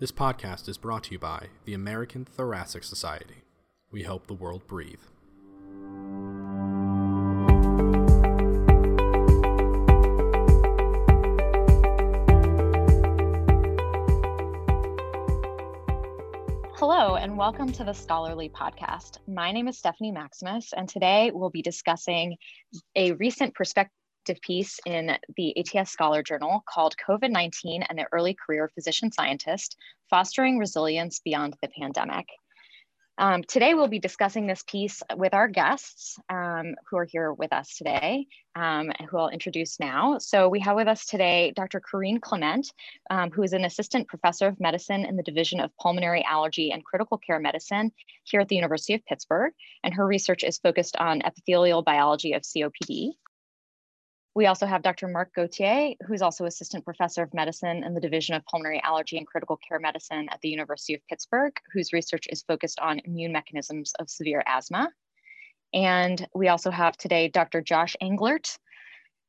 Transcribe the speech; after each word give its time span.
This 0.00 0.10
podcast 0.10 0.66
is 0.66 0.78
brought 0.78 1.04
to 1.04 1.12
you 1.12 1.18
by 1.18 1.48
the 1.66 1.74
American 1.74 2.24
Thoracic 2.24 2.84
Society. 2.84 3.42
We 3.90 4.02
help 4.02 4.26
the 4.26 4.32
world 4.32 4.66
breathe. 4.66 5.02
Hello, 16.78 17.16
and 17.16 17.36
welcome 17.36 17.70
to 17.72 17.84
the 17.84 17.92
Scholarly 17.92 18.48
Podcast. 18.48 19.18
My 19.28 19.52
name 19.52 19.68
is 19.68 19.76
Stephanie 19.76 20.12
Maximous, 20.12 20.72
and 20.72 20.88
today 20.88 21.30
we'll 21.30 21.50
be 21.50 21.60
discussing 21.60 22.38
a 22.96 23.12
recent 23.12 23.54
perspective 23.54 23.92
piece 24.42 24.78
in 24.86 25.16
the 25.36 25.54
ATS 25.58 25.90
Scholar 25.90 26.22
Journal 26.22 26.62
called 26.68 26.94
COVID 27.06 27.30
19 27.30 27.82
and 27.82 27.98
the 27.98 28.06
Early 28.12 28.34
Career 28.34 28.70
Physician 28.74 29.10
Scientist 29.12 29.76
Fostering 30.08 30.58
Resilience 30.58 31.20
Beyond 31.20 31.56
the 31.62 31.68
Pandemic. 31.68 32.26
Um, 33.20 33.42
today, 33.44 33.74
we'll 33.74 33.86
be 33.86 33.98
discussing 33.98 34.46
this 34.46 34.62
piece 34.66 35.02
with 35.14 35.34
our 35.34 35.46
guests 35.46 36.18
um, 36.30 36.74
who 36.88 36.96
are 36.96 37.04
here 37.04 37.34
with 37.34 37.52
us 37.52 37.76
today, 37.76 38.26
um, 38.56 38.90
who 39.10 39.18
I'll 39.18 39.28
introduce 39.28 39.78
now. 39.78 40.16
So, 40.16 40.48
we 40.48 40.60
have 40.60 40.74
with 40.74 40.88
us 40.88 41.04
today 41.04 41.52
Dr. 41.54 41.82
Corrine 41.82 42.18
Kliment, 42.18 42.72
um, 43.10 43.30
who 43.30 43.42
is 43.42 43.52
an 43.52 43.66
assistant 43.66 44.08
professor 44.08 44.46
of 44.46 44.58
medicine 44.58 45.04
in 45.04 45.16
the 45.16 45.22
Division 45.22 45.60
of 45.60 45.70
Pulmonary 45.76 46.24
Allergy 46.24 46.72
and 46.72 46.82
Critical 46.82 47.18
Care 47.18 47.40
Medicine 47.40 47.92
here 48.24 48.40
at 48.40 48.48
the 48.48 48.56
University 48.56 48.94
of 48.94 49.04
Pittsburgh. 49.04 49.52
And 49.84 49.92
her 49.92 50.06
research 50.06 50.42
is 50.42 50.56
focused 50.56 50.96
on 50.96 51.20
epithelial 51.20 51.82
biology 51.82 52.32
of 52.32 52.40
COPD. 52.40 53.10
We 54.40 54.46
also 54.46 54.64
have 54.64 54.80
Dr. 54.80 55.06
Marc 55.06 55.34
Gauthier, 55.34 55.96
who's 56.06 56.22
also 56.22 56.46
assistant 56.46 56.82
professor 56.82 57.22
of 57.22 57.34
medicine 57.34 57.84
in 57.84 57.92
the 57.92 58.00
Division 58.00 58.34
of 58.34 58.46
Pulmonary 58.46 58.80
Allergy 58.82 59.18
and 59.18 59.26
Critical 59.26 59.58
Care 59.58 59.78
Medicine 59.78 60.30
at 60.30 60.40
the 60.40 60.48
University 60.48 60.94
of 60.94 61.06
Pittsburgh, 61.08 61.52
whose 61.74 61.92
research 61.92 62.26
is 62.30 62.42
focused 62.44 62.80
on 62.80 63.02
immune 63.04 63.32
mechanisms 63.32 63.92
of 63.98 64.08
severe 64.08 64.42
asthma. 64.46 64.88
And 65.74 66.26
we 66.34 66.48
also 66.48 66.70
have 66.70 66.96
today 66.96 67.28
Dr. 67.28 67.60
Josh 67.60 67.96
Englert, 68.02 68.56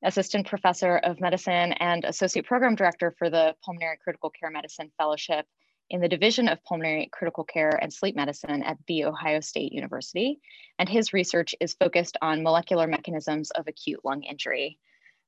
assistant 0.02 0.48
professor 0.48 0.96
of 0.96 1.20
medicine 1.20 1.74
and 1.74 2.06
associate 2.06 2.46
program 2.46 2.76
director 2.76 3.14
for 3.20 3.30
the 3.30 3.54
Pulmonary 3.66 3.98
Critical 4.02 4.30
Care 4.30 4.50
Medicine 4.50 4.94
Fellowship 4.98 5.46
in 5.90 6.00
the 6.00 6.08
Division 6.08 6.48
of 6.48 6.64
Pulmonary 6.64 7.10
Critical 7.12 7.44
Care 7.44 7.78
and 7.82 7.92
Sleep 7.92 8.16
Medicine 8.16 8.64
at 8.64 8.78
The 8.88 9.04
Ohio 9.04 9.42
State 9.42 9.74
University. 9.74 10.40
And 10.80 10.88
his 10.88 11.12
research 11.12 11.54
is 11.60 11.74
focused 11.74 12.16
on 12.22 12.44
molecular 12.44 12.88
mechanisms 12.88 13.52
of 13.52 13.68
acute 13.68 14.06
lung 14.06 14.24
injury. 14.24 14.80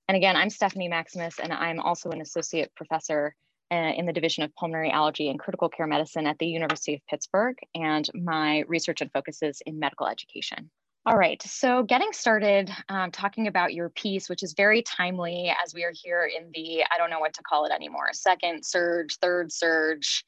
And 0.08 0.18
again, 0.18 0.36
I'm 0.36 0.50
Stephanie 0.50 0.90
Maximous, 0.90 1.40
and 1.40 1.54
I'm 1.54 1.80
also 1.80 2.10
an 2.10 2.22
associate 2.22 2.74
professor 2.76 3.36
uh, 3.72 3.94
in 3.96 4.06
the 4.06 4.14
Division 4.14 4.44
of 4.44 4.54
Pulmonary 4.56 4.92
Allergy 4.92 5.30
and 5.30 5.40
Critical 5.40 5.70
Care 5.70 5.88
Medicine 5.88 6.28
at 6.28 6.38
the 6.40 6.46
University 6.46 6.94
of 6.96 7.02
Pittsburgh, 7.10 7.56
and 7.74 8.10
my 8.14 8.64
research 8.68 9.02
and 9.02 9.12
focus 9.12 9.42
is 9.42 9.62
in 9.66 9.80
medical 9.80 10.08
education. 10.08 10.70
All 11.06 11.18
right, 11.18 11.42
so 11.42 11.84
getting 11.84 12.12
started 12.12 12.70
um, 12.90 13.12
talking 13.12 13.48
about 13.48 13.74
your 13.74 13.90
piece, 13.90 14.30
which 14.30 14.44
is 14.44 14.54
very 14.54 14.82
timely 14.82 15.54
as 15.64 15.74
we 15.74 15.84
are 15.84 15.94
here 15.94 16.26
in 16.26 16.50
the, 16.54 16.84
I 16.84 16.98
don't 16.98 17.10
know 17.10 17.20
what 17.20 17.34
to 17.34 17.44
call 17.44 17.66
it 17.66 17.72
anymore, 17.72 18.10
second 18.14 18.66
surge, 18.66 19.18
third 19.18 19.52
surge, 19.52 20.26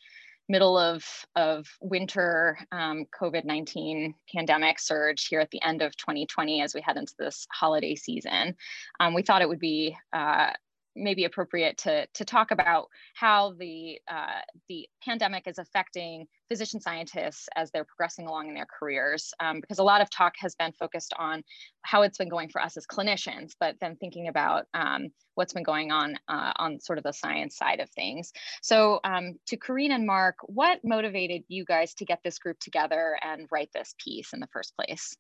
middle 0.48 0.78
of, 0.78 1.04
of 1.36 1.68
winter 1.82 2.58
um, 2.72 3.06
COVID-19 3.20 4.14
pandemic 4.34 4.80
surge 4.80 5.28
here 5.28 5.40
at 5.40 5.50
the 5.52 5.62
end 5.64 5.82
of 5.82 5.96
2020 5.98 6.62
as 6.62 6.74
we 6.74 6.82
head 6.82 6.98
into 6.98 7.14
this 7.18 7.48
holiday 7.52 7.96
season. 7.96 8.56
Um, 9.00 9.14
we 9.14 9.24
thought 9.24 9.42
it 9.42 9.50
would 9.50 9.60
be 9.60 9.98
uh, 10.14 10.52
maybe 10.96 11.26
appropriate 11.26 11.78
to, 11.80 12.08
to 12.14 12.26
talk 12.26 12.52
about 12.52 12.88
how 13.14 13.54
the, 13.60 14.00
uh, 14.10 14.42
the 14.70 14.88
pandemic 15.04 15.48
is 15.48 15.58
affecting 15.58 16.28
physician 16.48 16.80
scientists 16.80 17.48
as 17.56 17.72
they're 17.72 17.86
progressing 17.86 18.28
along 18.28 18.50
in 18.50 18.54
their 18.54 18.68
careers. 18.80 19.34
Um, 19.40 19.62
because 19.62 19.80
a 19.80 19.84
lot 19.84 20.02
of 20.02 20.10
talk 20.10 20.34
has 20.40 20.56
been 20.56 20.72
focused 20.74 21.14
on 21.18 21.44
how 21.82 22.04
it's 22.04 22.18
been 22.18 22.30
going 22.30 22.50
for 22.50 22.62
us 22.62 22.78
as 22.78 22.86
clinicians, 22.86 23.54
but 23.60 23.76
then 23.82 23.96
thinking 23.96 24.28
about 24.28 24.66
um, 24.74 25.10
what's 25.36 25.54
been 25.54 25.64
going 25.64 25.92
on 25.92 26.18
uh, 26.28 26.54
on 26.58 26.80
sort 26.80 26.98
of 26.98 27.04
the 27.04 27.14
science 27.14 27.58
side 27.58 27.80
of 27.80 27.90
things. 27.90 28.32
So 28.62 29.00
um, 29.04 29.40
to 29.48 29.58
Corrine 29.58 29.92
and 29.92 30.06
Marc, 30.06 30.36
what 30.44 30.80
motivated 30.84 31.44
you 31.48 31.66
guys 31.66 31.94
to 31.96 32.06
get 32.06 32.20
this 32.24 32.40
group 32.40 32.60
together 32.60 33.18
and 33.22 33.48
write 33.52 33.70
this 33.74 33.96
piece 34.04 34.34
in 34.34 34.40
the 34.40 34.50
first 34.54 34.76
place? 34.76 35.16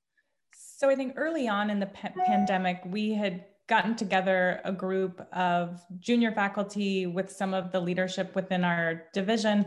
So 0.77 0.89
I 0.89 0.95
think 0.95 1.13
early 1.16 1.47
on 1.47 1.69
in 1.69 1.79
the 1.79 1.85
pandemic, 1.85 2.81
we 2.85 3.13
had 3.13 3.45
gotten 3.67 3.95
together 3.95 4.61
a 4.63 4.71
group 4.71 5.25
of 5.33 5.81
junior 5.99 6.31
faculty 6.31 7.05
with 7.07 7.31
some 7.31 7.53
of 7.53 7.71
the 7.71 7.79
leadership 7.79 8.35
within 8.35 8.63
our 8.63 9.03
division. 9.13 9.65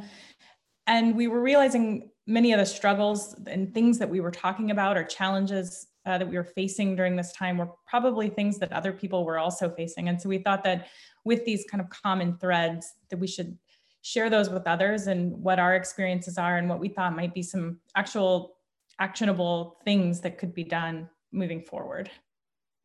And 0.86 1.16
we 1.16 1.26
were 1.26 1.40
realizing 1.40 2.10
many 2.26 2.52
of 2.52 2.58
the 2.58 2.66
struggles 2.66 3.34
and 3.46 3.74
things 3.74 3.98
that 3.98 4.08
we 4.08 4.20
were 4.20 4.30
talking 4.30 4.70
about 4.70 4.96
or 4.96 5.04
challenges 5.04 5.88
uh, 6.06 6.16
that 6.16 6.28
we 6.28 6.36
were 6.36 6.44
facing 6.44 6.96
during 6.96 7.16
this 7.16 7.32
time 7.32 7.58
were 7.58 7.70
probably 7.86 8.28
things 8.28 8.58
that 8.58 8.72
other 8.72 8.92
people 8.92 9.24
were 9.24 9.38
also 9.38 9.68
facing. 9.68 10.08
And 10.08 10.20
so 10.20 10.28
we 10.28 10.38
thought 10.38 10.64
that 10.64 10.88
with 11.24 11.44
these 11.44 11.64
kind 11.70 11.80
of 11.80 11.90
common 11.90 12.38
threads 12.38 12.94
that 13.10 13.18
we 13.18 13.26
should 13.26 13.58
share 14.02 14.30
those 14.30 14.48
with 14.48 14.66
others 14.66 15.06
and 15.06 15.32
what 15.42 15.58
our 15.58 15.74
experiences 15.74 16.38
are 16.38 16.56
and 16.56 16.68
what 16.68 16.80
we 16.80 16.88
thought 16.88 17.14
might 17.14 17.34
be 17.34 17.42
some 17.42 17.78
actual 17.94 18.56
actionable 18.98 19.78
things 19.84 20.20
that 20.20 20.38
could 20.38 20.54
be 20.54 20.64
done 20.64 21.08
moving 21.32 21.60
forward. 21.60 22.10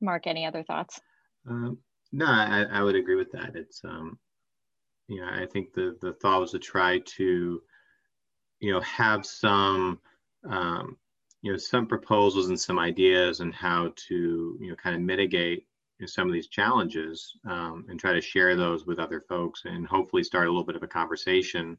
Marc, 0.04 0.28
any 0.28 0.46
other 0.46 0.64
thoughts? 0.64 1.00
Um, 1.50 1.78
no, 2.12 2.26
I, 2.26 2.66
I, 2.72 2.84
would 2.84 2.96
agree 2.96 3.16
with 3.16 3.32
that. 3.32 3.56
It's, 3.56 3.82
um, 3.84 4.20
you 5.08 5.20
know, 5.20 5.28
I 5.28 5.46
think 5.46 5.74
the, 5.74 5.98
the 6.02 6.14
thought 6.14 6.42
was 6.42 6.52
to 6.52 6.60
try 6.60 7.00
to, 7.00 7.62
you 8.60 8.72
know, 8.72 8.80
have 8.82 9.26
some, 9.26 10.00
um, 10.48 10.98
you 11.42 11.52
know, 11.52 11.58
some 11.58 11.88
proposals 11.88 12.48
and 12.48 12.60
some 12.60 12.80
ideas 12.80 13.42
on 13.42 13.52
how 13.52 13.94
to, 14.08 14.58
you 14.60 14.70
know, 14.70 14.76
kind 14.76 14.96
of 14.96 15.02
mitigate 15.02 15.66
you 16.00 16.04
know, 16.04 16.08
some 16.08 16.28
of 16.28 16.34
these 16.34 16.48
challenges 16.48 17.36
um, 17.50 17.86
and 17.90 18.00
try 18.00 18.14
to 18.14 18.22
share 18.22 18.56
those 18.56 18.86
with 18.86 19.00
other 19.00 19.22
folks 19.28 19.64
and 19.66 19.88
hopefully 19.88 20.24
start 20.24 20.48
a 20.48 20.52
little 20.52 20.66
bit 20.66 20.76
of 20.76 20.84
a 20.84 20.88
conversation, 20.88 21.78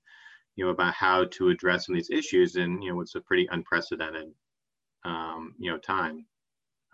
you 0.56 0.64
know, 0.64 0.70
about 0.70 0.94
how 0.94 1.24
to 1.24 1.48
address 1.48 1.86
some 1.86 1.94
of 1.94 1.98
these 1.98 2.10
issues 2.10 2.56
in, 2.56 2.82
you 2.82 2.90
know, 2.90 2.96
what's 2.96 3.14
a 3.14 3.20
pretty 3.20 3.48
unprecedented, 3.50 4.32
um, 5.04 5.54
you 5.58 5.70
know, 5.70 5.78
time 5.78 6.26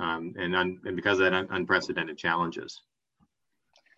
um, 0.00 0.34
and, 0.38 0.56
un, 0.56 0.80
and 0.84 0.96
because 0.96 1.18
of 1.18 1.24
that 1.24 1.34
un, 1.34 1.48
unprecedented 1.50 2.16
challenges. 2.18 2.80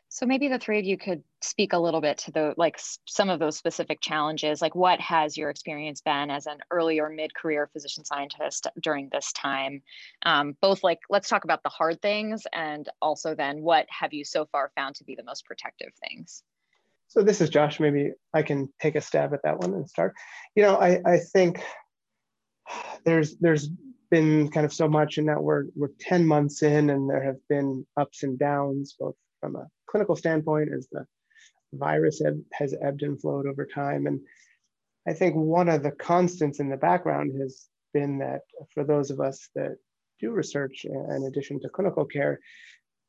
So 0.09 0.27
maybe 0.27 0.49
the 0.49 0.59
three 0.59 0.79
of 0.79 0.85
you 0.85 0.99
could 0.99 1.23
speak 1.41 1.73
a 1.73 1.79
little 1.79 2.03
bit 2.03 2.19
to 2.19 2.33
the 2.33 2.53
like 2.59 2.79
some 3.07 3.31
of 3.31 3.39
those 3.39 3.57
specific 3.57 4.03
challenges. 4.03 4.61
Like, 4.61 4.75
what 4.75 5.01
has 5.01 5.39
your 5.39 5.49
experience 5.49 6.03
been 6.03 6.31
as 6.31 6.47
an 6.47 6.59
early 6.71 7.01
or 7.01 7.09
mid-career 7.09 7.71
physician 7.73 8.05
scientist 8.05 8.67
during 8.79 9.09
this 9.11 9.33
time? 9.33 9.83
Um, 10.27 10.55
both 10.61 10.85
like, 10.85 10.99
let's 11.09 11.31
talk 11.31 11.45
about 11.45 11.63
the 11.63 11.71
hard 11.71 12.03
things, 12.03 12.47
and 12.53 12.87
also 13.01 13.34
then 13.34 13.63
what 13.63 13.87
have 13.89 14.13
you 14.13 14.23
so 14.23 14.45
far 14.53 14.71
found 14.77 14.97
to 14.97 15.05
be 15.05 15.15
the 15.15 15.25
most 15.25 15.47
protective 15.47 15.93
things? 16.07 16.43
So 17.09 17.23
this 17.23 17.41
is 17.41 17.49
Josh. 17.49 17.81
Maybe 17.81 18.13
I 18.34 18.43
can 18.43 18.71
take 18.83 18.97
a 18.97 19.01
stab 19.01 19.33
at 19.33 19.43
that 19.45 19.61
one 19.61 19.73
and 19.73 19.89
start. 19.89 20.13
You 20.55 20.63
know, 20.65 20.77
I 20.77 21.01
I 21.07 21.19
think 21.33 21.63
there's 23.07 23.37
there's 23.39 23.71
been 24.12 24.50
kind 24.50 24.67
of 24.67 24.75
so 24.75 24.87
much 24.87 25.17
in 25.17 25.25
that 25.25 25.43
we're, 25.43 25.65
we're 25.75 25.89
10 25.99 26.27
months 26.27 26.62
in 26.62 26.91
and 26.91 27.09
there 27.09 27.25
have 27.25 27.39
been 27.49 27.87
ups 27.97 28.25
and 28.25 28.39
downs, 28.39 28.95
both 29.00 29.15
from 29.41 29.56
a 29.56 29.67
clinical 29.87 30.15
standpoint 30.15 30.69
as 30.71 30.87
the 30.93 31.06
virus 31.73 32.21
eb- 32.21 32.45
has 32.53 32.75
ebbed 32.83 33.03
and 33.03 33.19
flowed 33.19 33.47
over 33.47 33.65
time. 33.65 34.06
And 34.06 34.21
I 35.09 35.15
think 35.15 35.34
one 35.34 35.71
of 35.71 35.83
the 35.83 35.93
constants 35.93 36.61
in 36.61 36.69
the 36.69 36.77
background 36.77 37.41
has 37.41 37.69
been 37.95 38.19
that 38.19 38.43
for 38.75 38.84
those 38.84 39.11
of 39.11 39.19
us 39.19 39.49
that 39.55 39.78
do 40.21 40.33
research 40.33 40.84
in 40.84 41.25
addition 41.27 41.59
to 41.61 41.71
clinical 41.71 42.05
care, 42.05 42.39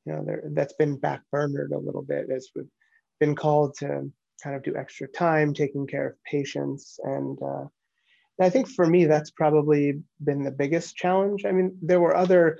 you 0.06 0.13
know, 0.13 0.24
there, 0.24 0.44
that's 0.53 0.74
been 0.74 0.97
backburnered 0.97 1.74
a 1.74 1.78
little 1.78 2.02
bit 2.02 2.30
as 2.34 2.47
we've 2.56 2.72
been 3.19 3.36
called 3.36 3.75
to 3.80 4.09
kind 4.42 4.56
of 4.56 4.63
do 4.63 4.78
extra 4.78 5.09
time 5.09 5.53
taking 5.53 5.86
care 5.86 6.08
of 6.08 6.24
patients 6.24 6.97
and 7.03 7.38
uh, 7.44 7.66
I 8.41 8.50
think 8.50 8.68
for 8.68 8.85
me, 8.85 9.06
that's 9.06 9.31
probably 9.31 10.01
been 10.24 10.44
the 10.44 10.51
biggest 10.51 10.95
challenge. 10.95 11.45
I 11.45 11.51
mean, 11.51 11.77
there 11.81 12.00
were 12.00 12.15
other 12.15 12.57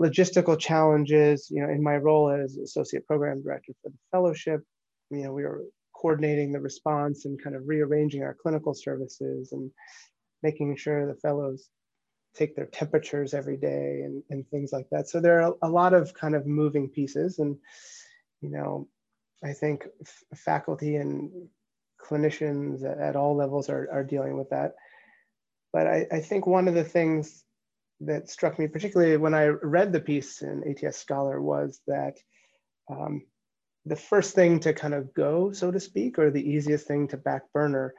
logistical 0.00 0.58
challenges, 0.58 1.48
you 1.50 1.62
know, 1.62 1.70
in 1.70 1.82
my 1.82 1.96
role 1.96 2.30
as 2.30 2.56
associate 2.56 3.06
program 3.06 3.42
director 3.42 3.72
for 3.82 3.90
the 3.90 3.98
fellowship, 4.10 4.62
you 5.10 5.22
know, 5.22 5.32
we 5.32 5.44
were 5.44 5.62
coordinating 5.94 6.50
the 6.50 6.60
response 6.60 7.24
and 7.24 7.42
kind 7.42 7.54
of 7.54 7.68
rearranging 7.68 8.22
our 8.22 8.34
clinical 8.34 8.74
services 8.74 9.52
and 9.52 9.70
making 10.42 10.74
sure 10.76 11.06
the 11.06 11.20
fellows 11.20 11.68
take 12.34 12.56
their 12.56 12.66
temperatures 12.66 13.34
every 13.34 13.56
day 13.56 14.02
and, 14.04 14.22
and 14.30 14.48
things 14.48 14.72
like 14.72 14.88
that. 14.90 15.08
So 15.08 15.20
there 15.20 15.42
are 15.42 15.54
a 15.62 15.68
lot 15.68 15.92
of 15.92 16.14
kind 16.14 16.34
of 16.34 16.46
moving 16.46 16.88
pieces 16.88 17.38
and, 17.38 17.56
you 18.40 18.50
know, 18.50 18.88
I 19.44 19.52
think 19.52 19.86
faculty 20.34 20.96
and 20.96 21.30
clinicians 22.00 22.82
at 22.84 23.16
all 23.16 23.36
levels 23.36 23.68
are, 23.68 23.88
are 23.92 24.04
dealing 24.04 24.36
with 24.36 24.50
that. 24.50 24.74
But 25.72 25.86
I, 25.86 26.06
I 26.12 26.20
think 26.20 26.46
one 26.46 26.68
of 26.68 26.74
the 26.74 26.84
things 26.84 27.44
that 28.00 28.28
struck 28.28 28.58
me, 28.58 28.66
particularly 28.66 29.16
when 29.16 29.34
I 29.34 29.46
read 29.46 29.92
the 29.92 30.00
piece 30.00 30.42
in 30.42 30.64
ATS 30.68 30.98
Scholar, 30.98 31.40
was 31.40 31.80
that 31.86 32.18
um, 32.90 33.22
the 33.86 33.96
first 33.96 34.34
thing 34.34 34.60
to 34.60 34.72
kind 34.72 34.94
of 34.94 35.14
go, 35.14 35.52
so 35.52 35.70
to 35.70 35.80
speak, 35.80 36.18
or 36.18 36.30
the 36.30 36.50
easiest 36.50 36.86
thing 36.86 37.08
to 37.08 37.16
back 37.16 37.42
burner 37.52 37.94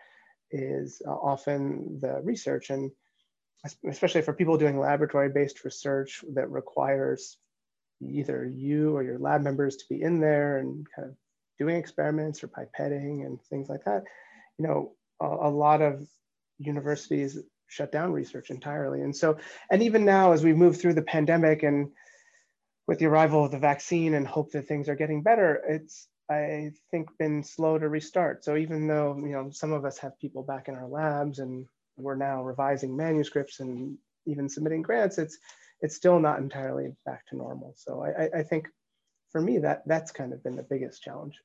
is 0.51 1.01
uh, 1.07 1.11
often 1.11 1.99
the 1.99 2.21
research. 2.21 2.69
And 2.69 2.91
especially 3.89 4.21
for 4.21 4.33
people 4.33 4.57
doing 4.57 4.79
laboratory 4.79 5.29
based 5.29 5.63
research 5.63 6.23
that 6.33 6.51
requires 6.51 7.37
either 8.01 8.45
you 8.45 8.95
or 8.95 9.03
your 9.03 9.19
lab 9.19 9.41
members 9.41 9.77
to 9.77 9.85
be 9.89 10.01
in 10.01 10.19
there 10.19 10.57
and 10.57 10.85
kind 10.95 11.09
of 11.09 11.15
doing 11.57 11.77
experiments 11.77 12.43
or 12.43 12.47
pipetting 12.49 13.25
and 13.25 13.41
things 13.43 13.69
like 13.69 13.85
that. 13.85 14.03
You 14.57 14.67
know 14.67 14.95
a, 15.21 15.47
a 15.47 15.49
lot 15.49 15.81
of 15.81 16.05
universities 16.59 17.37
shut 17.73 17.91
down 17.91 18.11
research 18.11 18.49
entirely 18.49 19.01
and 19.01 19.15
so 19.15 19.37
and 19.71 19.81
even 19.81 20.05
now 20.05 20.31
as 20.31 20.43
we 20.43 20.53
move 20.53 20.79
through 20.79 20.93
the 20.93 21.01
pandemic 21.01 21.63
and 21.63 21.89
with 22.87 22.99
the 22.99 23.05
arrival 23.05 23.45
of 23.45 23.51
the 23.51 23.59
vaccine 23.59 24.13
and 24.13 24.27
hope 24.27 24.51
that 24.51 24.67
things 24.67 24.87
are 24.87 24.95
getting 24.95 25.23
better 25.23 25.61
it's 25.67 26.07
I 26.29 26.71
think 26.91 27.09
been 27.17 27.43
slow 27.43 27.77
to 27.77 27.89
restart. 27.89 28.43
So 28.43 28.55
even 28.55 28.87
though 28.87 29.15
you 29.17 29.31
know 29.31 29.49
some 29.51 29.73
of 29.73 29.85
us 29.85 29.97
have 29.99 30.17
people 30.19 30.43
back 30.43 30.67
in 30.67 30.75
our 30.75 30.87
labs 30.87 31.39
and 31.39 31.65
we're 31.97 32.15
now 32.15 32.43
revising 32.43 32.95
manuscripts 32.95 33.59
and 33.59 33.97
even 34.25 34.49
submitting 34.49 34.81
grants, 34.81 35.17
it's 35.17 35.37
it's 35.81 35.95
still 35.95 36.19
not 36.19 36.39
entirely 36.39 36.95
back 37.05 37.25
to 37.27 37.35
normal. 37.35 37.73
So 37.75 38.03
I, 38.03 38.39
I 38.39 38.43
think 38.43 38.67
for 39.31 39.41
me 39.41 39.57
that 39.59 39.83
that's 39.85 40.11
kind 40.11 40.33
of 40.33 40.43
been 40.43 40.55
the 40.55 40.63
biggest 40.63 41.01
challenge. 41.01 41.37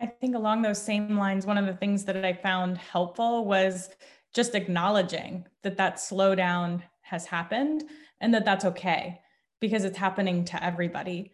I 0.00 0.06
think 0.06 0.34
along 0.34 0.62
those 0.62 0.82
same 0.82 1.16
lines, 1.16 1.46
one 1.46 1.58
of 1.58 1.66
the 1.66 1.74
things 1.74 2.04
that 2.04 2.24
I 2.24 2.32
found 2.32 2.78
helpful 2.78 3.44
was 3.44 3.90
just 4.32 4.54
acknowledging 4.54 5.46
that 5.62 5.76
that 5.76 5.96
slowdown 5.96 6.82
has 7.02 7.26
happened 7.26 7.84
and 8.20 8.32
that 8.34 8.44
that's 8.44 8.64
okay 8.64 9.20
because 9.60 9.84
it's 9.84 9.98
happening 9.98 10.44
to 10.44 10.62
everybody. 10.64 11.32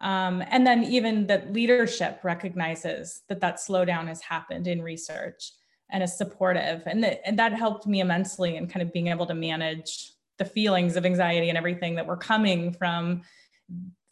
Um, 0.00 0.42
and 0.50 0.66
then 0.66 0.84
even 0.84 1.26
that 1.26 1.52
leadership 1.52 2.20
recognizes 2.22 3.22
that 3.28 3.40
that 3.40 3.56
slowdown 3.56 4.08
has 4.08 4.20
happened 4.20 4.66
in 4.66 4.82
research 4.82 5.52
and 5.90 6.02
is 6.02 6.16
supportive. 6.16 6.82
And 6.86 7.02
that, 7.02 7.20
and 7.24 7.38
that 7.38 7.52
helped 7.52 7.86
me 7.86 8.00
immensely 8.00 8.56
in 8.56 8.66
kind 8.66 8.82
of 8.82 8.92
being 8.92 9.08
able 9.08 9.26
to 9.26 9.34
manage 9.34 10.12
the 10.38 10.44
feelings 10.44 10.96
of 10.96 11.06
anxiety 11.06 11.48
and 11.48 11.56
everything 11.56 11.94
that 11.94 12.06
were 12.06 12.16
coming 12.16 12.72
from 12.72 13.22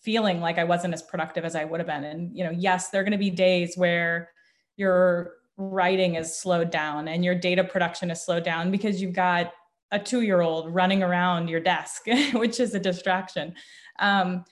feeling 0.00 0.40
like 0.40 0.58
I 0.58 0.64
wasn't 0.64 0.94
as 0.94 1.02
productive 1.02 1.44
as 1.44 1.54
I 1.54 1.64
would 1.64 1.80
have 1.80 1.86
been. 1.86 2.04
And, 2.04 2.36
you 2.36 2.44
know, 2.44 2.50
yes, 2.50 2.90
there 2.90 3.00
are 3.00 3.04
going 3.04 3.12
to 3.12 3.18
be 3.18 3.30
days 3.30 3.76
where 3.76 4.30
your 4.76 5.32
writing 5.56 6.16
is 6.16 6.36
slowed 6.36 6.70
down 6.70 7.08
and 7.08 7.24
your 7.24 7.34
data 7.34 7.62
production 7.62 8.10
is 8.10 8.24
slowed 8.24 8.44
down 8.44 8.70
because 8.70 9.00
you've 9.00 9.12
got 9.12 9.52
a 9.92 9.98
two 9.98 10.22
year 10.22 10.40
old 10.40 10.74
running 10.74 11.02
around 11.02 11.48
your 11.48 11.60
desk, 11.60 12.06
which 12.34 12.58
is 12.60 12.74
a 12.74 12.80
distraction. 12.80 13.54
Um, 13.98 14.44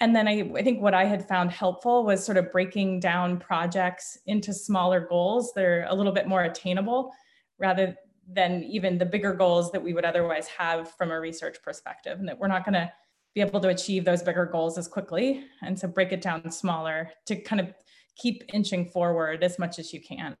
and 0.00 0.14
then 0.14 0.28
I, 0.28 0.50
I 0.56 0.62
think 0.62 0.80
what 0.80 0.94
I 0.94 1.04
had 1.04 1.26
found 1.26 1.50
helpful 1.50 2.04
was 2.04 2.24
sort 2.24 2.38
of 2.38 2.52
breaking 2.52 3.00
down 3.00 3.38
projects 3.38 4.18
into 4.26 4.52
smaller 4.52 5.00
goals 5.00 5.52
They're 5.54 5.86
a 5.88 5.94
little 5.94 6.12
bit 6.12 6.28
more 6.28 6.44
attainable 6.44 7.12
rather 7.58 7.96
than 8.30 8.62
even 8.64 8.98
the 8.98 9.06
bigger 9.06 9.32
goals 9.32 9.72
that 9.72 9.82
we 9.82 9.94
would 9.94 10.04
otherwise 10.04 10.46
have 10.48 10.92
from 10.92 11.10
a 11.10 11.18
research 11.18 11.56
perspective, 11.62 12.18
and 12.18 12.28
that 12.28 12.38
we're 12.38 12.48
not 12.48 12.64
going 12.64 12.74
to 12.74 12.92
be 13.34 13.40
able 13.40 13.60
to 13.60 13.68
achieve 13.68 14.04
those 14.04 14.22
bigger 14.22 14.46
goals 14.46 14.78
as 14.78 14.86
quickly. 14.86 15.44
And 15.62 15.78
so 15.78 15.88
break 15.88 16.12
it 16.12 16.20
down 16.20 16.50
smaller 16.50 17.10
to 17.26 17.36
kind 17.36 17.60
of 17.60 17.72
keep 18.18 18.44
inching 18.52 18.84
forward 18.84 19.42
as 19.42 19.58
much 19.58 19.78
as 19.78 19.92
you 19.92 20.00
can. 20.00 20.36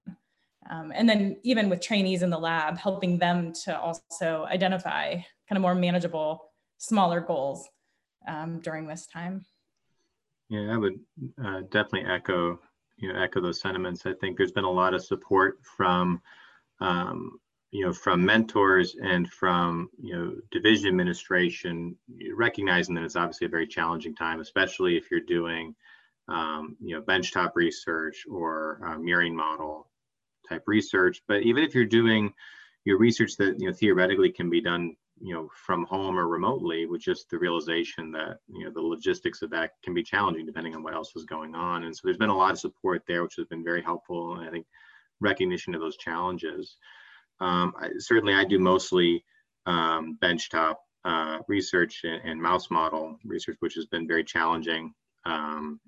Um, 0.70 0.92
and 0.94 1.08
then 1.08 1.36
even 1.44 1.70
with 1.70 1.80
trainees 1.80 2.22
in 2.22 2.30
the 2.30 2.38
lab, 2.38 2.76
helping 2.76 3.18
them 3.18 3.52
to 3.64 3.78
also 3.78 4.46
identify 4.50 5.14
kind 5.14 5.56
of 5.56 5.62
more 5.62 5.74
manageable, 5.74 6.50
smaller 6.76 7.20
goals 7.20 7.66
um, 8.26 8.60
during 8.60 8.86
this 8.86 9.06
time. 9.06 9.46
Yeah, 10.50 10.72
I 10.72 10.76
would 10.76 10.98
uh, 11.42 11.60
definitely 11.70 12.06
echo 12.10 12.58
you 12.98 13.12
know 13.12 13.20
echo 13.20 13.40
those 13.40 13.60
sentiments. 13.60 14.04
I 14.06 14.12
think 14.14 14.36
there's 14.36 14.52
been 14.52 14.64
a 14.64 14.70
lot 14.70 14.94
of 14.94 15.04
support 15.04 15.58
from 15.76 16.20
um, 16.80 17.38
you 17.70 17.84
know 17.84 17.92
from 17.92 18.24
mentors 18.24 18.96
and 19.02 19.30
from 19.30 19.90
you 20.00 20.14
know 20.14 20.34
division 20.50 20.88
administration, 20.88 21.96
recognizing 22.34 22.94
that 22.94 23.04
it's 23.04 23.16
obviously 23.16 23.46
a 23.46 23.50
very 23.50 23.66
challenging 23.66 24.14
time, 24.14 24.40
especially 24.40 24.96
if 24.96 25.10
you're 25.10 25.20
doing 25.20 25.74
um, 26.28 26.76
you 26.80 26.94
know 26.94 27.02
benchtop 27.02 27.52
research 27.54 28.24
or 28.30 28.80
uh, 28.84 28.96
murine 28.96 29.34
model 29.34 29.88
type 30.48 30.62
research. 30.66 31.22
But 31.28 31.42
even 31.42 31.64
if 31.64 31.74
you're 31.74 31.84
doing 31.84 32.32
your 32.84 32.98
research 32.98 33.36
that 33.36 33.60
you 33.60 33.68
know 33.68 33.74
theoretically 33.74 34.30
can 34.30 34.48
be 34.48 34.60
done 34.60 34.96
you 35.20 35.34
know 35.34 35.48
from 35.54 35.84
home 35.84 36.18
or 36.18 36.28
remotely 36.28 36.86
with 36.86 37.00
just 37.00 37.28
the 37.30 37.38
realization 37.38 38.10
that 38.12 38.38
you 38.48 38.64
know 38.64 38.70
the 38.70 38.80
logistics 38.80 39.42
of 39.42 39.50
that 39.50 39.72
can 39.82 39.94
be 39.94 40.02
challenging 40.02 40.46
depending 40.46 40.74
on 40.74 40.82
what 40.82 40.94
else 40.94 41.12
is 41.16 41.24
going 41.24 41.54
on 41.54 41.84
and 41.84 41.94
so 41.94 42.02
there's 42.04 42.16
been 42.16 42.30
a 42.30 42.36
lot 42.36 42.52
of 42.52 42.58
support 42.58 43.02
there 43.06 43.22
which 43.22 43.36
has 43.36 43.46
been 43.46 43.64
very 43.64 43.82
helpful 43.82 44.34
and 44.34 44.46
i 44.46 44.50
think 44.50 44.66
recognition 45.20 45.74
of 45.74 45.80
those 45.80 45.96
challenges 45.96 46.76
um, 47.40 47.72
I, 47.80 47.90
certainly 47.98 48.34
i 48.34 48.44
do 48.44 48.58
mostly 48.58 49.24
um, 49.66 50.16
benchtop 50.22 50.76
uh, 51.04 51.38
research 51.46 52.00
and, 52.04 52.20
and, 52.24 52.40
mouse 52.40 52.70
model 52.70 53.18
research 53.24 53.56
which 53.60 53.74
has 53.74 53.86
been 53.86 54.06
very 54.06 54.24
challenging 54.24 54.92
um, 55.26 55.80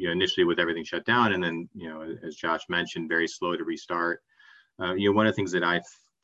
you 0.00 0.06
know 0.06 0.12
initially 0.12 0.44
with 0.44 0.58
everything 0.58 0.84
shut 0.84 1.04
down 1.04 1.32
and 1.32 1.42
then 1.42 1.68
you 1.74 1.88
know 1.88 2.02
as 2.26 2.34
josh 2.34 2.62
mentioned 2.68 3.08
very 3.08 3.28
slow 3.28 3.56
to 3.56 3.64
restart 3.64 4.22
uh, 4.80 4.94
you 4.94 5.08
know 5.08 5.16
one 5.16 5.26
of 5.26 5.32
the 5.32 5.36
things 5.36 5.52
that 5.52 5.62
i 5.62 5.80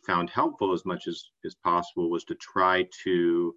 found 0.06 0.31
helpful 0.31 0.73
as 0.73 0.84
much 0.84 1.08
as, 1.08 1.31
as 1.44 1.55
possible 1.56 2.08
was 2.11 2.25
to 2.25 2.34
try 2.37 2.87
to 3.05 3.55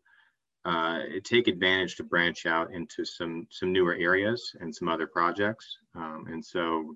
uh, 0.66 1.00
take 1.24 1.48
advantage 1.48 1.95
to 1.95 2.04
branch 2.04 2.45
out 2.45 2.74
into 2.74 3.06
some 3.06 3.48
some 3.50 3.71
newer 3.71 3.95
areas 3.95 4.56
and 4.60 4.75
some 4.75 4.89
other 4.89 5.07
projects. 5.07 5.77
Um, 5.95 6.25
and 6.30 6.44
so 6.44 6.95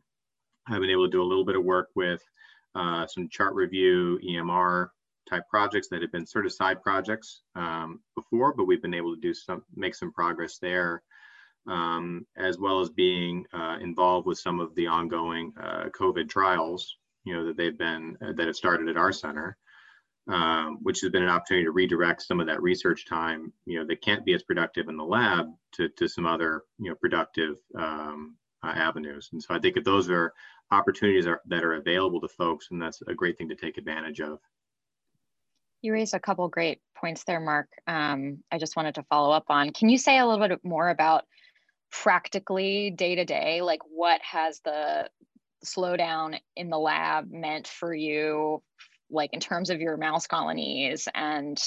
I've 0.68 0.82
been 0.82 0.90
able 0.90 1.06
to 1.06 1.12
do 1.12 1.22
a 1.22 1.24
little 1.24 1.46
bit 1.46 1.56
of 1.56 1.64
work 1.64 1.90
with 1.96 2.22
uh, 2.76 3.08
some 3.08 3.30
chart 3.30 3.54
review, 3.54 4.20
EMR 4.28 4.90
type 5.30 5.44
projects 5.50 5.88
that 5.90 6.02
have 6.02 6.12
been 6.12 6.26
sort 6.26 6.46
of 6.46 6.52
side 6.52 6.82
projects 6.82 7.42
um, 7.56 8.02
before, 8.16 8.54
but 8.54 8.66
we've 8.66 8.82
been 8.82 8.94
able 8.94 9.16
to 9.16 9.22
do 9.22 9.34
some 9.34 9.64
make 9.76 9.96
some 9.96 10.12
progress 10.12 10.58
there. 10.58 11.02
Um, 11.66 12.26
as 12.36 12.58
well 12.60 12.82
as 12.82 12.90
being 12.90 13.46
uh, 13.54 13.78
involved 13.80 14.28
with 14.28 14.38
some 14.38 14.60
of 14.60 14.76
the 14.76 14.86
ongoing 14.86 15.54
uh, 15.58 15.86
COVID 15.98 16.28
trials 16.28 16.98
you 17.24 17.34
know 17.34 17.46
that 17.46 17.58
they've 17.58 17.78
been 17.78 18.18
uh, 18.22 18.34
that 18.36 18.48
have 18.48 18.56
started 18.56 18.90
at 18.90 18.98
our 18.98 19.12
center 19.12 19.58
um, 20.32 20.80
which 20.82 21.02
has 21.02 21.10
been 21.10 21.24
an 21.24 21.30
opportunity 21.30 21.66
to 21.66 21.72
redirect 21.72 22.22
some 22.22 22.40
of 22.40 22.48
that 22.48 22.62
research 22.62 23.06
time 23.06 23.52
you 23.66 23.80
know 23.80 23.86
that 23.86 24.02
can't 24.02 24.26
be 24.26 24.34
as 24.34 24.44
productive 24.44 24.88
in 24.88 24.98
the 24.98 25.04
lab 25.04 25.48
to, 25.74 25.90
to 25.90 26.08
some 26.08 26.26
other 26.26 26.64
you 26.80 26.90
know 26.90 26.96
productive 26.96 27.58
um, 27.78 28.36
uh, 28.64 28.74
avenues. 28.76 29.30
And 29.34 29.42
so 29.42 29.54
i 29.54 29.60
think 29.60 29.78
if 29.78 29.84
those 29.84 30.10
are 30.10 30.34
opportunities 30.72 31.28
are, 31.28 31.42
that 31.48 31.64
are 31.64 31.74
available 31.74 32.22
to 32.22 32.28
folks 32.28 32.70
and 32.72 32.82
that's 32.82 33.02
a 33.08 33.14
great 33.14 33.38
thing 33.38 33.50
to 33.50 33.56
take 33.56 33.78
advantage 33.78 34.22
of. 34.22 34.40
You 35.82 35.92
raised 35.92 36.14
a 36.14 36.20
couple 36.20 36.48
great 36.48 36.80
points 36.96 37.26
there 37.26 37.42
mark. 37.42 37.68
Um, 37.88 38.40
i 38.52 38.58
just 38.58 38.76
wanted 38.76 38.96
to 38.96 39.04
follow 39.04 39.32
up 39.32 39.46
on 39.50 39.72
can 39.72 39.90
you 39.90 39.98
say 39.98 40.20
a 40.20 40.26
little 40.26 40.48
bit 40.48 40.60
more 40.64 40.90
about 40.90 41.26
practically 41.94 42.90
day 42.90 43.14
to 43.14 43.24
day 43.24 43.62
like 43.62 43.82
what 43.88 44.20
has 44.24 44.60
the 44.62 45.08
slowdown 45.64 46.38
in 46.56 46.70
the 46.70 46.78
lab 46.78 47.32
meant 47.32 47.68
for 47.68 47.94
you 47.94 48.62
like 49.12 49.32
in 49.32 49.40
terms 49.40 49.70
of 49.70 49.80
your 49.80 49.96
mouse 49.96 50.26
colonies? 50.26 51.08
And 51.14 51.62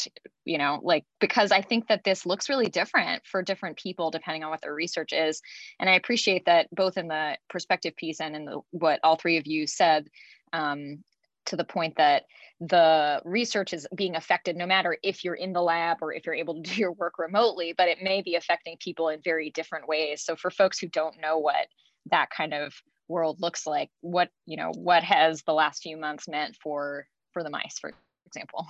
you 0.44 0.58
know 0.58 0.80
like 0.82 1.04
because 1.20 1.50
i 1.52 1.60
think 1.60 1.88
that 1.88 2.04
this 2.04 2.26
looks 2.26 2.48
really 2.48 2.68
different 2.68 3.22
for 3.26 3.42
different 3.42 3.76
people 3.76 4.10
depending 4.10 4.44
on 4.44 4.50
what 4.50 4.60
their 4.60 4.74
research 4.74 5.12
is. 5.12 5.40
And 5.78 5.88
i 5.88 5.94
appreciate 5.94 6.44
that 6.46 6.68
both 6.74 6.98
in 6.98 7.06
the 7.06 7.38
perspective 7.48 7.94
piece 7.96 8.20
and 8.20 8.34
in 8.34 8.44
the 8.46 8.60
what 8.72 9.00
all 9.04 9.16
three 9.16 9.36
of 9.38 9.46
you 9.46 9.66
said 9.66 10.08
um, 10.52 11.04
to 11.46 11.56
the 11.56 11.64
point 11.64 11.96
that 11.96 12.24
the 12.60 13.20
research 13.24 13.72
is 13.72 13.86
being 13.94 14.16
affected 14.16 14.56
no 14.56 14.66
matter 14.66 14.96
if 15.02 15.24
you're 15.24 15.34
in 15.34 15.52
the 15.52 15.62
lab 15.62 15.98
or 16.00 16.12
if 16.12 16.24
you're 16.24 16.34
able 16.34 16.54
to 16.54 16.62
do 16.62 16.74
your 16.74 16.92
work 16.92 17.18
remotely 17.18 17.74
but 17.76 17.88
it 17.88 17.98
may 18.02 18.22
be 18.22 18.34
affecting 18.34 18.76
people 18.78 19.08
in 19.08 19.20
very 19.22 19.50
different 19.50 19.88
ways. 19.88 20.22
So 20.22 20.36
for 20.36 20.50
folks 20.50 20.78
who 20.78 20.88
don't 20.88 21.20
know 21.20 21.38
what 21.38 21.66
that 22.10 22.30
kind 22.30 22.54
of 22.54 22.74
world 23.08 23.40
looks 23.40 23.66
like 23.66 23.90
what 24.00 24.30
you 24.46 24.56
know 24.56 24.72
what 24.74 25.02
has 25.04 25.42
the 25.42 25.52
last 25.52 25.82
few 25.82 25.96
months 25.96 26.26
meant 26.26 26.56
for 26.60 27.06
for 27.32 27.42
the 27.42 27.50
mice 27.50 27.78
for 27.78 27.92
example? 28.26 28.66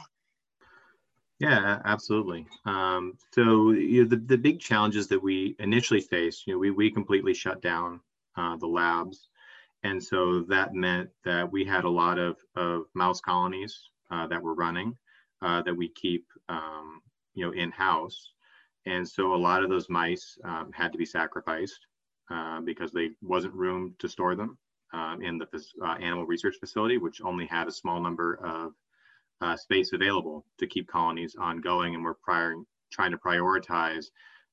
Yeah 1.38 1.80
absolutely. 1.85 2.47
Um, 2.64 3.16
so 3.33 3.71
you 3.71 4.02
know, 4.02 4.09
the, 4.09 4.16
the 4.16 4.38
big 4.38 4.59
challenges 4.61 5.06
that 5.09 5.23
we 5.23 5.54
initially 5.59 6.00
faced 6.00 6.47
you 6.47 6.54
know 6.54 6.59
we, 6.59 6.71
we 6.71 6.90
completely 6.90 7.35
shut 7.35 7.62
down 7.62 8.00
uh, 8.37 8.56
the 8.56 8.66
labs 8.66 9.28
and 9.87 10.02
so 10.02 10.40
that 10.49 10.75
meant 10.75 11.09
that 11.25 11.50
we 11.50 11.64
had 11.64 11.85
a 11.85 11.88
lot 11.88 12.19
of, 12.19 12.37
of 12.57 12.83
mouse 12.95 13.21
colonies 13.21 13.90
uh, 14.11 14.26
that 14.26 14.43
were 14.43 14.55
running 14.55 14.97
uh, 15.43 15.62
that 15.62 15.76
we 15.76 15.88
keep 15.90 16.25
um, 16.49 17.00
you 17.35 17.45
know 17.45 17.52
in-house 17.52 18.33
and 18.87 19.07
so 19.07 19.35
a 19.35 19.37
lot 19.49 19.62
of 19.62 19.69
those 19.69 19.88
mice 19.88 20.38
um, 20.45 20.71
had 20.73 20.93
to 20.93 20.99
be 20.99 21.05
sacrificed 21.05 21.87
uh, 22.31 22.61
because 22.61 22.93
there 22.93 23.09
wasn't 23.21 23.52
room 23.55 23.95
to 23.99 24.09
store 24.09 24.35
them 24.35 24.57
um, 24.93 25.21
in 25.23 25.38
the 25.38 25.47
uh, 25.85 25.95
animal 26.00 26.25
research 26.25 26.57
facility, 26.61 26.99
which 26.99 27.21
only 27.23 27.47
had 27.47 27.69
a 27.69 27.73
small 27.73 28.00
number 28.00 28.38
of 28.45 28.73
uh, 29.43 29.57
space 29.57 29.93
available 29.93 30.47
to 30.59 30.66
keep 30.66 30.88
colonies 30.88 31.37
ongoing. 31.38 31.95
And 31.95 32.05
we're 32.05 32.14
prior, 32.14 32.55
trying 32.93 33.11
to 33.11 33.19
prioritize 33.19 34.07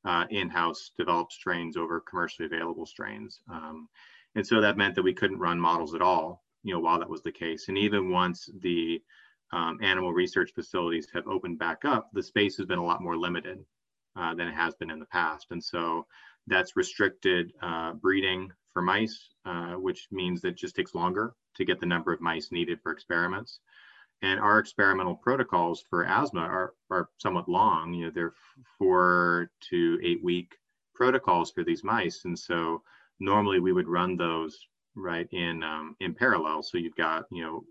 uh, 0.05 0.25
in-house 0.31 0.91
developed 0.97 1.31
strains 1.31 1.77
over 1.77 2.01
commercially 2.01 2.47
available 2.47 2.85
strains. 2.85 3.39
Um, 3.49 3.87
and 4.35 4.45
so 4.45 4.61
that 4.61 4.77
meant 4.77 4.95
that 4.95 5.03
we 5.03 5.13
couldn't 5.13 5.39
run 5.39 5.59
models 5.59 5.93
at 5.93 6.01
all 6.01 6.43
you 6.63 6.73
know, 6.73 6.79
while 6.79 6.99
that 6.99 7.09
was 7.09 7.21
the 7.21 7.31
case. 7.31 7.67
And 7.67 7.77
even 7.77 8.09
once 8.09 8.49
the 8.61 9.01
um, 9.51 9.79
animal 9.83 10.13
research 10.13 10.51
facilities 10.55 11.07
have 11.13 11.27
opened 11.27 11.59
back 11.59 11.85
up, 11.85 12.09
the 12.13 12.23
space 12.23 12.57
has 12.57 12.65
been 12.65 12.79
a 12.79 12.85
lot 12.85 13.03
more 13.03 13.17
limited 13.17 13.63
uh, 14.15 14.33
than 14.33 14.47
it 14.47 14.55
has 14.55 14.73
been 14.75 14.89
in 14.89 14.99
the 14.99 15.05
past. 15.05 15.47
And 15.51 15.63
so 15.63 16.07
that's 16.47 16.75
restricted 16.75 17.51
uh, 17.61 17.93
breeding 17.93 18.51
for 18.71 18.81
mice, 18.81 19.29
uh, 19.45 19.73
which 19.73 20.07
means 20.11 20.41
that 20.41 20.49
it 20.49 20.57
just 20.57 20.75
takes 20.75 20.95
longer 20.95 21.33
to 21.55 21.65
get 21.65 21.79
the 21.79 21.85
number 21.85 22.11
of 22.11 22.21
mice 22.21 22.51
needed 22.51 22.79
for 22.81 22.91
experiments. 22.91 23.59
And 24.21 24.39
our 24.39 24.57
experimental 24.57 25.15
protocols 25.15 25.83
for 25.89 26.05
asthma 26.05 26.39
are, 26.39 26.73
are 26.89 27.09
somewhat 27.17 27.49
long. 27.49 27.93
You 27.93 28.05
know, 28.05 28.11
they're 28.15 28.33
four 28.79 29.51
to 29.69 29.99
eight 30.01 30.23
week 30.23 30.55
protocols 30.95 31.51
for 31.51 31.63
these 31.63 31.83
mice. 31.83 32.23
And 32.23 32.39
so 32.39 32.81
normally 33.23 33.59
we 33.59 33.73
would 33.73 33.87
run 33.87 34.17
those 34.17 34.57
right 34.95 35.27
in 35.31 35.63
um, 35.63 35.95
in 35.99 36.13
parallel. 36.13 36.61
So 36.61 36.77
you've 36.77 36.95
got 36.95 37.25
you 37.31 37.43
know 37.43 37.63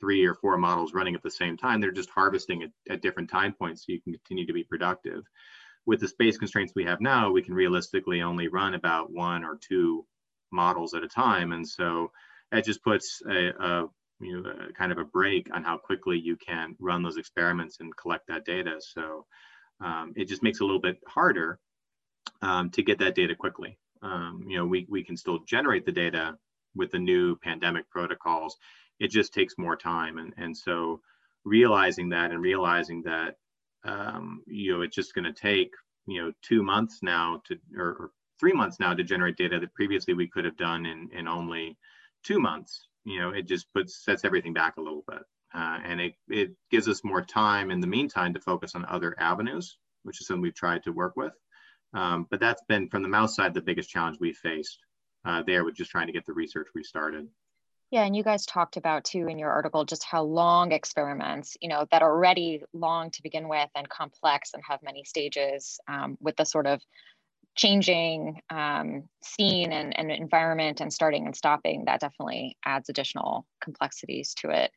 three 0.00 0.24
or 0.24 0.34
four 0.34 0.56
models 0.56 0.92
running 0.94 1.14
at 1.14 1.22
the 1.22 1.30
same 1.30 1.56
time. 1.56 1.80
They're 1.80 1.90
just 1.90 2.10
harvesting 2.10 2.62
at, 2.62 2.70
at 2.90 3.02
different 3.02 3.30
time 3.30 3.52
points 3.52 3.82
so 3.82 3.92
you 3.92 4.00
can 4.00 4.12
continue 4.12 4.46
to 4.46 4.52
be 4.52 4.64
productive. 4.64 5.24
With 5.86 6.00
the 6.00 6.08
space 6.08 6.36
constraints 6.36 6.74
we 6.76 6.84
have 6.84 7.00
now, 7.00 7.30
we 7.30 7.42
can 7.42 7.54
realistically 7.54 8.22
only 8.22 8.48
run 8.48 8.74
about 8.74 9.10
one 9.10 9.44
or 9.44 9.58
two 9.66 10.04
models 10.52 10.94
at 10.94 11.02
a 11.02 11.08
time, 11.08 11.52
and 11.52 11.66
so 11.66 12.10
that 12.50 12.64
just 12.64 12.82
puts 12.82 13.22
a, 13.28 13.48
a 13.48 13.86
you 14.20 14.42
know 14.42 14.50
a 14.50 14.72
kind 14.72 14.92
of 14.92 14.98
a 14.98 15.04
break 15.04 15.48
on 15.54 15.62
how 15.62 15.78
quickly 15.78 16.18
you 16.18 16.36
can 16.36 16.74
run 16.78 17.02
those 17.02 17.16
experiments 17.16 17.78
and 17.80 17.96
collect 17.96 18.26
that 18.28 18.44
data. 18.44 18.76
So 18.80 19.26
um, 19.80 20.12
it 20.16 20.26
just 20.26 20.42
makes 20.42 20.60
it 20.60 20.64
a 20.64 20.66
little 20.66 20.80
bit 20.80 20.98
harder 21.06 21.58
um, 22.42 22.70
to 22.70 22.82
get 22.82 22.98
that 22.98 23.14
data 23.14 23.34
quickly. 23.34 23.78
Um, 24.02 24.44
you 24.46 24.56
know, 24.56 24.66
we, 24.66 24.86
we 24.88 25.04
can 25.04 25.16
still 25.16 25.40
generate 25.46 25.84
the 25.84 25.92
data 25.92 26.36
with 26.74 26.90
the 26.90 26.98
new 26.98 27.36
pandemic 27.36 27.88
protocols. 27.90 28.56
It 29.00 29.10
just 29.10 29.32
takes 29.34 29.58
more 29.58 29.76
time. 29.76 30.18
And, 30.18 30.32
and 30.36 30.56
so 30.56 31.00
realizing 31.44 32.10
that 32.10 32.30
and 32.30 32.40
realizing 32.40 33.02
that, 33.02 33.36
um, 33.84 34.42
you 34.46 34.72
know, 34.72 34.82
it's 34.82 34.94
just 34.94 35.14
going 35.14 35.24
to 35.24 35.32
take, 35.32 35.70
you 36.06 36.22
know, 36.22 36.32
two 36.42 36.62
months 36.62 36.98
now 37.02 37.42
to, 37.46 37.56
or, 37.76 37.88
or, 37.88 38.10
three 38.40 38.52
months 38.52 38.78
now 38.78 38.94
to 38.94 39.02
generate 39.02 39.36
data 39.36 39.58
that 39.58 39.74
previously 39.74 40.14
we 40.14 40.28
could 40.28 40.44
have 40.44 40.56
done 40.56 40.86
in, 40.86 41.08
in 41.12 41.26
only 41.26 41.76
two 42.22 42.38
months, 42.38 42.86
you 43.04 43.18
know, 43.18 43.30
it 43.30 43.48
just 43.48 43.66
puts, 43.74 44.04
sets 44.04 44.24
everything 44.24 44.52
back 44.52 44.76
a 44.76 44.80
little 44.80 45.02
bit. 45.08 45.22
Uh, 45.52 45.78
and 45.84 46.00
it, 46.00 46.14
it 46.28 46.50
gives 46.70 46.88
us 46.88 47.02
more 47.02 47.20
time 47.20 47.72
in 47.72 47.80
the 47.80 47.86
meantime 47.86 48.32
to 48.32 48.40
focus 48.40 48.76
on 48.76 48.84
other 48.84 49.16
avenues, 49.18 49.78
which 50.04 50.20
is 50.20 50.26
something 50.28 50.42
we've 50.42 50.54
tried 50.54 50.84
to 50.84 50.92
work 50.92 51.16
with. 51.16 51.32
Um, 51.94 52.26
but 52.30 52.40
that's 52.40 52.62
been 52.68 52.88
from 52.88 53.02
the 53.02 53.08
mouse 53.08 53.34
side 53.36 53.54
the 53.54 53.62
biggest 53.62 53.88
challenge 53.88 54.18
we 54.20 54.32
faced 54.32 54.78
uh, 55.24 55.42
there 55.46 55.64
with 55.64 55.74
just 55.74 55.90
trying 55.90 56.06
to 56.06 56.12
get 56.12 56.26
the 56.26 56.32
research 56.32 56.68
restarted. 56.74 57.28
Yeah, 57.90 58.04
and 58.04 58.14
you 58.14 58.22
guys 58.22 58.44
talked 58.44 58.76
about 58.76 59.04
too 59.04 59.28
in 59.28 59.38
your 59.38 59.50
article 59.50 59.86
just 59.86 60.04
how 60.04 60.22
long 60.22 60.72
experiments, 60.72 61.56
you 61.60 61.70
know, 61.70 61.86
that 61.90 62.02
are 62.02 62.14
already 62.14 62.62
long 62.74 63.10
to 63.12 63.22
begin 63.22 63.48
with 63.48 63.70
and 63.74 63.88
complex 63.88 64.50
and 64.52 64.62
have 64.68 64.82
many 64.82 65.04
stages 65.04 65.80
um, 65.88 66.18
with 66.20 66.36
the 66.36 66.44
sort 66.44 66.66
of 66.66 66.82
changing 67.56 68.40
um, 68.50 69.08
scene 69.22 69.72
and, 69.72 69.98
and 69.98 70.12
environment 70.12 70.80
and 70.82 70.92
starting 70.92 71.24
and 71.24 71.34
stopping, 71.34 71.86
that 71.86 72.00
definitely 72.00 72.58
adds 72.64 72.90
additional 72.90 73.46
complexities 73.60 74.34
to 74.34 74.50
it. 74.50 74.70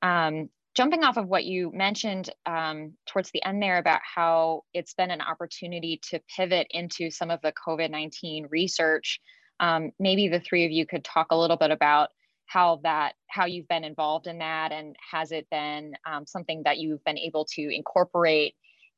Um, 0.00 0.48
jumping 0.74 1.04
off 1.04 1.16
of 1.16 1.28
what 1.28 1.44
you 1.44 1.70
mentioned 1.72 2.30
um, 2.46 2.94
towards 3.06 3.30
the 3.30 3.44
end 3.44 3.62
there 3.62 3.78
about 3.78 4.00
how 4.02 4.62
it's 4.72 4.94
been 4.94 5.10
an 5.10 5.20
opportunity 5.20 6.00
to 6.10 6.20
pivot 6.34 6.66
into 6.70 7.10
some 7.10 7.30
of 7.30 7.40
the 7.42 7.52
COVID 7.52 7.90
19 7.90 8.48
research, 8.50 9.20
um, 9.60 9.90
maybe 9.98 10.28
the 10.28 10.40
three 10.40 10.64
of 10.64 10.70
you 10.70 10.86
could 10.86 11.04
talk 11.04 11.28
a 11.30 11.38
little 11.38 11.56
bit 11.56 11.70
about 11.70 12.08
how 12.46 12.80
that 12.82 13.14
how 13.28 13.46
you've 13.46 13.68
been 13.68 13.84
involved 13.84 14.26
in 14.26 14.38
that 14.38 14.72
and 14.72 14.96
has 15.10 15.32
it 15.32 15.46
been 15.50 15.94
um, 16.06 16.26
something 16.26 16.62
that 16.64 16.78
you've 16.78 17.02
been 17.04 17.18
able 17.18 17.46
to 17.46 17.74
incorporate 17.74 18.54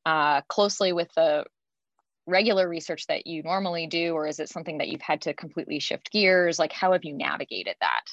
uh, 0.07 0.41
closely 0.43 0.93
with 0.93 1.09
the 1.15 1.45
regular 2.27 2.69
research 2.69 3.07
that 3.07 3.27
you 3.27 3.43
normally 3.43 3.87
do 3.87 4.15
or 4.15 4.27
is 4.27 4.41
it 4.41 4.49
something 4.49 4.79
that 4.79 4.89
you've 4.89 5.03
had 5.03 5.21
to 5.21 5.35
completely 5.35 5.79
shift 5.79 6.11
gears? 6.11 6.59
Like 6.59 6.73
how 6.73 6.93
have 6.93 7.05
you 7.05 7.17
navigated 7.17 7.77
that 7.81 8.05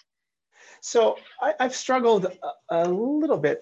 so 0.82 1.16
I, 1.42 1.54
have 1.60 1.76
struggled 1.76 2.26
a, 2.26 2.34
a, 2.70 2.90
little 2.90 3.38
bit 3.38 3.62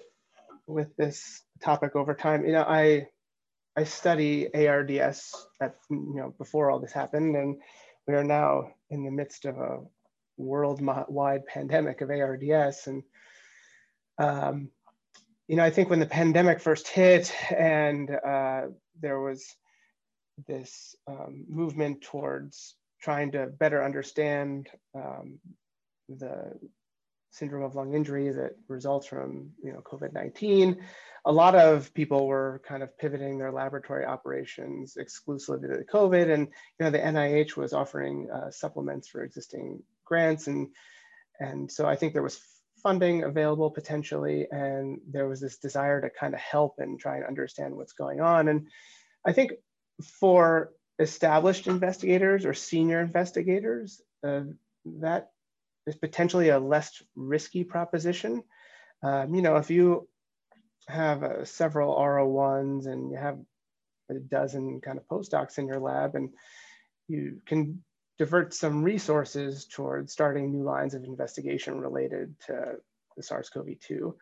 with 0.66 0.96
this 0.96 1.42
topic 1.62 1.94
over 1.94 2.14
time. 2.14 2.46
You 2.46 2.52
know, 2.52 2.64
I 2.66 3.08
I 3.76 3.84
study 3.84 4.48
ARDS 4.54 5.32
at 5.60 5.76
you 5.90 6.14
know 6.16 6.34
before 6.38 6.70
all 6.70 6.80
this 6.80 6.92
happened, 6.92 7.36
and 7.36 7.60
we 8.08 8.14
are 8.14 8.24
now 8.24 8.72
in 8.88 9.04
the 9.04 9.10
midst 9.10 9.44
of 9.44 9.58
a 9.58 9.80
worldwide 10.38 11.46
pandemic 11.46 12.00
of 12.00 12.10
ARDS. 12.10 12.86
And 12.86 13.02
um, 14.18 14.70
you 15.46 15.56
know, 15.56 15.64
I 15.64 15.70
think 15.70 15.90
when 15.90 16.00
the 16.00 16.06
pandemic 16.06 16.58
first 16.58 16.88
hit, 16.88 17.34
and 17.50 18.10
uh, 18.10 18.62
there 18.98 19.20
was 19.20 19.44
this 20.48 20.94
um, 21.06 21.44
movement 21.48 22.00
towards 22.00 22.76
trying 23.02 23.32
to 23.32 23.46
better 23.46 23.84
understand 23.84 24.68
um, 24.94 25.38
the 26.08 26.52
syndrome 27.30 27.62
of 27.62 27.74
lung 27.74 27.94
injury 27.94 28.30
that 28.30 28.56
results 28.68 29.06
from 29.06 29.50
you 29.62 29.72
know 29.72 29.80
COVID-19, 29.80 30.78
a 31.24 31.32
lot 31.32 31.54
of 31.54 31.92
people 31.94 32.26
were 32.26 32.60
kind 32.66 32.82
of 32.82 32.96
pivoting 32.98 33.38
their 33.38 33.52
laboratory 33.52 34.04
operations 34.04 34.96
exclusively 34.96 35.68
to 35.68 35.84
COVID, 35.84 36.32
and 36.32 36.46
you 36.46 36.84
know 36.84 36.90
the 36.90 36.98
NIH 36.98 37.56
was 37.56 37.72
offering 37.72 38.28
uh, 38.30 38.50
supplements 38.50 39.08
for 39.08 39.22
existing 39.22 39.82
grants, 40.04 40.46
and 40.46 40.68
and 41.38 41.70
so 41.70 41.86
I 41.86 41.96
think 41.96 42.12
there 42.12 42.22
was 42.22 42.40
funding 42.82 43.24
available 43.24 43.70
potentially, 43.70 44.46
and 44.50 45.00
there 45.10 45.28
was 45.28 45.40
this 45.40 45.58
desire 45.58 46.00
to 46.00 46.10
kind 46.10 46.34
of 46.34 46.40
help 46.40 46.76
and 46.78 46.98
try 46.98 47.16
and 47.16 47.26
understand 47.26 47.76
what's 47.76 47.92
going 47.92 48.20
on, 48.20 48.48
and 48.48 48.68
I 49.24 49.32
think 49.32 49.52
for 50.02 50.72
established 50.98 51.66
investigators 51.66 52.44
or 52.44 52.54
senior 52.54 53.00
investigators, 53.00 54.00
uh, 54.22 54.42
that 55.00 55.30
is 55.90 55.96
potentially 55.96 56.48
a 56.48 56.58
less 56.58 57.02
risky 57.16 57.64
proposition. 57.64 58.42
Um, 59.02 59.34
you 59.34 59.42
know, 59.42 59.56
if 59.56 59.70
you 59.70 60.08
have 60.88 61.22
uh, 61.22 61.44
several 61.44 61.96
R01s 61.96 62.86
and 62.86 63.10
you 63.10 63.16
have 63.16 63.38
a 64.08 64.14
dozen 64.14 64.80
kind 64.80 64.98
of 64.98 65.06
postdocs 65.08 65.58
in 65.58 65.66
your 65.66 65.80
lab 65.80 66.14
and 66.14 66.30
you 67.08 67.40
can 67.44 67.82
divert 68.18 68.54
some 68.54 68.82
resources 68.82 69.66
towards 69.66 70.12
starting 70.12 70.52
new 70.52 70.62
lines 70.62 70.94
of 70.94 71.04
investigation 71.04 71.80
related 71.80 72.34
to 72.46 72.76
the 73.16 73.22
SARS-CoV-2. 73.22 74.14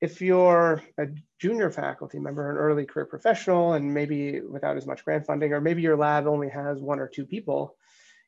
If 0.00 0.20
you're 0.20 0.82
a 0.98 1.06
junior 1.38 1.70
faculty 1.70 2.18
member, 2.18 2.50
an 2.50 2.58
early 2.58 2.84
career 2.84 3.06
professional, 3.06 3.74
and 3.74 3.94
maybe 3.94 4.40
without 4.40 4.76
as 4.76 4.86
much 4.86 5.04
grant 5.04 5.26
funding, 5.26 5.52
or 5.52 5.60
maybe 5.60 5.82
your 5.82 5.96
lab 5.96 6.26
only 6.26 6.48
has 6.50 6.80
one 6.80 6.98
or 6.98 7.08
two 7.08 7.24
people, 7.24 7.76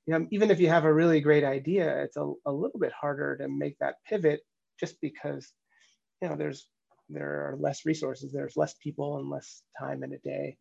you 0.09 0.19
know, 0.19 0.27
even 0.31 0.51
if 0.51 0.59
you 0.59 0.71
have 0.71 0.87
a 0.87 0.93
really 0.93 1.21
great 1.21 1.45
idea, 1.45 2.03
it's 2.03 2.17
a, 2.17 2.33
a 2.47 2.51
little 2.51 2.81
bit 2.81 2.93
harder 2.99 3.37
to 3.37 3.47
make 3.47 3.79
that 3.79 3.97
pivot 4.09 4.41
just 4.81 4.99
because, 5.03 5.53
you 6.23 6.29
know, 6.31 6.35
there's 6.35 6.67
there 7.11 7.51
are 7.51 7.57
less 7.59 7.85
resources, 7.85 8.33
there's 8.33 8.57
less 8.57 8.75
people 8.83 9.19
and 9.19 9.29
less 9.29 9.63
time 9.79 10.03
in 10.03 10.15
a 10.15 10.19
day. 10.19 10.57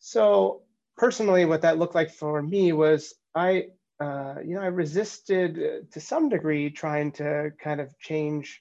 So 0.00 0.64
personally, 0.98 1.46
what 1.46 1.62
that 1.62 1.78
looked 1.78 1.94
like 1.94 2.10
for 2.10 2.42
me 2.42 2.72
was 2.72 3.14
I, 3.34 3.68
uh, 4.00 4.34
you 4.44 4.56
know, 4.56 4.60
I 4.60 4.66
resisted 4.66 5.90
to 5.90 6.00
some 6.00 6.28
degree 6.28 6.68
trying 6.68 7.12
to 7.12 7.52
kind 7.64 7.80
of 7.80 7.98
change 7.98 8.60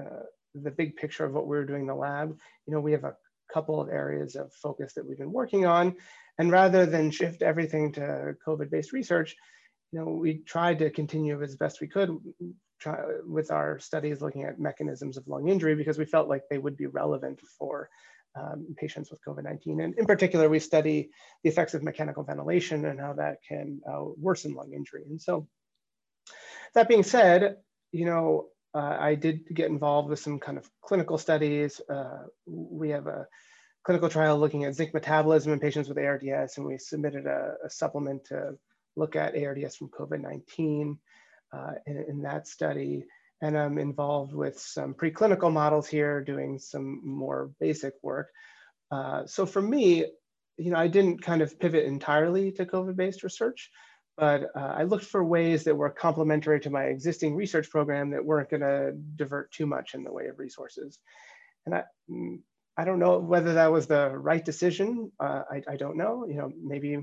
uh, 0.00 0.22
the 0.54 0.70
big 0.70 0.94
picture 0.94 1.24
of 1.24 1.32
what 1.32 1.48
we 1.48 1.56
were 1.56 1.66
doing 1.66 1.82
in 1.82 1.88
the 1.88 1.96
lab. 1.96 2.36
You 2.66 2.74
know, 2.74 2.80
we 2.80 2.92
have 2.92 3.02
a 3.02 3.16
couple 3.52 3.80
of 3.80 3.88
areas 3.88 4.34
of 4.36 4.52
focus 4.52 4.94
that 4.94 5.06
we've 5.06 5.18
been 5.18 5.32
working 5.32 5.66
on. 5.66 5.96
And 6.38 6.50
rather 6.50 6.86
than 6.86 7.10
shift 7.10 7.42
everything 7.42 7.92
to 7.92 8.34
COVID-based 8.46 8.92
research, 8.92 9.36
you 9.92 10.00
know, 10.00 10.06
we 10.12 10.38
tried 10.38 10.78
to 10.78 10.90
continue 10.90 11.40
as 11.42 11.56
best 11.56 11.80
we 11.80 11.88
could 11.88 12.18
try, 12.80 12.98
with 13.26 13.50
our 13.50 13.78
studies 13.78 14.22
looking 14.22 14.44
at 14.44 14.58
mechanisms 14.58 15.16
of 15.16 15.28
lung 15.28 15.48
injury 15.48 15.74
because 15.74 15.98
we 15.98 16.04
felt 16.06 16.28
like 16.28 16.42
they 16.48 16.58
would 16.58 16.76
be 16.76 16.86
relevant 16.86 17.40
for 17.58 17.88
um, 18.34 18.74
patients 18.78 19.10
with 19.10 19.20
COVID-19. 19.26 19.84
And 19.84 19.98
in 19.98 20.06
particular, 20.06 20.48
we 20.48 20.58
study 20.58 21.10
the 21.44 21.50
effects 21.50 21.74
of 21.74 21.82
mechanical 21.82 22.24
ventilation 22.24 22.86
and 22.86 22.98
how 22.98 23.12
that 23.14 23.38
can 23.46 23.80
uh, 23.86 24.04
worsen 24.16 24.54
lung 24.54 24.72
injury. 24.74 25.04
And 25.08 25.20
so 25.20 25.46
that 26.74 26.88
being 26.88 27.02
said, 27.02 27.56
you 27.92 28.06
know, 28.06 28.48
uh, 28.74 28.96
I 28.98 29.14
did 29.14 29.46
get 29.52 29.70
involved 29.70 30.08
with 30.08 30.18
some 30.18 30.38
kind 30.38 30.58
of 30.58 30.68
clinical 30.82 31.18
studies. 31.18 31.80
Uh, 31.88 32.24
we 32.46 32.90
have 32.90 33.06
a 33.06 33.26
clinical 33.84 34.08
trial 34.08 34.38
looking 34.38 34.64
at 34.64 34.74
zinc 34.74 34.94
metabolism 34.94 35.52
in 35.52 35.60
patients 35.60 35.88
with 35.88 35.98
ARDS, 35.98 36.56
and 36.56 36.66
we 36.66 36.78
submitted 36.78 37.26
a, 37.26 37.54
a 37.64 37.70
supplement 37.70 38.24
to 38.26 38.56
look 38.96 39.16
at 39.16 39.36
ARDS 39.36 39.76
from 39.76 39.88
COVID-19 39.88 40.96
uh, 41.52 41.72
in, 41.86 42.04
in, 42.08 42.22
that 42.22 42.46
study. 42.46 43.04
And 43.40 43.58
I'm 43.58 43.78
involved 43.78 44.32
with 44.32 44.58
some 44.58 44.94
preclinical 44.94 45.52
models 45.52 45.88
here, 45.88 46.22
doing 46.22 46.58
some 46.58 47.00
more 47.04 47.50
basic 47.60 47.94
work. 48.02 48.28
Uh, 48.90 49.26
so 49.26 49.46
for 49.46 49.60
me, 49.60 50.06
you 50.56 50.70
know, 50.70 50.78
I 50.78 50.86
didn't 50.86 51.22
kind 51.22 51.42
of 51.42 51.58
pivot 51.58 51.84
entirely 51.84 52.52
to 52.52 52.66
COVID-based 52.66 53.22
research, 53.22 53.70
but 54.16 54.50
uh, 54.54 54.74
I 54.76 54.82
looked 54.84 55.04
for 55.04 55.24
ways 55.24 55.64
that 55.64 55.74
were 55.74 55.90
complementary 55.90 56.60
to 56.60 56.70
my 56.70 56.84
existing 56.84 57.34
research 57.34 57.70
program 57.70 58.10
that 58.10 58.24
weren't 58.24 58.50
going 58.50 58.60
to 58.60 58.92
divert 59.16 59.50
too 59.52 59.66
much 59.66 59.94
in 59.94 60.04
the 60.04 60.12
way 60.12 60.26
of 60.26 60.38
resources. 60.38 60.98
And 61.66 61.74
I, 61.74 61.84
mm, 62.10 62.40
I 62.76 62.84
don't 62.84 62.98
know 62.98 63.18
whether 63.18 63.54
that 63.54 63.72
was 63.72 63.86
the 63.86 64.10
right 64.10 64.44
decision. 64.44 65.10
Uh, 65.18 65.42
I, 65.50 65.62
I 65.68 65.76
don't 65.76 65.96
know. 65.96 66.26
You 66.26 66.34
know, 66.34 66.52
maybe 66.62 66.98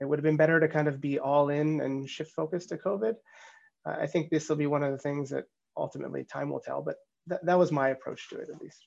it 0.00 0.04
would 0.04 0.18
have 0.18 0.24
been 0.24 0.36
better 0.36 0.60
to 0.60 0.68
kind 0.68 0.88
of 0.88 1.00
be 1.00 1.18
all 1.18 1.50
in 1.50 1.80
and 1.80 2.08
shift 2.08 2.32
focus 2.32 2.66
to 2.66 2.76
COVID. 2.76 3.14
Uh, 3.86 3.96
I 4.00 4.06
think 4.06 4.30
this 4.30 4.48
will 4.48 4.56
be 4.56 4.66
one 4.66 4.82
of 4.82 4.92
the 4.92 4.98
things 4.98 5.30
that 5.30 5.44
ultimately 5.76 6.24
time 6.24 6.50
will 6.50 6.60
tell, 6.60 6.82
but 6.82 6.96
th 7.28 7.40
that 7.42 7.58
was 7.58 7.72
my 7.72 7.88
approach 7.90 8.28
to 8.30 8.36
it 8.36 8.48
at 8.54 8.60
least. 8.60 8.86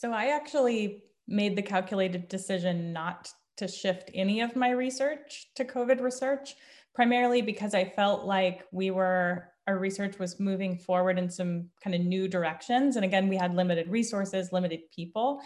So 0.00 0.12
I 0.12 0.26
actually 0.36 1.04
made 1.26 1.56
the 1.56 1.62
calculated 1.62 2.28
decision 2.28 2.92
not 2.92 3.32
to 3.56 3.68
shift 3.68 4.10
any 4.12 4.40
of 4.40 4.56
my 4.56 4.70
research 4.70 5.50
to 5.56 5.64
COVID 5.64 6.00
research, 6.00 6.56
primarily 6.94 7.42
because 7.42 7.74
I 7.74 7.84
felt 7.84 8.24
like 8.24 8.64
we 8.72 8.90
were, 8.90 9.48
our 9.66 9.78
research 9.78 10.18
was 10.18 10.38
moving 10.38 10.78
forward 10.78 11.18
in 11.18 11.28
some 11.28 11.70
kind 11.82 11.94
of 11.94 12.02
new 12.02 12.28
directions. 12.28 12.96
And 12.96 13.04
again, 13.04 13.28
we 13.28 13.36
had 13.36 13.54
limited 13.54 13.88
resources, 13.88 14.52
limited 14.52 14.80
people. 14.94 15.40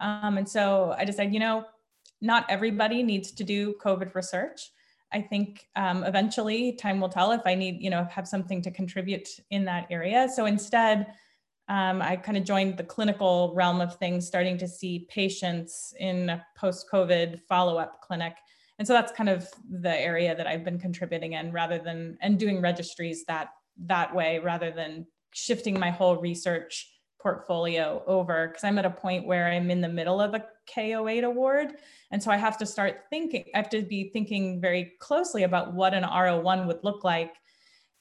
Um, 0.00 0.38
and 0.38 0.48
so 0.48 0.94
I 0.96 1.04
decided, 1.04 1.34
you 1.34 1.40
know, 1.40 1.64
not 2.20 2.46
everybody 2.48 3.02
needs 3.02 3.32
to 3.32 3.44
do 3.44 3.74
COVID 3.84 4.14
research. 4.14 4.70
I 5.12 5.20
think 5.20 5.66
um, 5.76 6.04
eventually 6.04 6.72
time 6.72 7.00
will 7.00 7.08
tell 7.08 7.32
if 7.32 7.42
I 7.44 7.54
need, 7.54 7.82
you 7.82 7.90
know, 7.90 8.08
have 8.10 8.26
something 8.26 8.62
to 8.62 8.70
contribute 8.70 9.28
in 9.50 9.64
that 9.66 9.86
area. 9.90 10.28
So 10.34 10.46
instead, 10.46 11.06
um, 11.68 12.02
I 12.02 12.16
kind 12.16 12.36
of 12.36 12.44
joined 12.44 12.76
the 12.76 12.84
clinical 12.84 13.52
realm 13.54 13.80
of 13.80 13.96
things, 13.96 14.26
starting 14.26 14.58
to 14.58 14.68
see 14.68 15.06
patients 15.08 15.94
in 15.98 16.30
a 16.30 16.44
post-COVID 16.56 17.40
follow-up 17.48 18.00
clinic. 18.00 18.34
And 18.78 18.86
so 18.86 18.92
that's 18.92 19.12
kind 19.12 19.28
of 19.28 19.48
the 19.70 19.94
area 19.94 20.34
that 20.34 20.46
I've 20.46 20.64
been 20.64 20.78
contributing 20.78 21.34
in 21.34 21.52
rather 21.52 21.78
than, 21.78 22.18
and 22.20 22.38
doing 22.38 22.60
registries 22.60 23.24
that, 23.26 23.50
that 23.86 24.14
way, 24.14 24.40
rather 24.40 24.70
than 24.70 25.06
shifting 25.32 25.78
my 25.78 25.90
whole 25.90 26.16
research 26.16 26.90
portfolio 27.24 28.02
over 28.06 28.48
because 28.48 28.64
I'm 28.64 28.78
at 28.78 28.84
a 28.84 28.90
point 28.90 29.26
where 29.26 29.50
I'm 29.50 29.70
in 29.70 29.80
the 29.80 29.88
middle 29.88 30.20
of 30.20 30.34
a 30.34 30.44
K08 30.72 31.24
award. 31.24 31.76
And 32.10 32.22
so 32.22 32.30
I 32.30 32.36
have 32.36 32.58
to 32.58 32.66
start 32.66 33.04
thinking, 33.10 33.46
I 33.54 33.58
have 33.58 33.70
to 33.70 33.82
be 33.82 34.10
thinking 34.12 34.60
very 34.60 34.92
closely 35.00 35.44
about 35.44 35.72
what 35.72 35.94
an 35.94 36.04
R01 36.04 36.66
would 36.66 36.84
look 36.84 37.02
like 37.02 37.34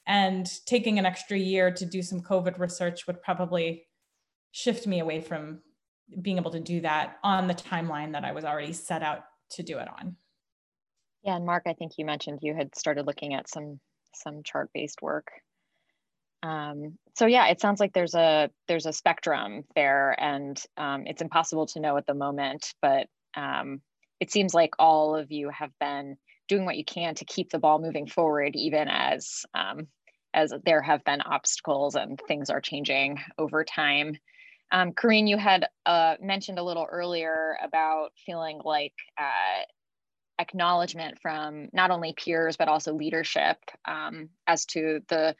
and 0.05 0.51
taking 0.65 0.99
an 0.99 1.05
extra 1.05 1.37
year 1.37 1.71
to 1.71 1.85
do 1.85 2.01
some 2.01 2.21
COVID 2.21 2.59
research 2.59 3.07
would 3.07 3.21
probably 3.21 3.85
shift 4.51 4.85
me 4.85 4.99
away 4.99 5.21
from 5.21 5.61
being 6.21 6.37
able 6.37 6.51
to 6.51 6.59
do 6.59 6.81
that 6.81 7.17
on 7.23 7.47
the 7.47 7.53
timeline 7.53 8.11
that 8.11 8.25
I 8.25 8.33
was 8.33 8.43
already 8.43 8.73
set 8.73 9.01
out 9.01 9.23
to 9.51 9.63
do 9.63 9.79
it 9.79 9.87
on. 9.87 10.17
Yeah, 11.23 11.37
and 11.37 11.45
Marc, 11.45 11.63
I 11.65 11.73
think 11.73 11.93
you 11.97 12.05
mentioned 12.05 12.39
you 12.41 12.53
had 12.53 12.75
started 12.75 13.07
looking 13.07 13.33
at 13.33 13.49
some 13.49 13.79
some 14.13 14.43
chart-based 14.43 15.01
work. 15.01 15.31
Um, 16.43 16.97
so 17.15 17.25
yeah, 17.25 17.47
it 17.47 17.61
sounds 17.61 17.79
like 17.79 17.93
there's 17.93 18.15
a 18.15 18.49
there's 18.67 18.85
a 18.85 18.93
spectrum 18.93 19.63
there, 19.75 20.15
and 20.21 20.61
um, 20.77 21.07
it's 21.07 21.21
impossible 21.21 21.65
to 21.67 21.79
know 21.79 21.97
at 21.97 22.05
the 22.05 22.13
moment. 22.13 22.73
But 22.81 23.07
um, 23.35 23.81
it 24.19 24.31
seems 24.31 24.53
like 24.53 24.73
all 24.79 25.15
of 25.15 25.31
you 25.31 25.49
have 25.49 25.71
been 25.79 26.17
doing 26.49 26.65
what 26.65 26.77
you 26.77 26.83
can 26.85 27.15
to 27.15 27.25
keep 27.25 27.49
the 27.49 27.59
ball 27.59 27.79
moving 27.79 28.07
forward, 28.07 28.55
even 28.55 28.89
as 28.89 29.45
um, 29.53 29.87
as 30.33 30.53
there 30.65 30.81
have 30.81 31.03
been 31.05 31.21
obstacles 31.21 31.95
and 31.95 32.19
things 32.27 32.49
are 32.49 32.61
changing 32.61 33.19
over 33.37 33.63
time. 33.63 34.17
Um, 34.71 34.91
Corrine, 34.91 35.27
you 35.29 35.37
had 35.37 35.67
uh, 35.85 36.15
mentioned 36.19 36.59
a 36.59 36.63
little 36.63 36.87
earlier 36.91 37.57
about 37.63 38.09
feeling 38.25 38.59
like 38.65 38.93
uh, 39.17 39.61
acknowledgement 40.39 41.19
from 41.21 41.69
not 41.73 41.91
only 41.91 42.13
peers 42.13 42.57
but 42.57 42.67
also 42.67 42.93
leadership 42.93 43.57
um, 43.85 44.29
as 44.47 44.65
to 44.65 45.01
the 45.09 45.35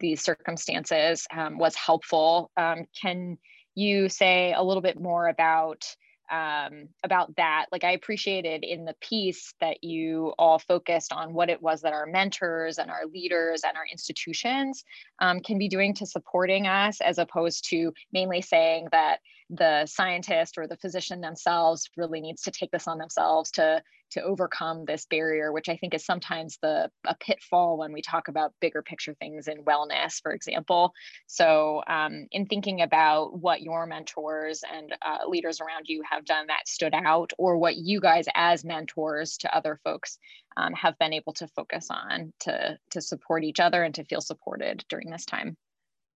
these 0.00 0.22
circumstances 0.22 1.26
um, 1.34 1.58
was 1.58 1.74
helpful. 1.74 2.50
Um, 2.56 2.84
can 3.00 3.38
you 3.74 4.08
say 4.08 4.52
a 4.52 4.62
little 4.62 4.82
bit 4.82 5.00
more 5.00 5.28
about 5.28 5.84
um, 6.30 6.88
about 7.04 7.34
that. 7.36 7.66
Like 7.72 7.84
I 7.84 7.92
appreciated 7.92 8.64
in 8.64 8.84
the 8.84 8.94
piece 9.00 9.54
that 9.60 9.82
you 9.82 10.34
all 10.38 10.58
focused 10.58 11.12
on 11.12 11.32
what 11.32 11.48
it 11.48 11.62
was 11.62 11.80
that 11.80 11.92
our 11.92 12.06
mentors 12.06 12.78
and 12.78 12.90
our 12.90 13.06
leaders 13.06 13.62
and 13.66 13.76
our 13.76 13.86
institutions 13.90 14.84
um, 15.20 15.40
can 15.40 15.58
be 15.58 15.68
doing 15.68 15.94
to 15.94 16.06
supporting 16.06 16.66
us, 16.66 17.00
as 17.00 17.18
opposed 17.18 17.68
to 17.70 17.92
mainly 18.12 18.42
saying 18.42 18.88
that 18.92 19.18
the 19.50 19.86
scientist 19.86 20.58
or 20.58 20.66
the 20.66 20.76
physician 20.76 21.20
themselves 21.20 21.88
really 21.96 22.20
needs 22.20 22.42
to 22.42 22.50
take 22.50 22.70
this 22.70 22.86
on 22.86 22.98
themselves 22.98 23.50
to 23.52 23.82
to 24.10 24.22
overcome 24.22 24.84
this 24.84 25.06
barrier 25.06 25.52
which 25.52 25.68
i 25.68 25.76
think 25.76 25.94
is 25.94 26.04
sometimes 26.04 26.58
the 26.62 26.90
a 27.06 27.14
pitfall 27.16 27.78
when 27.78 27.92
we 27.92 28.02
talk 28.02 28.28
about 28.28 28.52
bigger 28.60 28.82
picture 28.82 29.14
things 29.14 29.48
in 29.48 29.64
wellness 29.64 30.20
for 30.22 30.32
example. 30.32 30.92
So 31.26 31.82
um, 31.86 32.26
in 32.30 32.46
thinking 32.46 32.82
about 32.82 33.38
what 33.38 33.62
your 33.62 33.86
mentors 33.86 34.62
and 34.70 34.94
uh, 35.02 35.26
leaders 35.28 35.60
around 35.60 35.86
you 35.86 36.02
have 36.08 36.24
done 36.24 36.46
that 36.48 36.68
stood 36.68 36.94
out 36.94 37.32
or 37.38 37.56
what 37.56 37.76
you 37.76 38.00
guys 38.00 38.26
as 38.34 38.64
mentors 38.64 39.38
to 39.38 39.56
other 39.56 39.80
folks 39.84 40.18
um, 40.56 40.72
have 40.74 40.98
been 40.98 41.12
able 41.12 41.32
to 41.34 41.48
focus 41.48 41.88
on 41.90 42.32
to 42.40 42.78
to 42.90 43.00
support 43.00 43.44
each 43.44 43.60
other 43.60 43.82
and 43.82 43.94
to 43.94 44.04
feel 44.04 44.20
supported 44.20 44.84
during 44.88 45.10
this 45.10 45.24
time. 45.24 45.56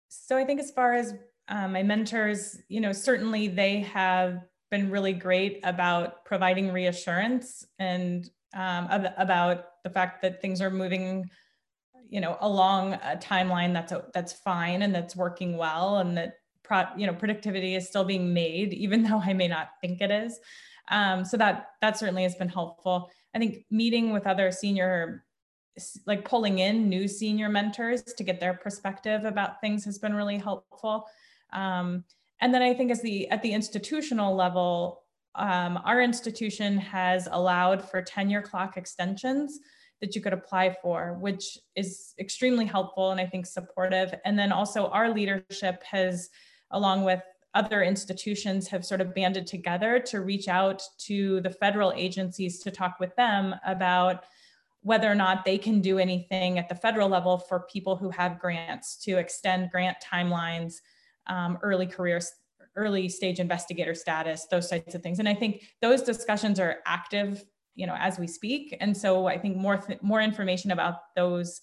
So 0.09 0.37
i 0.37 0.45
think 0.45 0.61
as 0.61 0.71
far 0.71 0.95
as 0.95 1.15
um, 1.49 1.73
my 1.73 1.83
mentors, 1.83 2.59
you 2.69 2.81
know, 2.81 2.93
certainly 2.93 3.49
they 3.49 3.81
have 3.81 4.45
been 4.71 4.91
really 4.91 5.13
great 5.13 5.61
about 5.65 6.25
providing 6.25 6.73
reassurance 6.73 7.67
and 7.79 8.31
um, 8.55 8.89
about 9.17 9.83
the 9.85 9.91
fact 9.91 10.23
that 10.23 10.41
things 10.41 10.61
are 10.61 10.71
moving, 10.71 11.29
you 12.09 12.21
know, 12.21 12.37
along 12.41 12.95
a 12.95 13.17
timeline 13.17 13.73
that's 13.73 13.93
a, 13.93 14.05
that's 14.13 14.33
fine 14.33 14.83
and 14.83 14.95
that's 14.95 15.17
working 15.17 15.57
well, 15.57 15.99
and 15.99 16.17
that 16.17 16.35
pro, 16.63 16.85
you 16.97 17.07
know 17.07 17.15
productivity 17.15 17.75
is 17.75 17.87
still 17.87 18.05
being 18.05 18.33
made, 18.33 18.73
even 18.73 19.03
though 19.09 19.21
I 19.21 19.33
may 19.33 19.49
not 19.49 19.71
think 19.81 20.01
it 20.01 20.11
is. 20.11 20.39
Um, 20.91 21.25
so 21.25 21.37
that 21.37 21.71
that 21.81 21.99
certainly 21.99 22.25
has 22.25 22.35
been 22.35 22.49
helpful. 22.49 23.11
I 23.35 23.39
think 23.39 23.65
meeting 23.71 24.13
with 24.13 24.27
other 24.27 24.51
senior 24.51 25.25
like 26.07 26.29
pulling 26.29 26.59
in 26.59 26.89
new 26.89 27.07
senior 27.07 27.49
mentors 27.49 28.03
to 28.03 28.25
get 28.25 28.41
their 28.41 28.55
perspective 28.55 29.25
about 29.25 29.61
things 29.61 29.85
has 29.85 29.99
been 29.99 30.15
really 30.15 30.37
helpful. 30.37 31.07
Um, 31.53 32.05
and 32.41 32.55
then 32.55 32.63
I 32.63 32.75
think 32.75 32.91
as 32.91 33.03
the 33.03 33.29
at 33.31 33.43
the 33.43 33.53
institutional 33.53 34.35
level, 34.35 35.03
um, 35.35 35.79
our 35.85 36.01
institution 36.01 36.79
has 36.79 37.29
allowed 37.31 37.89
for 37.89 38.03
tenure 38.03 38.43
clock 38.43 38.77
extensions 38.77 39.61
that 40.01 40.15
you 40.15 40.21
could 40.21 40.33
apply 40.33 40.77
for, 40.83 41.17
which 41.21 41.59
is 41.77 42.15
extremely 42.19 42.65
helpful 42.65 43.11
and 43.11 43.21
I 43.21 43.27
think 43.27 43.47
supportive. 43.47 44.15
And 44.25 44.39
then 44.39 44.51
also 44.51 44.89
our 44.89 45.13
leadership 45.13 45.83
has, 45.85 46.31
along 46.71 47.05
with 47.05 47.23
other 47.55 47.83
institutions, 47.83 48.69
have 48.69 48.85
sort 48.85 49.01
of 49.01 49.15
banded 49.15 49.47
together 49.47 49.99
to 49.99 50.21
reach 50.21 50.49
out 50.49 50.83
to 50.99 51.41
the 51.43 51.51
federal 51.51 51.93
agencies 51.93 52.61
to 52.61 52.71
talk 52.71 52.99
with 52.99 53.15
them 53.17 53.55
about 53.67 54.25
whether 54.83 55.11
or 55.11 55.15
not 55.15 55.45
they 55.45 55.59
can 55.59 55.81
do 55.81 55.99
anything 55.99 56.59
at 56.59 56.69
the 56.69 56.75
federal 56.75 57.09
level 57.09 57.37
for 57.37 57.67
people 57.71 57.97
who 57.97 58.09
have 58.09 58.39
grants 58.39 58.97
to 58.97 59.19
extend 59.19 59.71
grant 59.71 59.99
timelines 60.01 60.77
um, 61.27 61.59
early 61.63 61.87
career 61.87 62.21
early 62.77 63.09
stage 63.09 63.41
investigator 63.41 63.95
status 63.95 64.47
those 64.51 64.69
types 64.69 64.95
of 64.95 65.03
things. 65.03 65.19
And 65.19 65.29
i 65.29 65.35
think 65.35 65.63
those 65.81 66.03
discussions 66.03 66.61
are 66.61 66.79
active 66.87 67.45
you 67.75 67.87
know 67.87 67.97
as 67.99 68.19
we 68.19 68.27
speak. 68.27 68.77
And 68.81 68.97
so 68.97 69.27
i 69.27 69.39
think 69.39 69.57
more 69.57 69.79
th- 69.79 70.03
more 70.03 70.21
information 70.21 70.71
about 70.71 71.15
those 71.17 71.61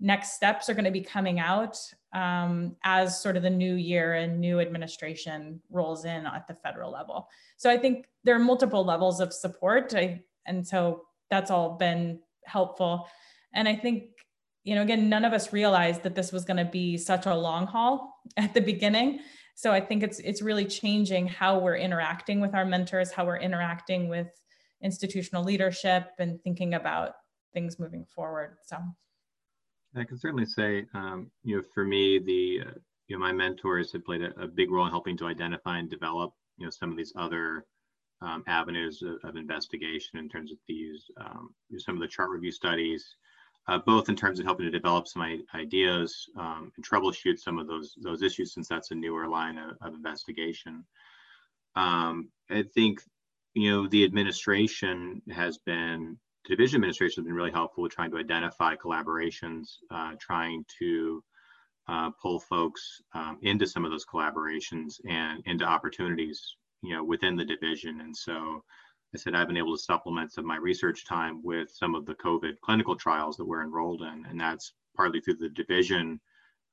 next 0.00 0.32
steps 0.32 0.68
are 0.68 0.74
going 0.74 0.84
to 0.84 0.90
be 0.90 1.00
coming 1.00 1.38
out 1.38 1.78
um, 2.12 2.76
as 2.84 3.20
sort 3.20 3.36
of 3.36 3.42
the 3.42 3.50
new 3.50 3.74
year 3.74 4.14
and 4.14 4.40
new 4.40 4.60
administration 4.60 5.60
rolls 5.70 6.04
in 6.04 6.26
at 6.26 6.46
the 6.48 6.54
federal 6.54 6.90
level. 6.90 7.28
So 7.56 7.70
i 7.70 7.76
think 7.76 8.06
there 8.24 8.36
are 8.36 8.40
multiple 8.40 8.84
levels 8.84 9.20
of 9.20 9.32
support. 9.32 9.94
I, 9.94 10.22
and 10.46 10.66
so 10.66 11.02
that's 11.30 11.50
all 11.50 11.76
been 11.76 12.20
helpful. 12.44 13.08
And 13.54 13.68
i 13.68 13.74
think 13.74 14.10
you 14.64 14.74
know, 14.74 14.82
again, 14.82 15.08
none 15.10 15.24
of 15.24 15.32
us 15.32 15.52
realized 15.52 16.02
that 16.02 16.14
this 16.14 16.32
was 16.32 16.44
going 16.44 16.56
to 16.56 16.64
be 16.64 16.96
such 16.96 17.26
a 17.26 17.34
long 17.34 17.66
haul 17.66 18.18
at 18.36 18.54
the 18.54 18.60
beginning. 18.60 19.20
So 19.54 19.70
I 19.70 19.80
think 19.80 20.02
it's 20.02 20.18
it's 20.18 20.42
really 20.42 20.64
changing 20.64 21.28
how 21.28 21.60
we're 21.60 21.76
interacting 21.76 22.40
with 22.40 22.54
our 22.54 22.64
mentors, 22.64 23.12
how 23.12 23.24
we're 23.24 23.38
interacting 23.38 24.08
with 24.08 24.26
institutional 24.82 25.44
leadership, 25.44 26.08
and 26.18 26.42
thinking 26.42 26.74
about 26.74 27.12
things 27.52 27.78
moving 27.78 28.04
forward. 28.04 28.56
So 28.66 28.78
I 29.94 30.02
can 30.02 30.18
certainly 30.18 30.46
say, 30.46 30.86
um, 30.92 31.30
you 31.44 31.56
know, 31.56 31.62
for 31.72 31.84
me, 31.84 32.18
the 32.18 32.62
uh, 32.66 32.70
you 33.06 33.16
know 33.16 33.20
my 33.20 33.32
mentors 33.32 33.92
have 33.92 34.04
played 34.04 34.22
a, 34.22 34.40
a, 34.40 34.48
big 34.48 34.72
role 34.72 34.86
in 34.86 34.90
helping 34.90 35.16
to 35.18 35.26
identify 35.26 35.78
and 35.78 35.88
develop 35.88 36.32
you 36.56 36.66
know 36.66 36.70
some 36.70 36.90
of 36.90 36.96
these 36.96 37.12
other 37.16 37.64
um, 38.22 38.42
avenues 38.48 39.02
of, 39.02 39.18
of, 39.28 39.36
investigation 39.36 40.18
in 40.18 40.28
terms 40.28 40.50
of 40.50 40.58
these 40.66 41.04
um, 41.20 41.54
some 41.78 41.94
of 41.94 42.00
the 42.00 42.08
chart 42.08 42.30
review 42.30 42.50
studies 42.50 43.16
uh, 43.66 43.78
both 43.78 44.08
in 44.08 44.16
terms 44.16 44.38
of 44.38 44.46
helping 44.46 44.66
to 44.66 44.70
develop 44.70 45.08
some 45.08 45.22
ideas 45.54 46.28
um, 46.38 46.70
and 46.76 46.84
troubleshoot 46.84 47.38
some 47.38 47.58
of 47.58 47.66
those 47.66 47.94
those 48.02 48.22
issues 48.22 48.52
since 48.52 48.68
that's 48.68 48.90
a 48.90 48.94
newer 48.94 49.26
line 49.26 49.58
of, 49.58 49.76
of 49.80 49.94
investigation. 49.94 50.84
Um, 51.76 52.28
I 52.50 52.62
think 52.74 53.00
you 53.54 53.70
know 53.70 53.86
the 53.88 54.04
administration 54.04 55.22
has 55.30 55.58
been 55.58 56.18
division 56.46 56.76
administration 56.76 57.22
has 57.22 57.26
been 57.26 57.36
really 57.36 57.50
helpful 57.50 57.88
trying 57.88 58.10
to 58.10 58.18
identify 58.18 58.74
collaborations, 58.76 59.76
uh, 59.90 60.12
trying 60.20 60.64
to 60.78 61.22
uh, 61.88 62.10
pull 62.20 62.40
folks 62.40 63.02
um, 63.14 63.38
into 63.42 63.66
some 63.66 63.84
of 63.84 63.90
those 63.90 64.06
collaborations 64.06 65.00
and 65.08 65.42
into 65.46 65.64
opportunities, 65.64 66.56
you 66.82 66.94
know, 66.94 67.04
within 67.04 67.36
the 67.36 67.44
division. 67.44 68.00
And 68.00 68.16
so 68.16 68.62
I 69.14 69.16
said 69.16 69.34
I've 69.34 69.46
been 69.46 69.56
able 69.56 69.76
to 69.76 69.82
supplement 69.82 70.32
some 70.32 70.42
of 70.44 70.48
my 70.48 70.56
research 70.56 71.06
time 71.06 71.40
with 71.44 71.70
some 71.70 71.94
of 71.94 72.04
the 72.04 72.16
COVID 72.16 72.58
clinical 72.60 72.96
trials 72.96 73.36
that 73.36 73.44
we're 73.44 73.62
enrolled 73.62 74.02
in, 74.02 74.26
and 74.28 74.40
that's 74.40 74.72
partly 74.96 75.20
through 75.20 75.36
the 75.36 75.50
division, 75.50 76.20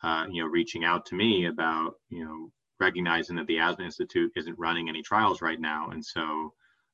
uh, 0.01 0.25
you 0.29 0.41
know, 0.41 0.49
reaching 0.49 0.83
out 0.83 1.05
to 1.07 1.15
me 1.15 1.45
about, 1.45 1.95
you 2.09 2.25
know, 2.25 2.51
recognizing 2.79 3.35
that 3.35 3.45
the 3.45 3.59
Asthma 3.59 3.85
Institute 3.85 4.31
isn't 4.35 4.57
running 4.57 4.89
any 4.89 5.03
trials 5.03 5.41
right 5.41 5.61
now, 5.61 5.89
and 5.91 6.03
so, 6.03 6.53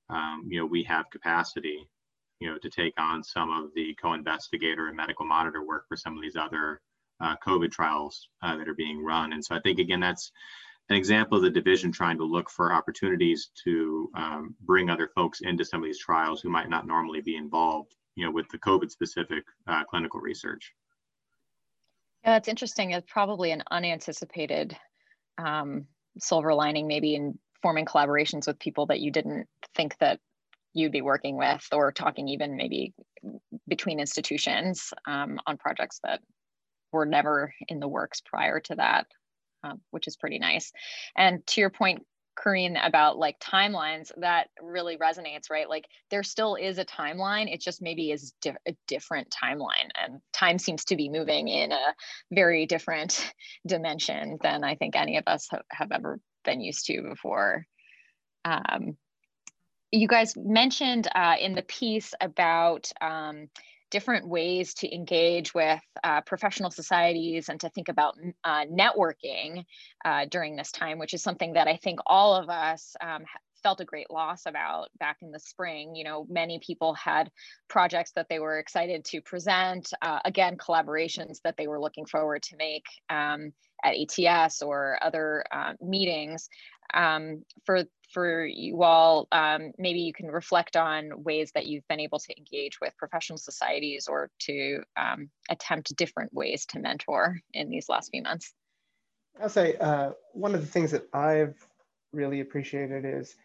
um, 0.10 0.46
you 0.50 0.60
know, 0.60 0.66
we 0.66 0.84
have 0.84 1.10
capacity, 1.12 1.88
you 2.40 2.50
know, 2.50 2.58
to 2.58 2.70
take 2.70 2.94
on 2.98 3.24
some 3.24 3.50
of 3.50 3.74
the 3.74 3.96
co-investigator 4.02 4.88
and 4.88 4.98
medical 4.98 5.26
monitor 5.26 5.64
work 5.64 5.88
for 5.88 5.96
some 5.96 6.18
of 6.18 6.22
these 6.22 6.36
other 6.36 6.82
uh, 7.22 7.36
COVID 7.46 7.72
trials 7.72 8.28
uh, 8.42 8.58
that 8.58 8.68
are 8.68 8.74
being 8.74 9.02
run. 9.02 9.32
And 9.32 9.44
so 9.44 9.56
I 9.56 9.62
think 9.62 9.80
again 9.80 10.02
that's 10.02 10.32
an 10.90 10.96
example 10.96 11.38
of 11.38 11.44
the 11.44 11.50
division 11.50 11.92
trying 11.92 12.18
to 12.18 12.24
look 12.24 12.50
for 12.50 12.72
opportunities 12.72 13.50
to 13.64 14.10
um, 14.16 14.56
bring 14.62 14.90
other 14.90 15.10
folks 15.14 15.42
into 15.42 15.66
some 15.66 15.82
of 15.82 15.86
these 15.86 16.00
trials 16.00 16.42
who 16.42 16.50
might 16.50 16.70
not 16.70 16.88
normally 16.88 17.22
be 17.22 17.36
involved, 17.36 17.94
you 18.16 18.26
know, 18.26 18.32
with 18.32 18.48
the 18.50 18.58
COVID 18.60 18.90
specific 18.90 19.44
uh, 19.68 19.84
clinical 19.90 20.22
research. 20.22 20.74
Yeah, 22.24 22.34
that's 22.34 22.48
interesting. 22.48 22.92
It's 22.92 23.12
probably 23.12 23.52
an 23.52 23.64
unanticipated 23.70 24.78
um, 25.38 25.88
silver 26.20 26.54
lining, 26.54 26.88
maybe 26.88 27.16
in 27.16 27.38
forming 27.62 27.86
collaborations 27.86 28.48
with 28.48 28.60
people 28.60 28.86
that 28.88 29.00
you 29.00 29.12
didn't 29.12 29.48
think 29.76 29.98
that 30.00 30.20
you'd 30.74 30.92
be 30.92 31.02
working 31.02 31.38
with, 31.38 31.66
or 31.72 31.92
talking 31.92 32.30
even 32.30 32.56
maybe 32.56 32.94
between 33.68 34.00
institutions 34.00 34.94
um, 35.08 35.40
on 35.46 35.58
projects 35.58 36.00
that 36.04 36.22
were 36.92 37.06
never 37.06 37.54
in 37.68 37.80
the 37.80 37.88
works 37.88 38.22
prior 38.22 38.60
to 38.60 38.76
that, 38.76 39.08
um, 39.64 39.82
which 39.92 40.08
is 40.08 40.18
pretty 40.18 40.40
nice. 40.40 40.72
And 41.16 41.46
to 41.48 41.62
your 41.62 41.70
point, 41.70 42.04
Corrine, 42.38 42.78
about 42.82 43.18
like 43.18 43.40
timelines, 43.40 44.12
that 44.18 44.50
really 44.62 44.98
resonates, 44.98 45.50
right? 45.50 45.68
Like 45.68 45.86
there 46.12 46.24
still 46.24 46.56
is 46.56 46.78
a 46.78 46.86
timeline. 46.86 47.52
It 47.52 47.62
just 47.62 47.82
maybe 47.82 48.12
is 48.12 48.34
di- 48.42 48.56
a 48.68 48.76
different 48.88 49.34
timeline, 49.44 49.90
and 50.00 50.22
time 50.34 50.60
seems 50.60 50.86
to 50.86 50.96
be 50.96 51.10
moving 51.10 51.48
in 51.48 51.72
a 51.72 51.96
very 52.32 52.66
different 52.66 53.34
dimension 53.68 54.38
than 54.42 54.64
I 54.64 54.76
think 54.76 54.96
any 54.96 55.18
of 55.18 55.24
us 55.28 55.48
have, 55.50 55.64
have 55.72 55.92
ever 55.92 56.20
been 56.46 56.62
used 56.62 56.86
to 56.86 57.02
before. 57.02 57.66
Um, 58.46 58.98
you 59.92 60.08
guys 60.08 60.34
mentioned 60.36 61.08
uh, 61.14 61.36
in 61.40 61.56
the 61.56 61.62
piece 61.64 62.14
about 62.22 62.92
um, 63.02 63.50
different 63.90 64.28
ways 64.28 64.74
to 64.76 64.94
engage 64.94 65.54
with 65.54 65.82
uh, 66.04 66.22
professional 66.22 66.72
societies 66.72 67.50
and 67.50 67.60
to 67.62 67.70
think 67.70 67.90
about 67.90 68.16
uh, 68.44 68.66
networking 68.66 69.64
uh, 70.06 70.26
during 70.30 70.56
this 70.56 70.72
time, 70.72 71.00
which 71.00 71.14
is 71.14 71.24
something 71.24 71.54
that 71.54 71.68
I 71.68 71.78
think 71.78 72.00
all 72.06 72.36
of 72.36 72.50
us 72.50 72.96
um, 73.02 73.24
felt 73.64 73.82
a 73.82 73.86
great 73.86 74.10
loss 74.10 74.46
about 74.46 74.88
back 75.00 75.18
in 75.22 75.32
the 75.32 75.40
spring. 75.40 75.96
You 75.96 76.04
know, 76.04 76.26
many 76.30 76.60
people 76.60 76.94
had 76.94 77.30
projects 77.68 78.12
that 78.16 78.28
they 78.30 78.40
were 78.40 78.60
excited 78.60 79.06
to 79.06 79.22
present, 79.22 79.92
uh, 80.02 80.20
again, 80.26 80.58
collaborations 80.58 81.42
that 81.44 81.56
they 81.58 81.68
were 81.68 81.80
looking 81.80 82.06
forward 82.06 82.44
to 82.44 82.56
make 82.58 82.86
um, 83.10 83.52
at 83.84 83.96
ATS 83.96 84.62
or 84.62 84.98
other 85.02 85.44
uh, 85.52 85.74
meetings. 85.82 86.50
Um, 86.94 87.44
for 87.66 87.84
for 88.14 88.46
you 88.46 88.84
all, 88.84 89.28
um, 89.32 89.74
maybe 89.78 90.00
you 90.00 90.14
can 90.14 90.28
reflect 90.28 90.78
on 90.78 91.24
ways 91.24 91.52
that 91.54 91.68
you've 91.68 91.88
been 91.90 92.00
able 92.00 92.20
to 92.20 92.38
engage 92.38 92.80
with 92.80 92.96
professional 92.98 93.38
societies 93.38 94.08
or 94.08 94.30
to 94.40 94.82
um, 94.96 95.30
attempt 95.50 95.96
different 95.98 96.34
ways 96.34 96.66
to 96.68 96.80
mentor 96.80 97.40
in 97.54 97.70
these 97.70 97.90
last 97.90 98.10
few 98.12 98.24
months. 98.24 98.54
I'll 99.42 99.50
say 99.50 99.76
uh, 99.76 100.12
one 100.34 100.56
of 100.56 100.62
the 100.62 100.68
things 100.68 100.92
that 100.92 101.08
I've 101.14 101.56
really 102.14 102.40
appreciated 102.40 103.04
is 103.06 103.36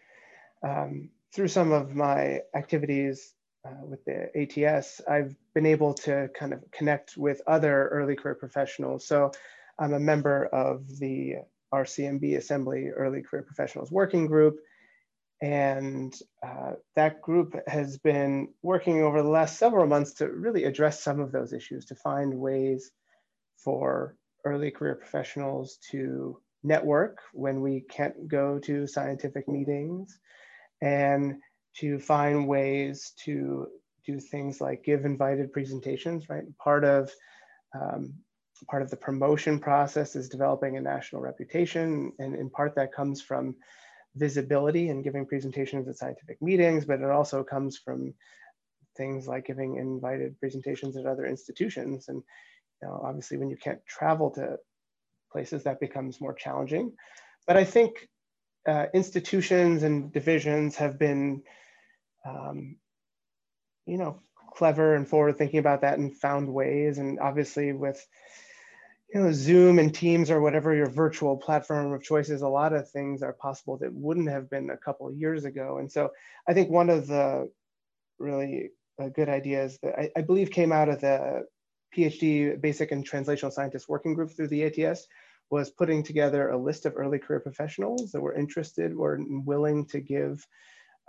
um, 0.62 1.10
through 1.34 1.48
some 1.48 1.72
of 1.72 1.94
my 1.94 2.40
activities 2.54 3.34
uh, 3.64 3.84
with 3.84 4.04
the 4.04 4.30
ATS, 4.36 5.00
I've 5.08 5.34
been 5.54 5.66
able 5.66 5.94
to 5.94 6.28
kind 6.38 6.52
of 6.52 6.64
connect 6.72 7.16
with 7.16 7.40
other 7.46 7.88
early 7.88 8.16
career 8.16 8.34
professionals. 8.34 9.06
So 9.06 9.30
I'm 9.78 9.92
a 9.92 10.00
member 10.00 10.46
of 10.46 10.98
the 10.98 11.36
RCMB 11.72 12.36
Assembly 12.36 12.88
Early 12.88 13.22
Career 13.22 13.42
Professionals 13.42 13.90
Working 13.90 14.26
Group. 14.26 14.58
And 15.40 16.14
uh, 16.46 16.74
that 16.94 17.20
group 17.20 17.56
has 17.66 17.98
been 17.98 18.48
working 18.62 19.02
over 19.02 19.22
the 19.22 19.28
last 19.28 19.58
several 19.58 19.86
months 19.86 20.14
to 20.14 20.28
really 20.28 20.64
address 20.64 21.02
some 21.02 21.18
of 21.18 21.32
those 21.32 21.52
issues, 21.52 21.86
to 21.86 21.96
find 21.96 22.34
ways 22.34 22.92
for 23.56 24.16
early 24.44 24.70
career 24.70 24.94
professionals 24.94 25.78
to 25.90 26.38
network 26.62 27.18
when 27.32 27.60
we 27.60 27.80
can't 27.80 28.28
go 28.28 28.58
to 28.60 28.86
scientific 28.86 29.48
meetings 29.48 30.18
and 30.80 31.36
to 31.76 31.98
find 31.98 32.46
ways 32.46 33.12
to 33.24 33.66
do 34.06 34.20
things 34.20 34.60
like 34.60 34.84
give 34.84 35.04
invited 35.04 35.52
presentations, 35.52 36.28
right? 36.28 36.44
Part 36.58 36.84
of 36.84 37.10
um, 37.74 38.14
part 38.68 38.82
of 38.82 38.90
the 38.90 38.96
promotion 38.96 39.58
process 39.58 40.16
is 40.16 40.28
developing 40.28 40.76
a 40.76 40.80
national 40.80 41.22
reputation. 41.22 42.12
And 42.18 42.34
in 42.34 42.50
part 42.50 42.74
that 42.76 42.92
comes 42.92 43.20
from 43.20 43.56
visibility 44.16 44.88
and 44.88 45.04
giving 45.04 45.26
presentations 45.26 45.88
at 45.88 45.96
scientific 45.96 46.40
meetings, 46.42 46.84
but 46.84 47.00
it 47.00 47.10
also 47.10 47.42
comes 47.42 47.78
from 47.78 48.14
things 48.96 49.26
like 49.26 49.46
giving 49.46 49.76
invited 49.76 50.38
presentations 50.38 50.96
at 50.96 51.06
other 51.06 51.26
institutions. 51.26 52.08
And 52.08 52.22
you 52.80 52.88
know, 52.88 53.00
obviously 53.04 53.38
when 53.38 53.50
you 53.50 53.56
can't 53.56 53.84
travel 53.86 54.30
to 54.32 54.58
places, 55.30 55.64
that 55.64 55.80
becomes 55.80 56.20
more 56.20 56.34
challenging. 56.34 56.92
But 57.46 57.56
I 57.56 57.64
think 57.64 58.08
uh, 58.66 58.86
institutions 58.94 59.82
and 59.82 60.12
divisions 60.12 60.76
have 60.76 60.98
been, 60.98 61.42
um, 62.26 62.76
you 63.86 63.98
know, 63.98 64.20
clever 64.54 64.94
and 64.94 65.08
forward 65.08 65.38
thinking 65.38 65.58
about 65.58 65.80
that 65.80 65.98
and 65.98 66.16
found 66.16 66.52
ways. 66.52 66.98
And 66.98 67.18
obviously 67.18 67.72
with 67.72 68.06
you 69.12 69.20
know, 69.20 69.32
Zoom 69.32 69.78
and 69.78 69.94
Teams 69.94 70.30
or 70.30 70.40
whatever 70.40 70.74
your 70.74 70.88
virtual 70.88 71.36
platform 71.36 71.92
of 71.92 72.02
choice 72.02 72.30
is, 72.30 72.40
a 72.40 72.48
lot 72.48 72.72
of 72.72 72.88
things 72.90 73.22
are 73.22 73.34
possible 73.34 73.76
that 73.78 73.92
wouldn't 73.92 74.30
have 74.30 74.48
been 74.48 74.70
a 74.70 74.76
couple 74.76 75.12
years 75.12 75.44
ago. 75.44 75.78
And 75.78 75.90
so 75.90 76.12
I 76.48 76.54
think 76.54 76.70
one 76.70 76.88
of 76.88 77.06
the 77.06 77.50
really 78.18 78.70
uh, 79.00 79.08
good 79.08 79.28
ideas 79.28 79.78
that 79.82 79.98
I, 79.98 80.10
I, 80.16 80.22
believe 80.22 80.50
came 80.50 80.72
out 80.72 80.88
of 80.88 81.00
the 81.00 81.46
PhD 81.96 82.58
Basic 82.60 82.92
and 82.92 83.08
Translational 83.08 83.52
Scientist 83.52 83.88
Working 83.88 84.14
Group 84.14 84.30
through 84.30 84.48
the 84.48 84.64
ATS 84.64 85.06
was 85.50 85.70
putting 85.70 86.02
together 86.02 86.48
a 86.48 86.56
list 86.56 86.86
of 86.86 86.94
early 86.96 87.18
career 87.18 87.40
professionals 87.40 88.12
that 88.12 88.20
were 88.20 88.34
interested 88.34 88.92
or 88.94 89.18
willing 89.28 89.86
to 89.86 90.00
give 90.00 90.46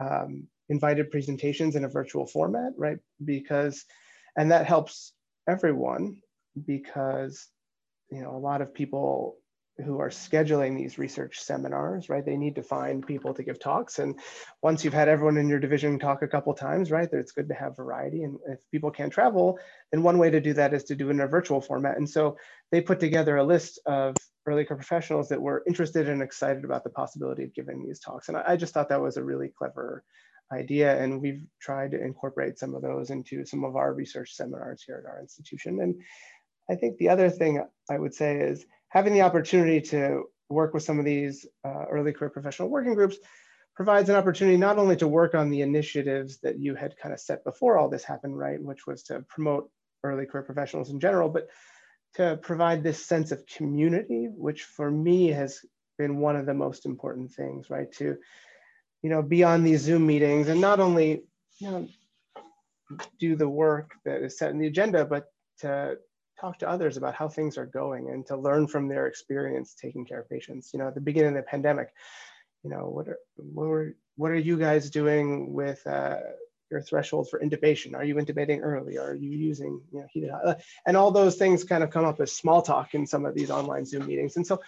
um, 0.02 0.48
invited 0.70 1.12
presentations 1.12 1.76
in 1.76 1.86
a 1.86 1.90
virtual 1.90 2.26
format, 2.26 2.74
right? 2.78 2.98
Because, 3.24 3.86
and 4.36 4.52
that 4.52 4.66
helps 4.66 5.14
everyone 5.48 6.18
because 6.66 7.48
you 8.16 8.22
know, 8.22 8.36
a 8.36 8.38
lot 8.38 8.62
of 8.62 8.74
people 8.74 9.38
who 9.84 10.00
are 10.00 10.10
scheduling 10.10 10.78
these 10.78 11.00
research 11.00 11.40
seminars, 11.40 12.08
right? 12.08 12.24
They 12.24 12.38
need 12.38 12.56
to 12.56 12.64
find 12.64 13.06
people 13.06 13.34
to 13.34 13.44
give 13.44 13.60
talks. 13.60 13.98
And 13.98 14.20
once 14.62 14.84
you've 14.84 14.94
had 14.94 15.10
everyone 15.10 15.38
in 15.38 15.50
your 15.50 15.60
division 15.60 15.98
talk 15.98 16.22
a 16.22 16.28
couple 16.28 16.54
times, 16.54 16.92
right, 16.92 17.10
it's 17.12 17.32
good 17.32 17.48
to 17.48 17.56
have 17.56 17.76
variety. 17.76 18.22
And 18.22 18.38
if 18.48 18.60
people 18.70 18.92
can't 18.92 19.12
travel, 19.12 19.58
then 19.92 20.04
one 20.04 20.20
way 20.20 20.30
to 20.30 20.40
do 20.40 20.54
that 20.54 20.76
is 20.76 20.84
to 20.86 20.96
do 20.96 21.08
it 21.08 21.12
in 21.12 21.22
a 21.22 21.28
virtual 21.28 21.60
format. 21.60 21.98
And 21.98 22.08
so 22.08 22.38
they 22.72 22.82
put 22.82 23.00
together 23.00 23.38
a 23.38 23.44
list 23.44 23.80
of 23.88 24.16
early 24.46 24.64
career 24.64 24.78
professionals 24.78 25.30
that 25.30 25.42
were 25.42 25.64
interested 25.66 26.08
and 26.08 26.22
excited 26.22 26.66
about 26.66 26.84
the 26.84 26.92
possibility 26.92 27.44
of 27.44 27.56
giving 27.56 27.84
these 27.84 28.00
talks. 28.00 28.28
And 28.28 28.38
I 28.38 28.56
just 28.56 28.76
thought 28.76 28.90
that 28.90 29.02
was 29.02 29.18
a 29.18 29.24
really 29.24 29.52
clever 29.58 30.04
idea. 30.52 31.02
And 31.02 31.20
we've 31.20 31.42
tried 31.60 31.92
to 31.92 32.04
incorporate 32.04 32.60
some 32.60 32.76
of 32.76 32.84
those 32.84 33.10
into 33.10 33.44
some 33.44 33.64
of 33.64 33.76
our 33.76 33.94
research 33.94 34.34
seminars 34.36 34.84
here 34.86 35.04
at 35.04 35.10
our 35.10 35.20
institution. 35.20 35.82
And 35.82 35.96
I 36.70 36.76
think 36.76 36.98
the 36.98 37.10
other 37.10 37.30
thing 37.30 37.64
I 37.90 37.98
would 37.98 38.14
say 38.14 38.38
is 38.40 38.66
having 38.90 39.14
the 39.14 39.22
opportunity 39.22 39.82
to 39.82 40.24
work 40.50 40.74
with 40.74 40.84
some 40.84 41.00
of 41.00 41.06
these 41.06 41.46
uh, 41.66 41.86
early 41.90 42.14
career 42.14 42.30
professional 42.30 42.70
working 42.70 42.94
groups 42.94 43.18
provides 43.76 44.10
an 44.10 44.16
opportunity 44.16 44.56
not 44.56 44.78
only 44.78 44.96
to 44.98 45.08
work 45.08 45.34
on 45.34 45.50
the 45.50 45.62
initiatives 45.62 46.38
that 46.40 46.60
you 46.60 46.76
had 46.76 46.96
kind 46.98 47.14
of 47.14 47.20
set 47.20 47.44
before 47.44 47.78
all 47.78 47.90
this 47.90 48.04
happened, 48.04 48.38
right, 48.38 48.62
which 48.62 48.86
was 48.86 49.04
to 49.04 49.22
promote 49.22 49.70
early 50.04 50.26
career 50.26 50.44
professionals 50.44 50.92
in 50.92 51.00
general, 51.00 51.28
but 51.28 51.48
to 52.16 52.38
provide 52.44 52.84
this 52.84 53.04
sense 53.04 53.32
of 53.32 53.46
community, 53.48 54.28
which 54.30 54.64
for 54.64 54.92
me 54.92 55.30
has 55.30 55.66
been 55.98 56.18
one 56.20 56.36
of 56.36 56.46
the 56.46 56.54
most 56.54 56.86
important 56.86 57.32
things, 57.32 57.70
right, 57.70 57.92
to, 57.94 58.18
you 59.02 59.10
know, 59.10 59.24
be 59.24 59.44
on 59.44 59.64
these 59.64 59.82
Zoom 59.82 60.06
meetings 60.06 60.48
and 60.50 60.62
not 60.62 60.80
only, 60.80 61.24
you 61.58 61.72
know, 61.72 61.88
do 63.20 63.36
the 63.36 63.50
work 63.50 63.94
that 64.06 64.22
is 64.22 64.38
set 64.38 64.52
in 64.52 64.60
the 64.60 64.68
agenda, 64.68 65.04
but 65.04 65.26
to 65.60 65.98
talk 66.44 66.60
to 66.60 66.70
others 66.70 66.98
about 66.98 67.16
how 67.16 67.30
things 67.30 67.58
are 67.58 67.66
going 67.66 68.10
and 68.10 68.26
to 68.26 68.36
learn 68.36 68.68
from 68.68 68.88
their 68.90 69.08
experience 69.08 69.76
taking 69.82 70.06
care 70.06 70.20
of 70.20 70.30
patients. 70.30 70.72
You 70.74 70.80
know, 70.80 70.88
at 70.90 70.96
the 70.96 71.02
beginning 71.02 71.30
of 71.30 71.36
the 71.36 71.44
pandemic, 71.44 71.90
you 72.64 72.70
know, 72.70 72.90
what 72.90 73.08
are 73.08 73.18
what, 73.36 73.66
are 73.66 73.96
what 74.18 74.32
are 74.32 74.36
you 74.36 74.58
guys 74.58 74.90
doing 74.90 75.54
with 75.54 75.86
uh, 75.88 76.18
your 76.70 76.82
threshold 76.82 77.30
for 77.30 77.40
intubation? 77.40 77.96
Are 77.96 78.04
you 78.04 78.16
intubating 78.16 78.60
early? 78.62 78.98
Are 78.98 79.16
you 79.16 79.30
using 79.30 79.82
you 79.94 80.00
know, 80.02 80.08
heated 80.12 80.32
hot? 80.32 80.62
And 80.86 80.98
all 80.98 81.12
those 81.12 81.38
things 81.38 81.64
kind 81.64 81.84
of 81.84 81.92
come 81.92 82.06
up 82.06 82.20
as 82.20 82.34
small 82.34 82.62
talk 82.62 82.94
in 82.94 83.08
some 83.08 83.26
of 83.26 83.36
these 83.36 83.50
online 83.50 83.86
Zoom 83.86 84.06
meetings. 84.06 84.36
And 84.36 84.46
so 84.46 84.62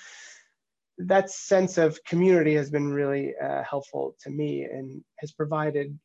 that 0.97 1.29
sense 1.29 1.77
of 1.77 2.01
community 2.05 2.55
has 2.55 2.69
been 2.69 2.93
really 2.93 3.33
uh, 3.35 3.63
helpful 3.63 4.15
to 4.21 4.29
me 4.29 4.63
and 4.63 5.03
has 5.17 5.33
provided 5.33 5.99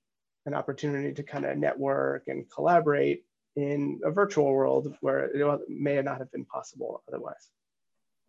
an 0.46 0.54
opportunity 0.54 1.12
to 1.12 1.22
kind 1.22 1.44
of 1.44 1.56
network 1.56 2.24
and 2.26 2.50
collaborate 2.50 3.24
in 3.56 4.00
a 4.04 4.10
virtual 4.10 4.52
world 4.52 4.94
where 5.00 5.24
it 5.24 5.60
may 5.68 6.00
not 6.02 6.18
have 6.18 6.30
been 6.32 6.44
possible 6.44 7.02
otherwise. 7.08 7.50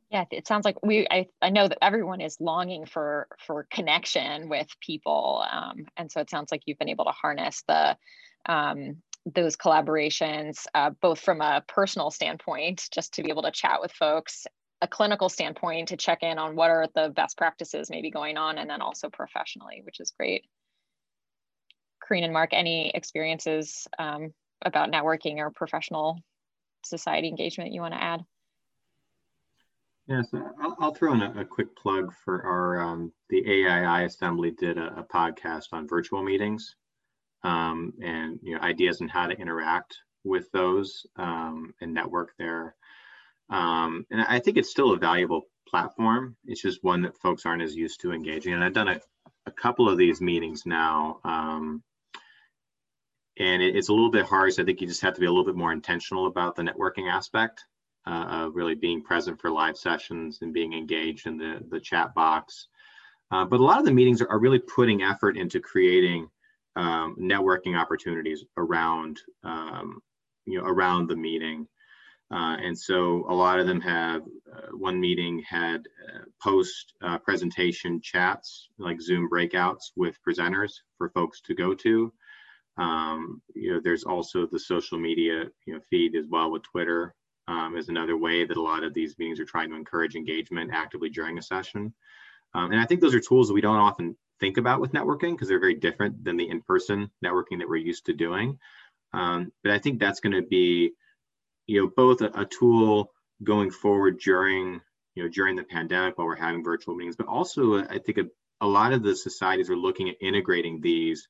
Yeah, 0.09 0.25
it 0.29 0.45
sounds 0.45 0.65
like 0.65 0.75
we. 0.83 1.07
I, 1.09 1.27
I 1.41 1.51
know 1.51 1.69
that 1.69 1.77
everyone 1.81 2.19
is 2.19 2.41
longing 2.41 2.85
for 2.85 3.27
for 3.45 3.65
connection 3.71 4.49
with 4.49 4.67
people, 4.81 5.45
um, 5.49 5.85
and 5.95 6.11
so 6.11 6.19
it 6.19 6.29
sounds 6.29 6.51
like 6.51 6.63
you've 6.65 6.79
been 6.79 6.89
able 6.89 7.05
to 7.05 7.11
harness 7.11 7.63
the 7.65 7.95
um, 8.45 8.97
those 9.25 9.55
collaborations, 9.55 10.65
uh, 10.73 10.89
both 11.01 11.19
from 11.19 11.39
a 11.39 11.63
personal 11.65 12.11
standpoint, 12.11 12.89
just 12.91 13.13
to 13.13 13.23
be 13.23 13.29
able 13.29 13.43
to 13.43 13.51
chat 13.51 13.79
with 13.79 13.93
folks, 13.93 14.47
a 14.81 14.87
clinical 14.87 15.29
standpoint 15.29 15.89
to 15.89 15.97
check 15.97 16.23
in 16.23 16.37
on 16.37 16.57
what 16.57 16.71
are 16.71 16.87
the 16.93 17.09
best 17.09 17.37
practices 17.37 17.89
maybe 17.89 18.11
going 18.11 18.35
on, 18.35 18.57
and 18.57 18.69
then 18.69 18.81
also 18.81 19.09
professionally, 19.09 19.81
which 19.85 20.01
is 20.01 20.11
great. 20.11 20.43
Corrine 22.03 22.25
and 22.25 22.33
Marc, 22.33 22.49
any 22.51 22.89
experiences 22.89 23.87
um, 23.97 24.33
about 24.63 24.91
networking 24.91 25.37
or 25.37 25.49
professional 25.49 26.19
society 26.83 27.27
engagement 27.27 27.73
you 27.73 27.81
want 27.81 27.93
to 27.93 28.03
add? 28.03 28.21
Yeah, 30.07 30.23
so 30.23 30.43
I'll, 30.61 30.75
I'll 30.79 30.93
throw 30.93 31.13
in 31.13 31.21
a, 31.21 31.41
a, 31.41 31.45
quick 31.45 31.75
plug 31.75 32.11
for 32.25 32.43
our, 32.43 32.81
um, 32.81 33.13
the 33.29 33.45
AII 33.45 34.05
Assembly 34.05 34.51
did 34.51 34.77
a, 34.77 34.99
a 34.99 35.03
podcast 35.03 35.67
on 35.71 35.87
virtual 35.87 36.23
meetings 36.23 36.75
um, 37.43 37.93
and, 38.01 38.39
you 38.41 38.55
know, 38.55 38.61
ideas 38.61 39.01
on 39.01 39.07
how 39.07 39.27
to 39.27 39.37
interact 39.37 39.95
with 40.23 40.51
those 40.51 41.05
um, 41.17 41.73
and 41.81 41.93
network 41.93 42.33
there. 42.37 42.75
Um, 43.49 44.05
and 44.11 44.21
I 44.21 44.39
think 44.39 44.57
it's 44.57 44.71
still 44.71 44.91
a 44.91 44.97
valuable 44.97 45.43
platform. 45.67 46.35
It's 46.45 46.61
just 46.61 46.83
one 46.83 47.01
that 47.03 47.17
folks 47.17 47.45
aren't 47.45 47.63
as 47.63 47.75
used 47.75 48.01
to 48.01 48.11
engaging. 48.11 48.53
And 48.53 48.63
I've 48.63 48.73
done 48.73 48.89
a, 48.89 48.99
a 49.45 49.51
couple 49.51 49.87
of 49.89 49.97
these 49.97 50.19
meetings 50.19 50.65
now. 50.65 51.19
Um, 51.23 51.83
and 53.37 53.61
it, 53.61 53.75
it's 53.75 53.89
a 53.89 53.93
little 53.93 54.11
bit 54.11 54.25
hard. 54.25 54.53
So 54.53 54.63
I 54.63 54.65
think 54.65 54.81
you 54.81 54.87
just 54.87 55.01
have 55.01 55.13
to 55.15 55.19
be 55.19 55.25
a 55.25 55.29
little 55.29 55.45
bit 55.45 55.55
more 55.55 55.71
intentional 55.71 56.27
about 56.27 56.55
the 56.55 56.63
networking 56.63 57.11
aspect 57.11 57.65
uh, 58.05 58.49
really 58.53 58.75
being 58.75 59.01
present 59.01 59.39
for 59.39 59.51
live 59.51 59.77
sessions 59.77 60.39
and 60.41 60.53
being 60.53 60.73
engaged 60.73 61.27
in 61.27 61.37
the, 61.37 61.59
the 61.69 61.79
chat 61.79 62.13
box. 62.13 62.67
Uh, 63.31 63.45
but 63.45 63.59
a 63.59 63.63
lot 63.63 63.79
of 63.79 63.85
the 63.85 63.93
meetings 63.93 64.21
are, 64.21 64.29
are 64.29 64.39
really 64.39 64.59
putting 64.59 65.03
effort 65.03 65.37
into 65.37 65.59
creating 65.59 66.27
um, 66.75 67.15
networking 67.19 67.77
opportunities 67.77 68.43
around, 68.57 69.19
um, 69.43 70.01
you 70.45 70.57
know, 70.57 70.65
around 70.65 71.07
the 71.07 71.15
meeting. 71.15 71.67
Uh, 72.31 72.55
and 72.63 72.77
so 72.77 73.25
a 73.27 73.33
lot 73.33 73.59
of 73.59 73.67
them 73.67 73.81
have, 73.81 74.21
uh, 74.55 74.69
one 74.71 74.99
meeting 74.99 75.43
had 75.47 75.81
uh, 76.07 76.19
post 76.41 76.93
uh, 77.01 77.17
presentation 77.17 77.99
chats, 78.01 78.69
like 78.77 79.01
Zoom 79.01 79.29
breakouts 79.29 79.91
with 79.97 80.17
presenters 80.27 80.71
for 80.97 81.09
folks 81.09 81.41
to 81.41 81.53
go 81.53 81.73
to. 81.73 82.11
Um, 82.81 83.43
you 83.53 83.71
know, 83.71 83.79
there's 83.83 84.05
also 84.05 84.47
the 84.47 84.59
social 84.59 84.97
media, 84.97 85.45
you 85.67 85.73
know, 85.75 85.79
feed 85.91 86.15
as 86.15 86.25
well 86.27 86.49
with 86.49 86.63
Twitter 86.63 87.13
um, 87.47 87.77
is 87.77 87.89
another 87.89 88.17
way 88.17 88.43
that 88.43 88.57
a 88.57 88.61
lot 88.61 88.83
of 88.83 88.95
these 88.95 89.19
meetings 89.19 89.39
are 89.39 89.45
trying 89.45 89.69
to 89.69 89.75
encourage 89.75 90.15
engagement 90.15 90.71
actively 90.73 91.09
during 91.09 91.37
a 91.37 91.43
session. 91.43 91.93
Um, 92.55 92.71
and 92.71 92.81
I 92.81 92.85
think 92.85 92.99
those 92.99 93.13
are 93.13 93.19
tools 93.19 93.47
that 93.47 93.53
we 93.53 93.61
don't 93.61 93.77
often 93.77 94.17
think 94.39 94.57
about 94.57 94.81
with 94.81 94.93
networking 94.93 95.33
because 95.33 95.47
they're 95.47 95.59
very 95.59 95.75
different 95.75 96.23
than 96.23 96.37
the 96.37 96.49
in-person 96.49 97.11
networking 97.23 97.59
that 97.59 97.69
we're 97.69 97.75
used 97.75 98.07
to 98.07 98.13
doing. 98.13 98.57
Um, 99.13 99.51
but 99.63 99.73
I 99.73 99.77
think 99.77 99.99
that's 99.99 100.19
going 100.19 100.33
to 100.33 100.41
be, 100.41 100.93
you 101.67 101.81
know, 101.81 101.91
both 101.95 102.21
a, 102.21 102.31
a, 102.33 102.45
tool 102.45 103.11
going 103.43 103.69
forward 103.69 104.19
during, 104.19 104.81
you 105.13 105.23
know, 105.23 105.29
during 105.29 105.55
the 105.55 105.63
pandemic 105.63 106.17
while 106.17 106.25
we're 106.25 106.35
having 106.35 106.63
virtual 106.63 106.95
meetings, 106.95 107.15
but 107.15 107.27
also 107.27 107.83
I 107.83 107.99
think 107.99 108.17
a, 108.17 108.23
a 108.61 108.67
lot 108.67 108.93
of 108.93 109.03
the 109.03 109.15
societies 109.15 109.69
are 109.69 109.77
looking 109.77 110.09
at 110.09 110.15
integrating 110.19 110.81
these 110.81 111.27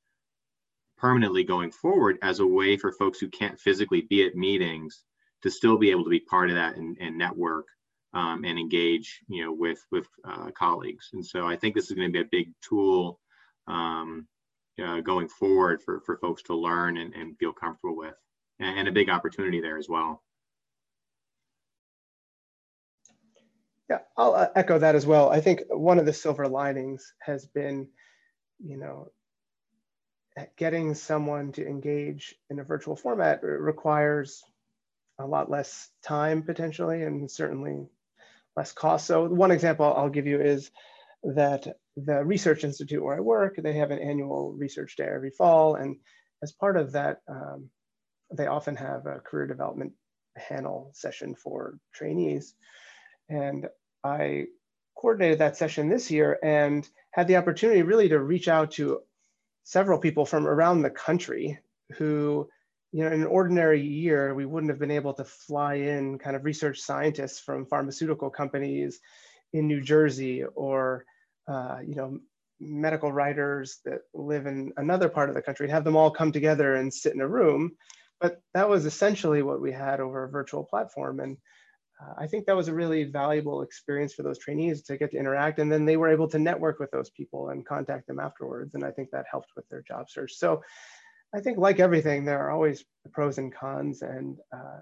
permanently 1.02 1.44
going 1.44 1.72
forward 1.72 2.20
as 2.22 2.40
a 2.40 2.46
way 2.46 2.78
for 2.78 2.92
folks 2.92 3.20
who 3.20 3.28
can't 3.28 3.60
physically 3.60 4.02
be 4.02 4.24
at 4.24 4.36
meetings 4.36 5.04
to 5.42 5.50
still 5.50 5.78
be 5.78 5.90
able 5.90 6.04
to 6.04 6.12
be 6.12 6.20
part 6.20 6.50
of 6.50 6.56
that 6.56 6.76
and, 6.76 6.96
and 7.02 7.18
network 7.18 7.66
um, 8.14 8.46
and 8.46 8.60
engage, 8.60 9.22
you 9.28 9.44
know, 9.44 9.52
with 9.52 9.84
with 9.92 10.06
uh, 10.24 10.52
colleagues. 10.52 11.10
And 11.14 11.26
so 11.26 11.48
I 11.48 11.56
think 11.56 11.74
this 11.74 11.90
is 11.90 11.98
going 11.98 12.08
to 12.08 12.14
be 12.14 12.22
a 12.22 12.30
big 12.32 12.54
tool 12.62 13.20
um, 13.68 14.28
uh, 14.84 15.02
going 15.02 15.28
forward 15.28 15.82
for 15.82 16.02
for 16.02 16.18
folks 16.18 16.44
to 16.44 16.56
learn 16.56 16.98
and, 16.98 17.16
and 17.16 17.38
feel 17.40 17.54
comfortable 17.54 17.98
with, 17.98 18.16
and, 18.60 18.80
and 18.80 18.88
a 18.88 18.92
big 18.92 19.10
opportunity 19.10 19.60
there 19.60 19.80
as 19.80 19.90
well. 19.90 20.22
Yeah, 23.90 24.00
I'll 24.16 24.36
uh, 24.36 24.50
echo 24.56 24.78
that 24.78 24.96
as 24.96 25.08
well. 25.08 25.30
I 25.30 25.42
think 25.42 25.64
one 25.70 25.98
of 26.00 26.06
the 26.06 26.14
silver 26.14 26.48
linings 26.48 27.14
has 27.22 27.48
been, 27.48 27.88
you 28.60 28.78
know, 28.78 29.12
getting 30.58 30.94
someone 30.96 31.52
to 31.54 31.68
engage 31.68 32.36
in 32.50 32.60
a 32.60 32.64
virtual 32.64 32.96
format 32.96 33.44
requires 33.44 34.44
a 35.20 35.26
lot 35.26 35.50
less 35.50 35.90
time 36.04 36.44
potentially 36.44 37.04
and 37.04 37.30
certainly 37.30 37.88
less 38.56 38.72
cost. 38.72 39.08
So 39.08 39.28
one 39.28 39.52
example 39.52 39.94
I'll 39.94 40.10
give 40.10 40.28
you 40.28 40.42
is 40.42 40.72
that 41.24 41.68
the 41.96 42.24
research 42.24 42.64
institute 42.64 43.04
where 43.04 43.16
I 43.16 43.20
work, 43.20 43.56
they 43.58 43.74
have 43.74 43.92
an 43.92 44.00
annual 44.00 44.54
research 44.54 44.96
day 44.96 45.08
every 45.14 45.32
fall. 45.32 45.76
And 45.76 45.98
as 46.42 46.52
part 46.52 46.78
of 46.78 46.94
that, 46.94 47.20
um, 47.28 47.70
they 48.34 48.48
often 48.48 48.76
have 48.76 49.06
a 49.06 49.20
career 49.20 49.48
development 49.48 49.94
panel 50.38 50.92
session 50.94 51.36
for 51.36 51.78
trainees. 51.94 52.56
And 53.30 53.68
I 54.04 54.46
coordinated 54.96 55.40
that 55.40 55.58
session 55.58 55.90
this 55.90 56.10
year 56.10 56.40
and 56.42 56.88
had 57.12 57.28
the 57.28 57.36
opportunity 57.36 57.82
really 57.82 58.10
to 58.10 58.20
reach 58.20 58.48
out 58.48 58.72
to 58.72 59.02
several 59.64 60.00
people 60.00 60.26
from 60.26 60.48
around 60.48 60.82
the 60.82 60.90
country 60.90 61.60
who 61.98 62.48
you 62.92 63.04
know, 63.04 63.08
in 63.08 63.22
an 63.22 63.28
ordinary 63.28 63.82
year, 63.82 64.34
we 64.34 64.46
wouldn't 64.46 64.70
have 64.70 64.80
been 64.80 64.92
able 64.92 65.14
to 65.14 65.24
fly 65.24 65.76
in 65.76 66.18
kind 66.20 66.36
of 66.36 66.44
research 66.44 66.80
scientists 66.80 67.40
from 67.40 67.66
pharmaceutical 67.66 68.30
companies 68.30 69.00
in 69.54 69.68
New 69.68 69.82
Jersey 69.82 70.44
or, 70.44 71.06
uh, 71.48 71.78
you 71.86 71.96
know, 71.96 72.20
medical 72.60 73.12
writers 73.12 73.80
that 73.86 74.02
live 74.14 74.46
in 74.46 74.72
another 74.78 75.10
part 75.10 75.30
of 75.30 75.36
the 75.36 75.42
country, 75.42 75.70
have 75.70 75.84
them 75.84 75.96
all 75.96 76.12
come 76.12 76.32
together 76.32 76.76
and 76.76 76.94
sit 76.94 77.14
in 77.14 77.22
a 77.22 77.28
room. 77.28 77.72
But 78.20 78.42
that 78.54 78.70
was 78.70 78.86
essentially 78.86 79.42
what 79.42 79.62
we 79.62 79.72
had 79.72 80.00
over 80.00 80.26
a 80.26 80.30
virtual 80.30 80.64
platform. 80.64 81.22
And 81.22 81.38
uh, 82.02 82.14
I 82.18 82.28
think 82.28 82.46
that 82.46 82.56
was 82.56 82.68
a 82.68 82.74
really 82.74 83.04
valuable 83.04 83.62
experience 83.62 84.14
for 84.14 84.24
those 84.24 84.40
trainees 84.40 84.82
to 84.84 84.98
get 84.98 85.12
to 85.12 85.18
interact. 85.18 85.60
And 85.60 85.72
then 85.72 85.86
they 85.86 85.98
were 85.98 86.10
able 86.10 86.28
to 86.30 86.40
network 86.40 86.80
with 86.80 86.92
those 86.92 87.12
people 87.12 87.50
and 87.50 87.66
contact 87.66 88.08
them 88.08 88.20
afterwards. 88.20 88.74
And 88.74 88.84
I 88.84 88.92
think 88.92 89.12
that 89.12 89.26
helped 89.30 89.52
with 89.56 89.68
their 89.70 89.82
job 89.82 90.10
search. 90.10 90.34
So 90.34 90.64
I 91.34 91.40
think, 91.40 91.58
like 91.58 91.80
everything, 91.80 92.26
there 92.26 92.40
are 92.40 92.52
always 92.52 92.84
pros 93.14 93.38
and 93.38 93.54
cons, 93.56 94.02
and 94.02 94.38
uh, 94.54 94.80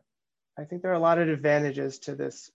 I 0.58 0.64
think 0.64 0.82
there 0.82 0.90
are 0.90 0.96
a 0.96 1.00
lot 1.00 1.20
of 1.20 1.30
advantages 1.30 2.00
to 2.00 2.16
this 2.16 2.50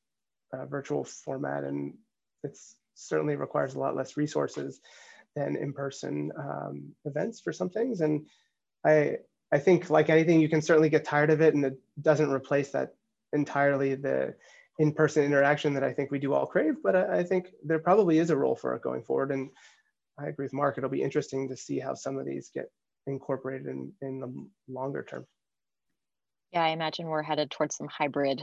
uh, 0.52 0.66
virtual 0.66 1.04
format, 1.04 1.62
and 1.62 1.94
it 2.42 2.58
certainly 2.94 3.36
requires 3.36 3.74
a 3.74 3.78
lot 3.78 3.94
less 3.94 4.16
resources 4.16 4.80
than 5.36 5.56
in-person 5.56 6.32
um, 6.36 6.92
events 7.04 7.40
for 7.40 7.52
some 7.52 7.70
things. 7.70 8.00
And 8.00 8.26
I, 8.84 9.18
I 9.52 9.60
think, 9.60 9.90
like 9.90 10.10
anything, 10.10 10.40
you 10.40 10.48
can 10.48 10.62
certainly 10.62 10.90
get 10.90 11.04
tired 11.04 11.30
of 11.30 11.40
it, 11.40 11.54
and 11.54 11.64
it 11.64 11.78
doesn't 12.02 12.32
replace 12.32 12.72
that 12.72 12.96
entirely 13.34 13.94
the 13.94 14.34
in-person 14.78 15.24
interaction 15.24 15.74
that 15.74 15.84
I 15.84 15.92
think 15.92 16.10
we 16.10 16.18
do 16.18 16.32
all 16.32 16.46
crave. 16.46 16.74
But 16.82 16.96
I, 16.96 17.18
I 17.18 17.22
think 17.24 17.48
there 17.64 17.78
probably 17.78 18.18
is 18.18 18.30
a 18.30 18.36
role 18.36 18.56
for 18.56 18.74
it 18.74 18.82
going 18.82 19.02
forward, 19.02 19.30
and 19.30 19.50
I 20.18 20.28
agree 20.28 20.46
with 20.46 20.54
Marc. 20.54 20.78
It'll 20.78 20.90
be 20.90 21.02
interesting 21.02 21.48
to 21.48 21.56
see 21.56 21.78
how 21.78 21.94
some 21.94 22.18
of 22.18 22.26
these 22.26 22.50
get 22.54 22.70
incorporated 23.06 23.66
in, 23.66 23.92
in 24.00 24.20
the 24.20 24.32
longer 24.68 25.04
term. 25.08 25.26
Yeah, 26.52 26.64
I 26.64 26.68
imagine 26.68 27.06
we're 27.06 27.22
headed 27.22 27.50
towards 27.50 27.76
some 27.76 27.88
hybrid 27.88 28.40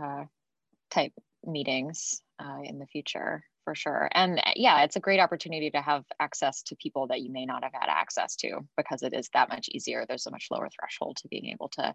uh, 0.00 0.24
type 0.90 1.12
meetings 1.44 2.22
uh, 2.38 2.60
in 2.62 2.78
the 2.78 2.86
future 2.86 3.42
for 3.64 3.74
sure. 3.74 4.08
And 4.12 4.38
uh, 4.38 4.52
yeah, 4.54 4.84
it's 4.84 4.96
a 4.96 5.00
great 5.00 5.18
opportunity 5.18 5.70
to 5.70 5.82
have 5.82 6.04
access 6.20 6.62
to 6.64 6.76
people 6.76 7.08
that 7.08 7.22
you 7.22 7.32
may 7.32 7.44
not 7.44 7.64
have 7.64 7.72
had 7.72 7.88
access 7.88 8.36
to 8.36 8.60
because 8.76 9.02
it 9.02 9.12
is 9.12 9.28
that 9.34 9.48
much 9.48 9.68
easier. 9.68 10.04
There's 10.06 10.26
a 10.26 10.30
much 10.30 10.46
lower 10.50 10.68
threshold 10.68 11.16
to 11.18 11.28
being 11.28 11.46
able 11.46 11.68
to 11.70 11.94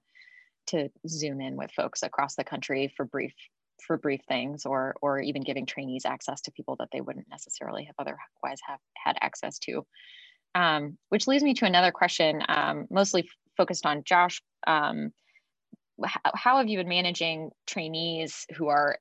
to 0.68 0.90
zoom 1.08 1.42
in 1.42 1.56
with 1.56 1.72
folks 1.72 2.04
across 2.04 2.36
the 2.36 2.44
country 2.44 2.94
for 2.96 3.06
brief 3.06 3.34
for 3.86 3.98
brief 3.98 4.22
things 4.28 4.66
or 4.66 4.96
or 5.02 5.20
even 5.20 5.42
giving 5.42 5.66
trainees 5.66 6.06
access 6.06 6.42
to 6.42 6.52
people 6.52 6.76
that 6.78 6.90
they 6.92 7.02
wouldn't 7.02 7.28
necessarily 7.30 7.86
have 7.86 7.96
otherwise 7.98 8.60
have 8.68 8.80
had 9.04 9.18
access 9.22 9.58
to 9.58 9.86
um, 10.56 10.98
which 11.10 11.28
leads 11.28 11.44
me 11.44 11.54
to 11.56 11.66
another 11.66 11.92
question, 11.92 12.44
um, 12.48 12.88
mostly 12.90 13.30
focused 13.58 13.86
on 13.86 14.04
Josh. 14.04 14.42
Um, 14.68 15.12
how 16.36 16.58
have 16.58 16.68
you 16.68 16.78
been 16.78 16.90
managing 16.90 17.52
trainees 17.68 18.46
who 18.56 18.68
are 18.68 18.98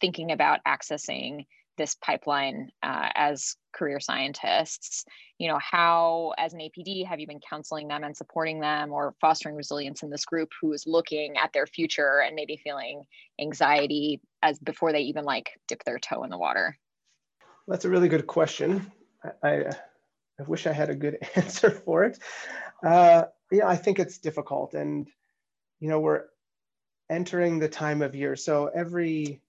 thinking 0.00 0.32
about 0.32 0.60
accessing 0.66 1.46
this 1.78 1.94
pipeline 1.94 2.70
uh, 2.82 3.08
as 3.14 3.56
career 3.72 4.00
scientists? 4.00 5.04
You 5.38 5.48
know 5.48 5.58
how 5.58 6.34
as 6.36 6.52
an 6.52 6.60
apd 6.60 7.06
have 7.06 7.20
you 7.20 7.26
been 7.26 7.40
counseling 7.48 7.88
them 7.88 8.04
and 8.04 8.16
supporting 8.16 8.60
them 8.60 8.92
or 8.92 9.14
fostering 9.20 9.56
resilience 9.56 10.02
in 10.02 10.10
this 10.10 10.26
group 10.26 10.50
who 10.60 10.72
is 10.72 10.84
looking 10.86 11.36
at 11.42 11.52
their 11.54 11.66
future 11.66 12.20
and 12.20 12.34
maybe 12.34 12.60
feeling 12.62 13.04
anxiety 13.40 14.20
as 14.42 14.58
before 14.58 14.92
they 14.92 15.00
even 15.00 15.24
like 15.24 15.48
dip 15.66 15.82
their 15.84 15.98
toe 15.98 16.24
in 16.24 16.30
the 16.30 16.38
water? 16.38 16.76
That's 17.66 17.86
a 17.86 17.90
really 17.90 18.08
good 18.08 18.26
question. 18.26 18.92
I, 19.24 19.48
I, 19.48 19.56
I 20.40 20.42
wish 20.46 20.66
i 20.66 20.72
had 20.72 20.90
a 20.90 20.94
good 20.94 21.18
answer 21.36 21.70
for 21.70 22.04
it. 22.04 22.18
Uh, 22.84 23.24
yeah 23.50 23.66
i 23.66 23.76
think 23.76 23.98
it's 23.98 24.18
difficult 24.18 24.74
and 24.74 25.08
you 25.80 25.88
know 25.88 25.98
we're 25.98 26.24
entering 27.10 27.58
the 27.58 27.68
time 27.68 28.02
of 28.02 28.14
year. 28.14 28.36
So 28.36 28.70
every 28.74 29.40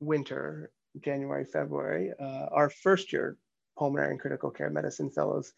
winter 0.00 0.70
January, 1.02 1.44
February, 1.44 2.12
uh, 2.18 2.46
our 2.50 2.70
first 2.70 3.12
year 3.12 3.36
pulmonary 3.78 4.10
and 4.10 4.20
critical 4.20 4.50
care 4.50 4.70
medicine 4.70 5.10
fellows, 5.10 5.52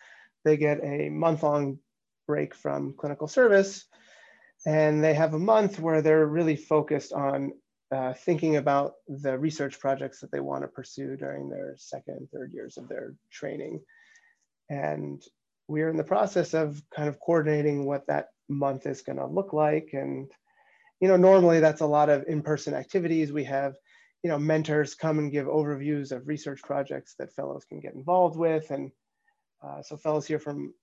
they 0.44 0.56
get 0.56 0.82
a 0.84 1.08
month 1.08 1.42
long 1.42 1.78
break 2.26 2.54
from 2.54 2.94
clinical 2.96 3.28
service. 3.28 3.84
And 4.66 5.02
they 5.02 5.14
have 5.14 5.34
a 5.34 5.38
month 5.38 5.80
where 5.80 6.02
they're 6.02 6.26
really 6.26 6.56
focused 6.56 7.12
on 7.12 7.52
uh, 7.90 8.12
thinking 8.12 8.56
about 8.56 8.92
the 9.08 9.36
research 9.38 9.80
projects 9.80 10.20
that 10.20 10.30
they 10.30 10.40
want 10.40 10.62
to 10.62 10.68
pursue 10.68 11.16
during 11.16 11.48
their 11.48 11.74
second 11.76 12.18
and 12.18 12.30
third 12.30 12.52
years 12.52 12.76
of 12.76 12.88
their 12.88 13.14
training. 13.32 13.80
And 14.68 15.22
we're 15.66 15.88
in 15.88 15.96
the 15.96 16.04
process 16.04 16.54
of 16.54 16.82
kind 16.94 17.08
of 17.08 17.18
coordinating 17.18 17.86
what 17.86 18.06
that 18.06 18.28
month 18.48 18.86
is 18.86 19.02
going 19.02 19.18
to 19.18 19.26
look 19.26 19.52
like. 19.52 19.90
And, 19.92 20.30
you 21.00 21.08
know, 21.08 21.16
normally 21.16 21.60
that's 21.60 21.80
a 21.80 21.86
lot 21.86 22.10
of 22.10 22.24
in 22.28 22.42
person 22.42 22.74
activities. 22.74 23.32
We 23.32 23.44
have 23.44 23.74
you 24.22 24.30
know, 24.30 24.38
mentors 24.38 24.94
come 24.94 25.18
and 25.18 25.32
give 25.32 25.46
overviews 25.46 26.12
of 26.12 26.28
research 26.28 26.60
projects 26.62 27.14
that 27.18 27.32
fellows 27.32 27.64
can 27.64 27.80
get 27.80 27.94
involved 27.94 28.36
with. 28.36 28.70
And 28.70 28.92
uh, 29.62 29.82
so 29.82 29.96
fellows 29.96 30.26
hear 30.26 30.38
from 30.38 30.74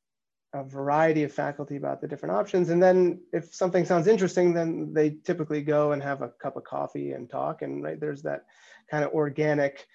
a 0.54 0.64
variety 0.64 1.24
of 1.24 1.32
faculty 1.32 1.76
about 1.76 2.02
the 2.02 2.08
different 2.08 2.36
options. 2.36 2.70
And 2.70 2.82
then 2.82 3.22
if 3.34 3.54
something 3.54 3.86
sounds 3.86 4.08
interesting, 4.08 4.54
then 4.54 4.94
they 4.94 5.12
typically 5.24 5.62
go 5.62 5.92
and 5.92 6.02
have 6.02 6.22
a 6.22 6.30
cup 6.42 6.56
of 6.58 6.64
coffee 6.64 7.12
and 7.12 7.30
talk. 7.30 7.62
And 7.62 7.84
right, 7.84 8.00
there's 8.00 8.24
that 8.24 8.46
kind 8.90 9.04
of 9.04 9.12
organic 9.12 9.86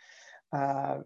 uh, 0.52 0.98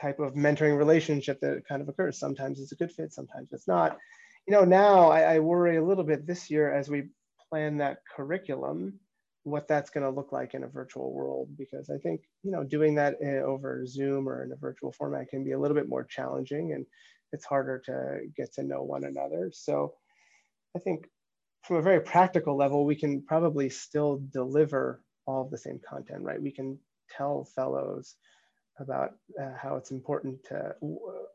type 0.00 0.18
of 0.20 0.34
mentoring 0.34 0.78
relationship 0.78 1.40
that 1.40 1.66
kind 1.68 1.82
of 1.82 1.88
occurs. 1.88 2.18
Sometimes 2.18 2.60
it's 2.60 2.72
a 2.72 2.76
good 2.76 2.92
fit, 2.92 3.12
sometimes 3.12 3.48
it's 3.52 3.68
not. 3.68 3.98
You 4.46 4.54
know, 4.54 4.64
now 4.64 5.10
I, 5.10 5.34
I 5.34 5.38
worry 5.40 5.76
a 5.76 5.84
little 5.84 6.04
bit 6.04 6.26
this 6.26 6.50
year 6.50 6.72
as 6.72 6.88
we 6.88 7.08
plan 7.50 7.78
that 7.78 7.98
curriculum 8.16 9.00
what 9.44 9.66
that's 9.66 9.90
going 9.90 10.04
to 10.04 10.10
look 10.10 10.32
like 10.32 10.54
in 10.54 10.64
a 10.64 10.68
virtual 10.68 11.12
world 11.12 11.48
because 11.56 11.88
I 11.88 11.96
think 11.96 12.22
you 12.42 12.50
know 12.50 12.62
doing 12.62 12.94
that 12.96 13.16
over 13.22 13.86
Zoom 13.86 14.28
or 14.28 14.44
in 14.44 14.52
a 14.52 14.56
virtual 14.56 14.92
format 14.92 15.28
can 15.28 15.44
be 15.44 15.52
a 15.52 15.58
little 15.58 15.76
bit 15.76 15.88
more 15.88 16.04
challenging 16.04 16.72
and 16.72 16.84
it's 17.32 17.44
harder 17.44 17.78
to 17.86 18.20
get 18.36 18.52
to 18.54 18.62
know 18.62 18.82
one 18.82 19.04
another. 19.04 19.50
So 19.52 19.94
I 20.76 20.78
think 20.80 21.08
from 21.62 21.76
a 21.76 21.82
very 21.82 22.00
practical 22.00 22.56
level, 22.56 22.84
we 22.84 22.96
can 22.96 23.22
probably 23.22 23.68
still 23.68 24.20
deliver 24.32 25.02
all 25.26 25.42
of 25.42 25.50
the 25.50 25.58
same 25.58 25.80
content, 25.88 26.22
right? 26.22 26.42
We 26.42 26.50
can 26.50 26.78
tell 27.16 27.44
fellows 27.44 28.16
about 28.78 29.14
uh, 29.40 29.52
how 29.60 29.76
it's 29.76 29.90
important 29.90 30.42
to 30.44 30.74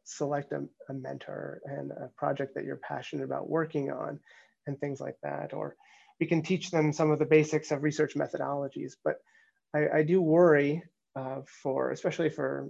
select 0.04 0.52
a, 0.52 0.64
a 0.90 0.94
mentor 0.94 1.62
and 1.66 1.92
a 1.92 2.10
project 2.18 2.56
that 2.56 2.66
you're 2.66 2.78
passionate 2.78 3.24
about 3.24 3.50
working 3.50 3.92
on 3.92 4.20
and 4.68 4.80
things 4.80 5.00
like 5.00 5.18
that, 5.22 5.54
or 5.54 5.76
we 6.20 6.26
can 6.26 6.42
teach 6.42 6.72
them 6.72 6.94
some 6.94 7.12
of 7.12 7.20
the 7.20 7.26
basics 7.26 7.72
of 7.72 7.84
research 7.84 8.16
methodologies. 8.16 8.94
But 9.04 9.16
I, 9.74 10.00
I 10.00 10.04
do 10.04 10.22
worry 10.22 10.84
uh, 11.16 11.42
for, 11.46 11.92
especially 11.92 12.30
for 12.30 12.70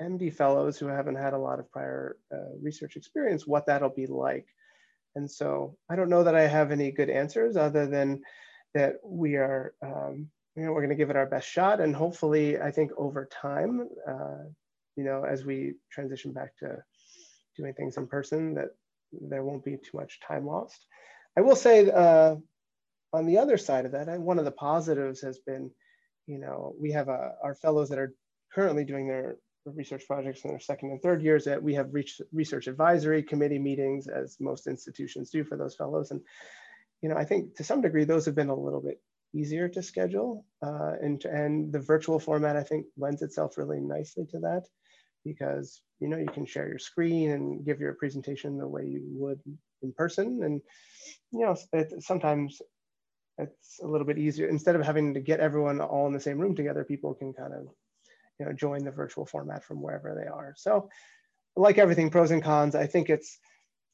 MD 0.00 0.32
fellows 0.32 0.78
who 0.78 0.86
haven't 0.86 1.16
had 1.16 1.34
a 1.34 1.38
lot 1.38 1.58
of 1.58 1.70
prior 1.70 2.16
uh, 2.32 2.56
research 2.62 2.96
experience, 2.96 3.46
what 3.46 3.66
that'll 3.66 3.90
be 3.90 4.06
like. 4.06 4.46
And 5.14 5.30
so 5.30 5.76
I 5.90 5.96
don't 5.96 6.08
know 6.08 6.24
that 6.24 6.34
I 6.34 6.46
have 6.46 6.70
any 6.70 6.90
good 6.90 7.10
answers 7.10 7.56
other 7.56 7.86
than 7.86 8.22
that 8.74 8.94
we 9.04 9.36
are, 9.36 9.74
um, 9.82 10.28
you 10.56 10.64
know, 10.64 10.72
we're 10.72 10.80
going 10.80 10.90
to 10.90 10.96
give 10.96 11.10
it 11.10 11.16
our 11.16 11.26
best 11.26 11.48
shot. 11.48 11.80
And 11.80 11.94
hopefully, 11.94 12.58
I 12.58 12.70
think 12.70 12.92
over 12.96 13.28
time, 13.30 13.88
uh, 14.08 14.44
you 14.96 15.04
know, 15.04 15.24
as 15.24 15.44
we 15.44 15.74
transition 15.90 16.32
back 16.32 16.56
to 16.58 16.76
doing 17.56 17.74
things 17.74 17.96
in 17.96 18.06
person, 18.06 18.54
that 18.54 18.68
there 19.12 19.42
won't 19.42 19.64
be 19.64 19.76
too 19.76 19.96
much 19.96 20.20
time 20.20 20.46
lost. 20.46 20.86
I 21.36 21.40
will 21.40 21.56
say, 21.56 21.90
uh, 21.90 22.36
on 23.12 23.26
the 23.26 23.38
other 23.38 23.56
side 23.56 23.86
of 23.86 23.92
that, 23.92 24.08
one 24.20 24.38
of 24.38 24.44
the 24.44 24.50
positives 24.50 25.20
has 25.22 25.38
been, 25.38 25.70
you 26.26 26.38
know, 26.38 26.74
we 26.78 26.92
have 26.92 27.08
a, 27.08 27.12
uh, 27.12 27.32
our 27.42 27.54
fellows 27.54 27.88
that 27.88 27.98
are 27.98 28.14
currently 28.52 28.84
doing 28.84 29.08
their 29.08 29.36
research 29.64 30.04
projects 30.06 30.44
in 30.44 30.50
their 30.50 30.60
second 30.60 30.90
and 30.90 31.02
third 31.02 31.22
years 31.22 31.44
that 31.44 31.62
we 31.62 31.74
have 31.74 31.92
reached 31.92 32.20
research 32.32 32.66
advisory 32.66 33.22
committee 33.22 33.58
meetings 33.58 34.08
as 34.08 34.36
most 34.40 34.66
institutions 34.66 35.30
do 35.30 35.44
for 35.44 35.56
those 35.56 35.76
fellows. 35.76 36.10
And, 36.10 36.20
you 37.02 37.08
know, 37.08 37.16
I 37.16 37.24
think 37.24 37.56
to 37.56 37.64
some 37.64 37.80
degree, 37.80 38.04
those 38.04 38.24
have 38.26 38.34
been 38.34 38.48
a 38.48 38.54
little 38.54 38.80
bit 38.80 39.00
easier 39.34 39.68
to 39.68 39.82
schedule 39.82 40.44
uh, 40.62 40.92
and, 41.00 41.24
and 41.24 41.72
the 41.72 41.78
virtual 41.78 42.18
format, 42.18 42.56
I 42.56 42.62
think 42.62 42.86
lends 42.96 43.22
itself 43.22 43.58
really 43.58 43.80
nicely 43.80 44.26
to 44.30 44.40
that 44.40 44.64
because, 45.24 45.82
you 46.00 46.08
know, 46.08 46.16
you 46.16 46.26
can 46.32 46.46
share 46.46 46.68
your 46.68 46.78
screen 46.78 47.30
and 47.30 47.64
give 47.64 47.80
your 47.80 47.94
presentation 47.94 48.56
the 48.56 48.66
way 48.66 48.86
you 48.86 49.02
would 49.12 49.40
in 49.82 49.92
person. 49.92 50.40
And, 50.42 50.60
you 51.32 51.40
know, 51.40 51.56
it, 51.72 52.02
sometimes 52.02 52.60
it's 53.42 53.80
a 53.82 53.86
little 53.86 54.06
bit 54.06 54.18
easier. 54.18 54.48
Instead 54.48 54.76
of 54.76 54.82
having 54.82 55.14
to 55.14 55.20
get 55.20 55.40
everyone 55.40 55.80
all 55.80 56.06
in 56.06 56.12
the 56.12 56.20
same 56.20 56.38
room 56.38 56.54
together 56.54 56.84
people 56.84 57.14
can 57.14 57.32
kind 57.32 57.52
of 57.52 57.68
you 58.38 58.46
know 58.46 58.52
join 58.52 58.84
the 58.84 58.90
virtual 58.90 59.26
format 59.26 59.64
from 59.64 59.82
wherever 59.82 60.14
they 60.14 60.28
are. 60.28 60.54
So 60.56 60.88
like 61.56 61.78
everything 61.78 62.10
pros 62.10 62.30
and 62.30 62.42
cons 62.42 62.76
i 62.76 62.86
think 62.86 63.10
it's 63.10 63.38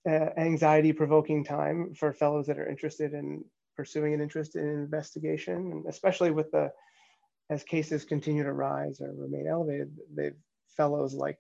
uh, 0.09 0.29
anxiety 0.37 0.93
provoking 0.93 1.43
time 1.43 1.95
for 1.95 2.13
fellows 2.13 2.47
that 2.47 2.59
are 2.59 2.69
interested 2.69 3.13
in 3.13 3.45
pursuing 3.77 4.15
an 4.15 4.21
interest 4.21 4.57
in 4.57 4.67
investigation. 4.67 5.57
And 5.73 5.87
especially 5.87 6.31
with 6.31 6.51
the 6.51 6.71
as 7.51 7.63
cases 7.63 8.05
continue 8.05 8.43
to 8.43 8.53
rise 8.53 9.01
or 9.01 9.13
remain 9.17 9.47
elevated 9.47 9.97
they 10.15 10.33
fellows 10.77 11.15
like 11.15 11.39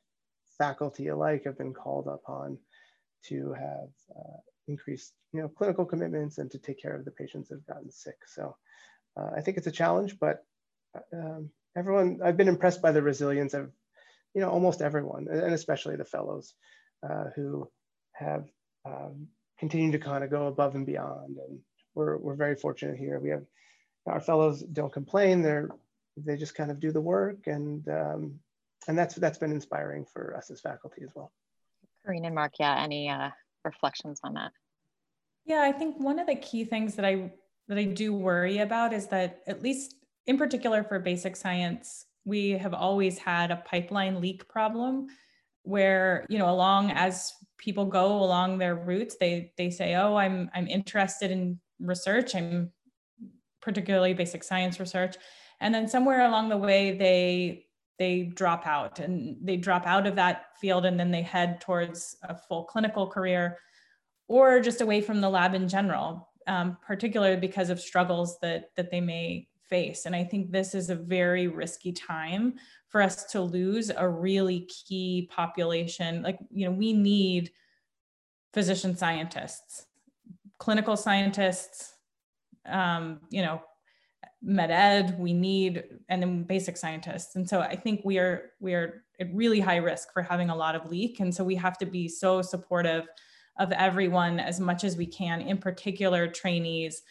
faculty 0.59 1.09
alike 1.09 1.42
have 1.45 1.59
been 1.59 1.75
called 1.75 2.07
upon 2.07 2.59
to 3.25 3.53
have 3.53 3.88
uh, 4.16 4.38
increased 4.68 5.12
you 5.33 5.42
know, 5.42 5.48
clinical 5.48 5.85
commitments 5.85 6.38
and 6.38 6.50
to 6.50 6.59
take 6.59 6.81
care 6.81 6.94
of 6.94 7.05
the 7.05 7.11
patients 7.11 7.48
that 7.48 7.57
have 7.57 7.66
gotten 7.66 7.90
sick. 7.90 8.16
So 8.26 8.57
uh, 9.16 9.31
I 9.37 9.40
think 9.40 9.59
it's 9.59 9.66
a 9.66 9.72
challenge, 9.72 10.18
but 10.18 10.44
um, 11.12 11.50
everyone, 11.76 12.20
I've 12.24 12.37
been 12.37 12.48
impressed 12.48 12.81
by 12.81 12.92
the 12.92 13.02
resilience 13.02 13.55
of, 13.55 13.70
you 14.35 14.40
know, 14.40 14.50
almost 14.50 14.81
everyone, 14.81 15.29
and 15.31 15.52
especially 15.52 15.96
the 15.96 16.05
fellows 16.05 16.55
uh, 17.09 17.26
who 17.35 17.70
have 18.12 18.48
um, 18.85 19.29
continued 19.59 19.92
to 19.92 19.98
kind 19.98 20.24
of 20.24 20.31
go 20.31 20.46
above 20.46 20.74
and 20.74 20.87
beyond. 20.87 21.37
And 21.37 21.59
we're, 21.94 22.16
we're 22.16 22.35
very 22.35 22.57
fortunate 22.57 22.96
here. 22.96 23.18
We 23.18 23.31
have 23.31 23.44
our 24.07 24.20
fellows 24.20 24.62
don't 24.62 24.92
complain. 24.92 25.42
They're, 25.42 25.68
they 26.16 26.37
just 26.37 26.55
kind 26.55 26.70
of 26.70 26.81
do 26.81 26.92
the 26.92 27.00
work. 27.00 27.46
And, 27.46 27.87
um, 27.88 28.40
and 28.88 28.96
that's, 28.96 29.16
that's 29.16 29.38
been 29.38 29.52
inspiring 29.52 30.07
for 30.07 30.35
us 30.37 30.50
as 30.50 30.61
faculty 30.61 31.02
as 31.02 31.11
well. 31.14 31.33
Corrine 32.07 32.24
and 32.24 32.35
Marc, 32.35 32.55
yeah, 32.61 32.83
any 32.83 33.11
uh, 33.11 33.31
reflections 33.66 34.20
on 34.24 34.35
that? 34.35 34.52
Yeah, 35.44 35.62
I 35.62 35.72
think 35.72 35.98
one 35.98 36.18
of 36.18 36.26
the 36.26 36.35
key 36.37 36.64
things 36.64 36.96
that 36.96 37.05
I 37.05 37.33
that 37.68 37.79
I 37.79 37.85
do 37.85 38.12
worry 38.14 38.59
about 38.59 38.92
is 38.92 39.09
that 39.09 39.42
at 39.46 39.62
least 39.62 39.94
in 40.26 40.38
particular 40.38 40.85
for 40.85 40.98
basic 41.00 41.37
science, 41.37 42.07
we 42.24 42.50
have 42.50 42.74
always 42.74 43.18
had 43.18 43.50
a 43.50 43.57
pipeline 43.57 44.20
leak 44.20 44.48
problem 44.48 45.09
where, 45.62 46.26
you 46.29 46.38
know, 46.38 46.48
along 46.50 46.92
as 46.92 47.33
people 47.59 47.87
go 47.87 48.22
along 48.22 48.59
their 48.59 48.74
routes, 48.76 49.16
they 49.18 49.52
they 49.57 49.70
say, 49.70 49.94
"Oh, 49.94 50.16
I'm 50.16 50.50
I'm 50.55 50.68
interested 50.68 51.31
in 51.31 51.61
research. 51.81 52.35
I'm 52.35 52.72
particularly 53.61 54.14
basic 54.14 54.44
science 54.44 54.81
research." 54.81 55.16
And 55.61 55.74
then 55.74 55.88
somewhere 55.88 56.26
along 56.26 56.50
the 56.50 56.59
way 56.59 56.96
they 56.96 57.65
they 57.99 58.25
drop 58.25 58.67
out 58.67 58.99
and 58.99 59.37
they 59.41 59.57
drop 59.57 59.87
out 59.87 60.07
of 60.07 60.17
that 60.17 60.57
field 60.61 60.85
and 60.85 60.99
then 60.99 61.11
they 61.11 61.23
head 61.23 61.61
towards 61.61 62.17
a 62.25 62.37
full 62.37 62.65
clinical 62.65 63.07
career 63.07 63.59
or 64.29 64.61
just 64.61 64.81
away 64.81 65.01
from 65.01 65.21
the 65.21 65.29
lab 65.29 65.55
in 65.55 65.69
general, 65.69 66.29
um, 66.47 66.77
particularly 66.87 67.37
because 67.37 67.71
of 67.71 67.81
struggles 67.81 68.38
that, 68.40 68.71
that 68.77 68.90
they 68.90 69.01
may 69.01 69.49
face. 69.69 70.07
And 70.07 70.15
I 70.15 70.25
think 70.25 70.51
this 70.51 70.75
is 70.75 70.90
a 70.90 70.94
very 70.94 71.49
risky 71.49 71.92
time 71.92 72.55
for 72.88 73.03
us 73.03 73.25
to 73.33 73.40
lose 73.40 73.90
a 73.97 74.09
really 74.09 74.61
key 74.61 75.29
population. 75.35 76.23
Like, 76.23 76.38
you 76.51 76.67
know, 76.67 76.73
we 76.73 76.92
need 76.92 77.51
physician 78.53 78.97
scientists, 78.97 79.87
clinical 80.59 80.97
scientists, 80.97 81.94
um, 82.67 83.21
you 83.31 83.42
know, 83.42 83.63
med 84.43 84.71
ed 84.71 85.19
we 85.19 85.33
need 85.33 85.85
and 86.09 86.23
then 86.23 86.45
basic 86.45 86.77
scientists. 86.77 87.37
And 87.37 87.49
so 87.49 87.61
i 87.61 87.75
think 87.75 88.03
we 88.05 88.19
are 88.19 88.51
we 88.61 88.75
are 88.75 89.05
at 89.19 89.35
really 89.35 89.61
high 89.61 89.77
risk 89.77 90.13
for 90.13 90.23
having 90.23 90.51
a 90.51 90.57
lot 90.57 90.75
of 90.75 90.91
leak. 90.91 91.21
And 91.21 91.35
so 91.35 91.43
we 91.43 91.57
have 91.57 91.79
to 91.79 91.87
be 91.87 92.09
so 92.09 92.43
supportive 92.43 93.07
of 93.59 93.73
everyone 93.73 94.39
as 94.39 94.61
much 94.61 94.85
as 94.85 94.97
we 94.97 95.07
can 95.07 95.41
in 95.41 95.59
particular 95.59 96.29
trainees 96.29 97.03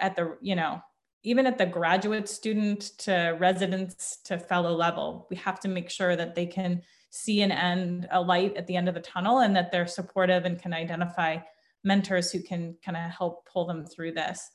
at 0.00 0.16
the 0.16 0.38
you 0.40 0.56
know 0.56 0.80
even 1.26 1.44
at 1.44 1.58
the 1.58 1.66
graduate 1.66 2.28
student 2.28 2.96
to 2.98 3.36
residents 3.40 4.18
to 4.18 4.38
fellow 4.38 4.72
level, 4.72 5.26
we 5.28 5.34
have 5.34 5.58
to 5.58 5.66
make 5.66 5.90
sure 5.90 6.14
that 6.14 6.36
they 6.36 6.46
can 6.46 6.80
see 7.10 7.42
an 7.42 7.50
end, 7.50 8.06
a 8.12 8.20
light 8.20 8.56
at 8.56 8.68
the 8.68 8.76
end 8.76 8.88
of 8.88 8.94
the 8.94 9.00
tunnel, 9.00 9.40
and 9.40 9.56
that 9.56 9.72
they're 9.72 9.88
supportive 9.88 10.44
and 10.44 10.62
can 10.62 10.72
identify 10.72 11.36
mentors 11.82 12.30
who 12.30 12.40
can 12.40 12.76
kind 12.84 12.96
of 12.96 13.10
help 13.10 13.44
pull 13.44 13.66
them 13.66 13.84
through 13.84 14.12
this. 14.12 14.48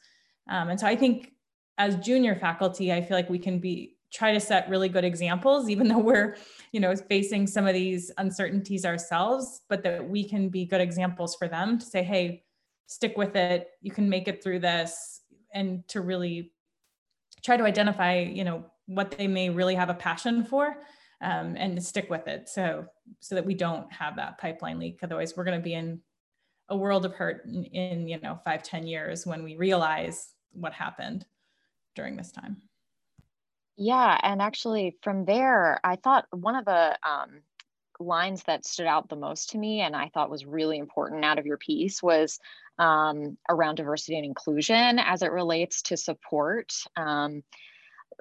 Um, 0.50 0.70
and 0.70 0.80
so 0.80 0.88
I 0.88 0.96
think 0.96 1.34
as 1.78 1.96
junior 1.98 2.36
faculty, 2.36 2.92
I 2.92 3.02
feel 3.02 3.18
like 3.18 3.30
we 3.30 3.40
can 3.40 3.60
be 3.60 3.98
try 4.14 4.34
to 4.34 4.40
set 4.40 4.70
really 4.70 4.90
good 4.90 5.06
examples, 5.06 5.70
even 5.70 5.88
though 5.88 5.98
we're, 5.98 6.36
you 6.72 6.80
know, 6.80 6.94
facing 6.96 7.48
some 7.48 7.66
of 7.66 7.74
these 7.74 8.12
uncertainties 8.18 8.86
ourselves, 8.86 9.62
but 9.70 9.84
that 9.84 10.08
we 10.08 10.28
can 10.28 10.50
be 10.50 10.66
good 10.66 10.82
examples 10.82 11.36
for 11.36 11.48
them 11.48 11.80
to 11.80 11.86
say, 11.86 12.04
hey, 12.04 12.44
stick 12.88 13.18
with 13.18 13.36
it. 13.36 13.70
You 13.82 13.92
can 13.92 14.10
make 14.10 14.28
it 14.28 14.44
through 14.44 14.60
this, 14.60 15.22
and 15.54 15.88
to 15.90 16.02
really 16.02 16.52
try 17.44 17.58
to 17.58 17.64
identify, 17.64 18.20
you 18.20 18.44
know, 18.44 18.66
what 18.86 19.12
they 19.12 19.28
may 19.28 19.50
really 19.50 19.76
have 19.76 19.90
a 19.90 19.94
passion 19.94 20.44
for. 20.44 20.78
Um, 21.24 21.56
and 21.56 21.84
stick 21.84 22.10
with 22.10 22.28
it 22.28 22.50
so 22.50 22.88
so 23.20 23.36
that 23.36 23.46
we 23.46 23.54
don't 23.54 23.94
have 23.94 24.16
that 24.16 24.40
pipeline 24.40 24.80
leak 24.80 25.02
otherwise 25.04 25.38
we're 25.38 25.44
going 25.44 25.60
to 25.60 25.64
be 25.64 25.76
in 25.76 26.02
a 26.70 26.76
world 26.76 27.06
of 27.06 27.14
hurt 27.14 27.46
in, 27.46 27.64
in 27.66 28.08
you 28.08 28.20
know 28.22 28.40
five 28.44 28.64
ten 28.64 28.88
years 28.88 29.24
when 29.24 29.44
we 29.44 29.56
realize 29.56 30.30
what 30.54 30.74
happened 30.74 31.28
during 31.96 32.16
this 32.16 32.32
time 32.32 32.58
yeah, 33.78 34.20
and 34.22 34.44
actually 34.44 34.96
from 35.02 35.26
there, 35.26 35.80
I 35.84 35.96
thought 35.96 36.28
one 36.32 36.56
of 36.56 36.66
the 36.66 36.98
um, 37.04 37.42
lines 38.00 38.44
that 38.44 38.66
stood 38.66 38.86
out 38.86 39.10
the 39.10 39.16
most 39.16 39.50
to 39.52 39.58
me 39.58 39.82
and 39.82 39.96
I 39.96 40.10
thought 40.10 40.30
was 40.30 40.46
really 40.46 40.78
important 40.78 41.26
out 41.26 41.40
of 41.40 41.48
your 41.48 41.58
piece 41.58 42.04
was 42.04 42.40
um, 42.78 43.38
around 43.50 43.76
diversity 43.76 44.18
and 44.18 44.26
inclusion 44.26 45.00
as 45.00 45.24
it 45.24 45.32
relates 45.32 45.82
to 45.84 45.98
support. 45.98 46.74
Um, 46.96 47.44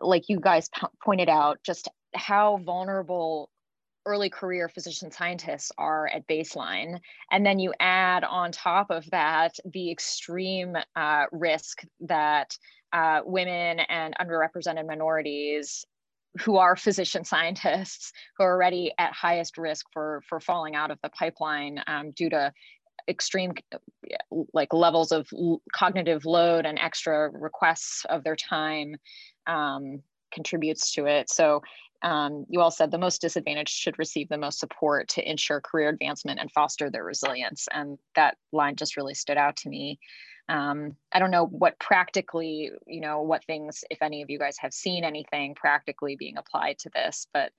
like 0.00 0.30
you 0.30 0.40
guys 0.40 0.70
p- 0.70 0.86
pointed 1.04 1.28
out, 1.28 1.58
just 1.62 1.88
how 2.14 2.58
vulnerable 2.58 3.50
early 4.06 4.30
career 4.30 4.68
physician 4.68 5.10
scientists 5.10 5.70
are 5.76 6.08
at 6.08 6.26
baseline. 6.26 6.98
And 7.30 7.44
then 7.44 7.58
you 7.58 7.74
add 7.80 8.24
on 8.24 8.50
top 8.50 8.90
of 8.90 9.08
that 9.10 9.58
the 9.66 9.90
extreme 9.90 10.74
uh, 10.96 11.24
risk 11.32 11.82
that 12.00 12.56
uh, 12.93 13.20
women 13.24 13.80
and 13.80 14.14
underrepresented 14.20 14.86
minorities 14.86 15.84
who 16.41 16.57
are 16.57 16.76
physician 16.76 17.24
scientists 17.32 18.12
who 18.36 18.45
are 18.45 18.53
already 18.53 18.93
at 18.99 19.12
highest 19.12 19.59
risk 19.59 19.86
for 19.93 20.22
for 20.28 20.41
falling 20.41 20.74
out 20.74 20.91
of 20.91 20.99
the 21.03 21.11
pipeline 21.11 21.82
um, 21.86 22.11
due 22.12 22.30
to 22.30 22.53
extreme 23.09 23.53
like 24.53 24.72
levels 24.72 25.11
of 25.11 25.28
cognitive 25.74 26.24
load 26.24 26.66
and 26.66 26.78
extra 26.78 27.30
requests 27.30 28.05
of 28.09 28.22
their 28.24 28.36
time 28.36 28.95
um, 29.47 30.01
contributes 30.32 30.93
to 30.93 31.07
it. 31.07 31.28
So 31.30 31.62
um, 32.03 32.47
you 32.49 32.61
all 32.61 32.70
said 32.70 32.91
the 32.91 32.99
most 32.99 33.20
disadvantaged 33.20 33.74
should 33.74 33.99
receive 33.99 34.28
the 34.28 34.38
most 34.38 34.59
support 34.59 35.09
to 35.09 35.28
ensure 35.28 35.61
career 35.61 35.88
advancement 35.91 36.41
and 36.41 36.51
foster 36.53 36.91
their 36.91 37.05
resilience 37.05 37.68
and 37.72 37.99
that 38.14 38.36
line 38.53 38.76
just 38.76 38.97
really 38.97 39.14
stood 39.14 39.36
out 39.36 39.57
to 39.57 39.68
me 39.68 39.99
um, 40.51 40.96
I 41.12 41.20
don't 41.20 41.30
know 41.30 41.46
what 41.46 41.78
practically, 41.78 42.72
you 42.86 43.01
know, 43.01 43.22
what 43.22 43.44
things, 43.44 43.84
if 43.88 44.03
any 44.03 44.20
of 44.20 44.28
you 44.30 44.38
guys 44.38 44.57
have 44.59 44.74
seen 44.74 45.05
anything 45.05 45.55
practically 45.55 46.16
being 46.16 46.36
applied 46.36 46.80
to 46.80 46.90
this, 46.92 47.28
but 47.32 47.53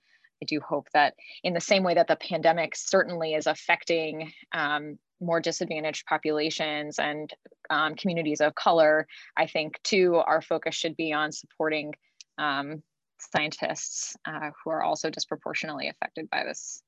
I 0.43 0.45
do 0.45 0.59
hope 0.59 0.87
that 0.93 1.13
in 1.41 1.53
the 1.53 1.61
same 1.61 1.83
way 1.83 1.93
that 1.93 2.07
the 2.07 2.17
pandemic 2.17 2.75
certainly 2.75 3.33
is 3.33 3.47
affecting 3.47 4.33
um, 4.51 4.99
more 5.21 5.39
disadvantaged 5.39 6.05
populations 6.05 6.99
and 6.99 7.33
um, 7.69 7.95
communities 7.95 8.41
of 8.41 8.55
color, 8.55 9.07
I 9.37 9.47
think 9.47 9.81
too, 9.83 10.15
our 10.15 10.41
focus 10.41 10.75
should 10.75 10.97
be 10.97 11.13
on 11.13 11.31
supporting 11.31 11.93
um, 12.37 12.83
scientists 13.19 14.17
uh, 14.25 14.49
who 14.63 14.69
are 14.71 14.83
also 14.83 15.09
disproportionately 15.09 15.87
affected 15.87 16.29
by 16.29 16.43
this, 16.43 16.83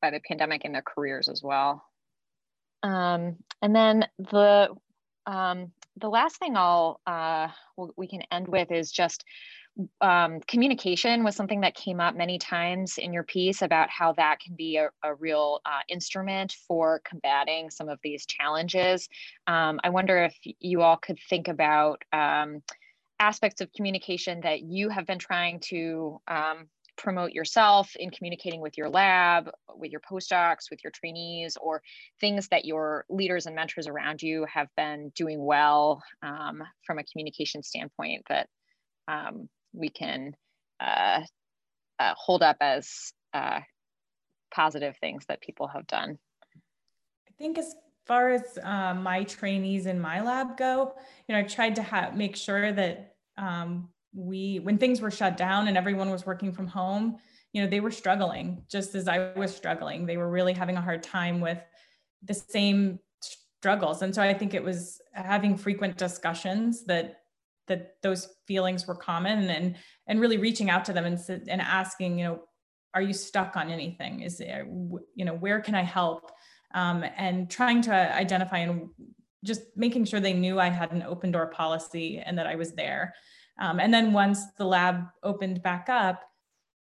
by 0.00 0.10
the 0.10 0.20
pandemic 0.20 0.64
in 0.64 0.70
their 0.70 0.82
careers 0.82 1.28
as 1.28 1.42
well. 1.42 1.82
Um, 2.84 3.38
and 3.62 3.74
then 3.74 4.06
the 4.18 4.68
um, 5.26 5.72
the 5.96 6.08
last 6.08 6.38
thing 6.38 6.56
I'll 6.56 7.00
uh, 7.06 7.48
we 7.96 8.06
can 8.06 8.22
end 8.30 8.48
with 8.48 8.70
is 8.70 8.90
just 8.90 9.24
um, 10.00 10.40
communication 10.46 11.24
was 11.24 11.34
something 11.34 11.62
that 11.62 11.74
came 11.74 12.00
up 12.00 12.14
many 12.14 12.38
times 12.38 12.98
in 12.98 13.12
your 13.12 13.24
piece 13.24 13.60
about 13.62 13.90
how 13.90 14.12
that 14.12 14.38
can 14.38 14.54
be 14.54 14.76
a, 14.76 14.88
a 15.02 15.14
real 15.14 15.60
uh, 15.66 15.80
instrument 15.88 16.54
for 16.68 17.00
combating 17.04 17.70
some 17.70 17.88
of 17.88 17.98
these 18.02 18.24
challenges. 18.26 19.08
Um, 19.48 19.80
I 19.82 19.90
wonder 19.90 20.24
if 20.24 20.36
you 20.60 20.82
all 20.82 20.96
could 20.96 21.18
think 21.28 21.48
about 21.48 22.02
um, 22.12 22.62
aspects 23.18 23.60
of 23.60 23.72
communication 23.72 24.40
that 24.42 24.62
you 24.62 24.90
have 24.90 25.06
been 25.06 25.18
trying 25.18 25.58
to 25.60 26.20
um, 26.28 26.68
promote 26.96 27.32
yourself 27.32 27.94
in 27.96 28.10
communicating 28.10 28.60
with 28.60 28.76
your 28.78 28.88
lab, 28.88 29.50
with 29.76 29.90
your 29.90 30.00
postdocs, 30.00 30.70
with 30.70 30.82
your 30.84 30.90
trainees, 30.90 31.56
or 31.60 31.82
things 32.20 32.48
that 32.48 32.64
your 32.64 33.04
leaders 33.08 33.46
and 33.46 33.54
mentors 33.54 33.86
around 33.86 34.22
you 34.22 34.46
have 34.52 34.68
been 34.76 35.10
doing 35.14 35.44
well 35.44 36.02
um, 36.22 36.62
from 36.86 36.98
a 36.98 37.04
communication 37.04 37.62
standpoint 37.62 38.22
that 38.28 38.48
um, 39.08 39.48
we 39.72 39.88
can 39.88 40.34
uh, 40.80 41.20
uh, 41.98 42.14
hold 42.16 42.42
up 42.42 42.56
as 42.60 43.12
uh, 43.32 43.60
positive 44.54 44.96
things 45.00 45.24
that 45.28 45.40
people 45.40 45.66
have 45.66 45.86
done. 45.86 46.18
I 47.28 47.32
think 47.38 47.58
as 47.58 47.74
far 48.06 48.30
as 48.30 48.58
uh, 48.62 48.94
my 48.94 49.24
trainees 49.24 49.86
in 49.86 50.00
my 50.00 50.20
lab 50.20 50.56
go, 50.56 50.94
you 51.26 51.34
know, 51.34 51.40
I 51.40 51.44
tried 51.44 51.76
to 51.76 51.82
have 51.82 52.16
make 52.16 52.36
sure 52.36 52.72
that 52.72 53.16
um, 53.36 53.88
we 54.14 54.60
when 54.62 54.78
things 54.78 55.00
were 55.00 55.10
shut 55.10 55.36
down 55.36 55.68
and 55.68 55.76
everyone 55.76 56.10
was 56.10 56.24
working 56.24 56.52
from 56.52 56.66
home 56.66 57.16
you 57.52 57.62
know 57.62 57.68
they 57.68 57.80
were 57.80 57.90
struggling 57.90 58.62
just 58.68 58.94
as 58.94 59.08
i 59.08 59.32
was 59.34 59.54
struggling. 59.54 60.06
They 60.06 60.16
were 60.16 60.30
really 60.30 60.52
having 60.52 60.76
a 60.76 60.82
hard 60.82 61.02
time 61.02 61.40
with 61.40 61.58
the 62.22 62.34
same 62.34 62.98
struggles. 63.20 64.02
And 64.02 64.14
so 64.14 64.22
i 64.22 64.34
think 64.34 64.52
it 64.54 64.62
was 64.62 65.00
having 65.12 65.56
frequent 65.56 65.96
discussions 65.96 66.84
that 66.86 67.20
that 67.66 67.94
those 68.02 68.28
feelings 68.46 68.86
were 68.86 68.94
common 68.94 69.48
and 69.48 69.76
and 70.06 70.20
really 70.20 70.36
reaching 70.36 70.68
out 70.68 70.84
to 70.84 70.92
them 70.92 71.06
and 71.06 71.18
and 71.48 71.60
asking 71.60 72.18
you 72.18 72.24
know 72.24 72.40
are 72.94 73.02
you 73.02 73.12
stuck 73.12 73.56
on 73.56 73.70
anything? 73.70 74.20
Is 74.20 74.38
there 74.38 74.66
you 75.14 75.24
know 75.24 75.34
where 75.34 75.60
can 75.60 75.74
i 75.74 75.82
help? 75.82 76.30
Um, 76.74 77.04
and 77.16 77.48
trying 77.48 77.82
to 77.82 77.92
identify 77.92 78.58
and 78.58 78.88
just 79.44 79.62
making 79.76 80.06
sure 80.06 80.18
they 80.18 80.32
knew 80.32 80.58
i 80.58 80.68
had 80.68 80.90
an 80.90 81.02
open 81.02 81.30
door 81.30 81.46
policy 81.46 82.18
and 82.24 82.36
that 82.38 82.46
i 82.46 82.56
was 82.56 82.72
there 82.72 83.14
um, 83.58 83.80
and 83.80 83.92
then 83.92 84.12
once 84.12 84.52
the 84.56 84.64
lab 84.64 85.06
opened 85.22 85.62
back 85.62 85.88
up, 85.88 86.22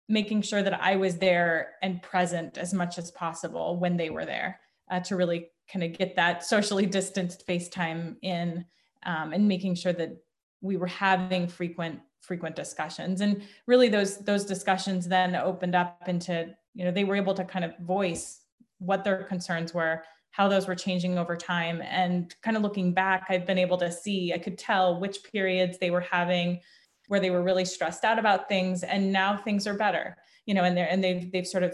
making 0.09 0.41
sure 0.41 0.63
that 0.63 0.81
I 0.81 0.95
was 0.95 1.17
there 1.17 1.73
and 1.81 2.01
present 2.01 2.57
as 2.57 2.73
much 2.73 2.97
as 2.97 3.11
possible 3.11 3.77
when 3.77 3.97
they 3.97 4.09
were 4.09 4.25
there 4.25 4.59
uh, 4.89 4.99
to 5.01 5.15
really 5.15 5.49
kind 5.71 5.83
of 5.83 5.97
get 5.97 6.15
that 6.15 6.45
socially 6.45 6.85
distanced 6.85 7.45
FaceTime 7.45 8.15
in 8.21 8.65
um, 9.05 9.33
and 9.33 9.47
making 9.47 9.75
sure 9.75 9.93
that 9.93 10.17
we 10.61 10.77
were 10.77 10.87
having 10.87 11.47
frequent 11.47 11.99
frequent 12.21 12.55
discussions. 12.55 13.21
And 13.21 13.41
really 13.67 13.89
those 13.89 14.17
those 14.19 14.45
discussions 14.45 15.07
then 15.07 15.35
opened 15.35 15.75
up 15.75 16.07
into 16.07 16.55
you 16.73 16.85
know 16.85 16.91
they 16.91 17.03
were 17.03 17.15
able 17.15 17.33
to 17.33 17.43
kind 17.43 17.65
of 17.65 17.77
voice 17.79 18.41
what 18.79 19.03
their 19.03 19.23
concerns 19.23 19.73
were 19.73 20.03
how 20.37 20.47
those 20.47 20.67
were 20.67 20.75
changing 20.75 21.17
over 21.17 21.35
time. 21.35 21.81
And 21.81 22.33
kind 22.43 22.55
of 22.55 22.61
looking 22.61 22.93
back, 22.93 23.25
I've 23.27 23.47
been 23.47 23.57
able 23.57 23.77
to 23.77 23.91
see, 23.91 24.33
I 24.33 24.37
could 24.37 24.55
tell 24.55 24.99
which 24.99 25.23
periods 25.23 25.79
they 25.79 25.89
were 25.89 26.01
having 26.01 26.59
where 27.07 27.19
they 27.19 27.31
were 27.31 27.41
really 27.41 27.65
stressed 27.65 28.03
out 28.03 28.19
about 28.19 28.47
things. 28.47 28.83
And 28.83 29.11
now 29.11 29.37
things 29.37 29.65
are 29.65 29.73
better, 29.73 30.15
you 30.45 30.53
know, 30.53 30.63
and 30.63 30.77
they're, 30.77 30.87
and 30.87 31.03
they've, 31.03 31.31
they've 31.31 31.47
sort 31.47 31.63
of 31.63 31.73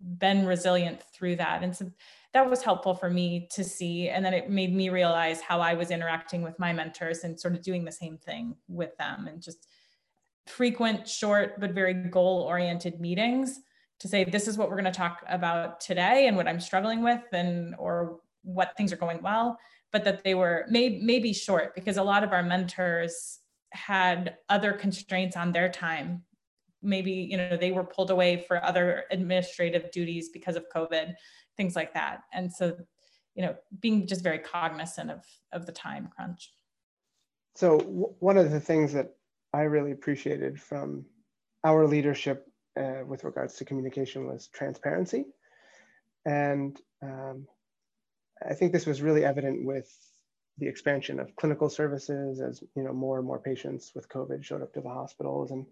been 0.00 0.46
resilient 0.46 1.02
through 1.12 1.36
that. 1.36 1.62
And 1.62 1.76
so 1.76 1.90
that 2.32 2.48
was 2.48 2.62
helpful 2.62 2.94
for 2.94 3.10
me 3.10 3.46
to 3.52 3.62
see. 3.62 4.08
And 4.08 4.24
then 4.24 4.32
it 4.32 4.48
made 4.48 4.74
me 4.74 4.88
realize 4.88 5.42
how 5.42 5.60
I 5.60 5.74
was 5.74 5.90
interacting 5.90 6.40
with 6.40 6.58
my 6.58 6.72
mentors 6.72 7.24
and 7.24 7.38
sort 7.38 7.54
of 7.54 7.62
doing 7.62 7.84
the 7.84 7.92
same 7.92 8.16
thing 8.16 8.54
with 8.68 8.96
them 8.96 9.26
and 9.26 9.42
just 9.42 9.66
frequent, 10.46 11.06
short, 11.06 11.60
but 11.60 11.72
very 11.72 11.92
goal 11.92 12.40
oriented 12.48 13.02
meetings 13.02 13.60
to 14.00 14.08
say 14.08 14.24
this 14.24 14.48
is 14.48 14.58
what 14.58 14.68
we're 14.68 14.80
going 14.80 14.92
to 14.92 14.98
talk 14.98 15.22
about 15.28 15.80
today 15.80 16.26
and 16.26 16.36
what 16.36 16.48
i'm 16.48 16.60
struggling 16.60 17.02
with 17.02 17.22
and 17.32 17.74
or 17.78 18.18
what 18.42 18.76
things 18.76 18.92
are 18.92 18.96
going 18.96 19.22
well 19.22 19.58
but 19.92 20.04
that 20.04 20.22
they 20.24 20.34
were 20.34 20.66
may, 20.68 21.00
maybe 21.02 21.32
short 21.32 21.74
because 21.74 21.96
a 21.96 22.02
lot 22.02 22.22
of 22.24 22.32
our 22.32 22.42
mentors 22.42 23.40
had 23.72 24.36
other 24.48 24.72
constraints 24.72 25.36
on 25.36 25.52
their 25.52 25.68
time. 25.68 26.22
Maybe 26.82 27.12
you 27.12 27.36
know 27.36 27.56
they 27.56 27.72
were 27.72 27.84
pulled 27.84 28.10
away 28.10 28.44
for 28.48 28.64
other 28.64 29.04
administrative 29.10 29.90
duties 29.90 30.30
because 30.30 30.56
of 30.56 30.64
covid 30.74 31.14
things 31.56 31.76
like 31.76 31.92
that. 31.94 32.22
And 32.32 32.50
so 32.50 32.76
you 33.34 33.42
know 33.42 33.54
being 33.80 34.06
just 34.06 34.22
very 34.22 34.38
cognizant 34.38 35.10
of 35.10 35.24
of 35.52 35.66
the 35.66 35.72
time 35.72 36.08
crunch. 36.14 36.52
So 37.56 37.78
one 37.78 38.38
of 38.38 38.50
the 38.50 38.60
things 38.60 38.92
that 38.92 39.14
i 39.52 39.62
really 39.62 39.92
appreciated 39.92 40.60
from 40.60 41.04
our 41.64 41.86
leadership 41.86 42.49
uh, 42.80 43.04
with 43.06 43.24
regards 43.24 43.56
to 43.56 43.64
communication 43.64 44.26
was 44.26 44.48
transparency. 44.48 45.26
And 46.24 46.78
um, 47.02 47.46
I 48.48 48.54
think 48.54 48.72
this 48.72 48.86
was 48.86 49.02
really 49.02 49.24
evident 49.24 49.64
with 49.64 49.88
the 50.58 50.68
expansion 50.68 51.20
of 51.20 51.34
clinical 51.36 51.70
services 51.70 52.40
as 52.40 52.62
you 52.76 52.82
know 52.82 52.92
more 52.92 53.18
and 53.18 53.26
more 53.26 53.38
patients 53.38 53.92
with 53.94 54.08
COVID 54.08 54.44
showed 54.44 54.62
up 54.62 54.72
to 54.74 54.80
the 54.80 54.88
hospitals. 54.88 55.50
And 55.50 55.66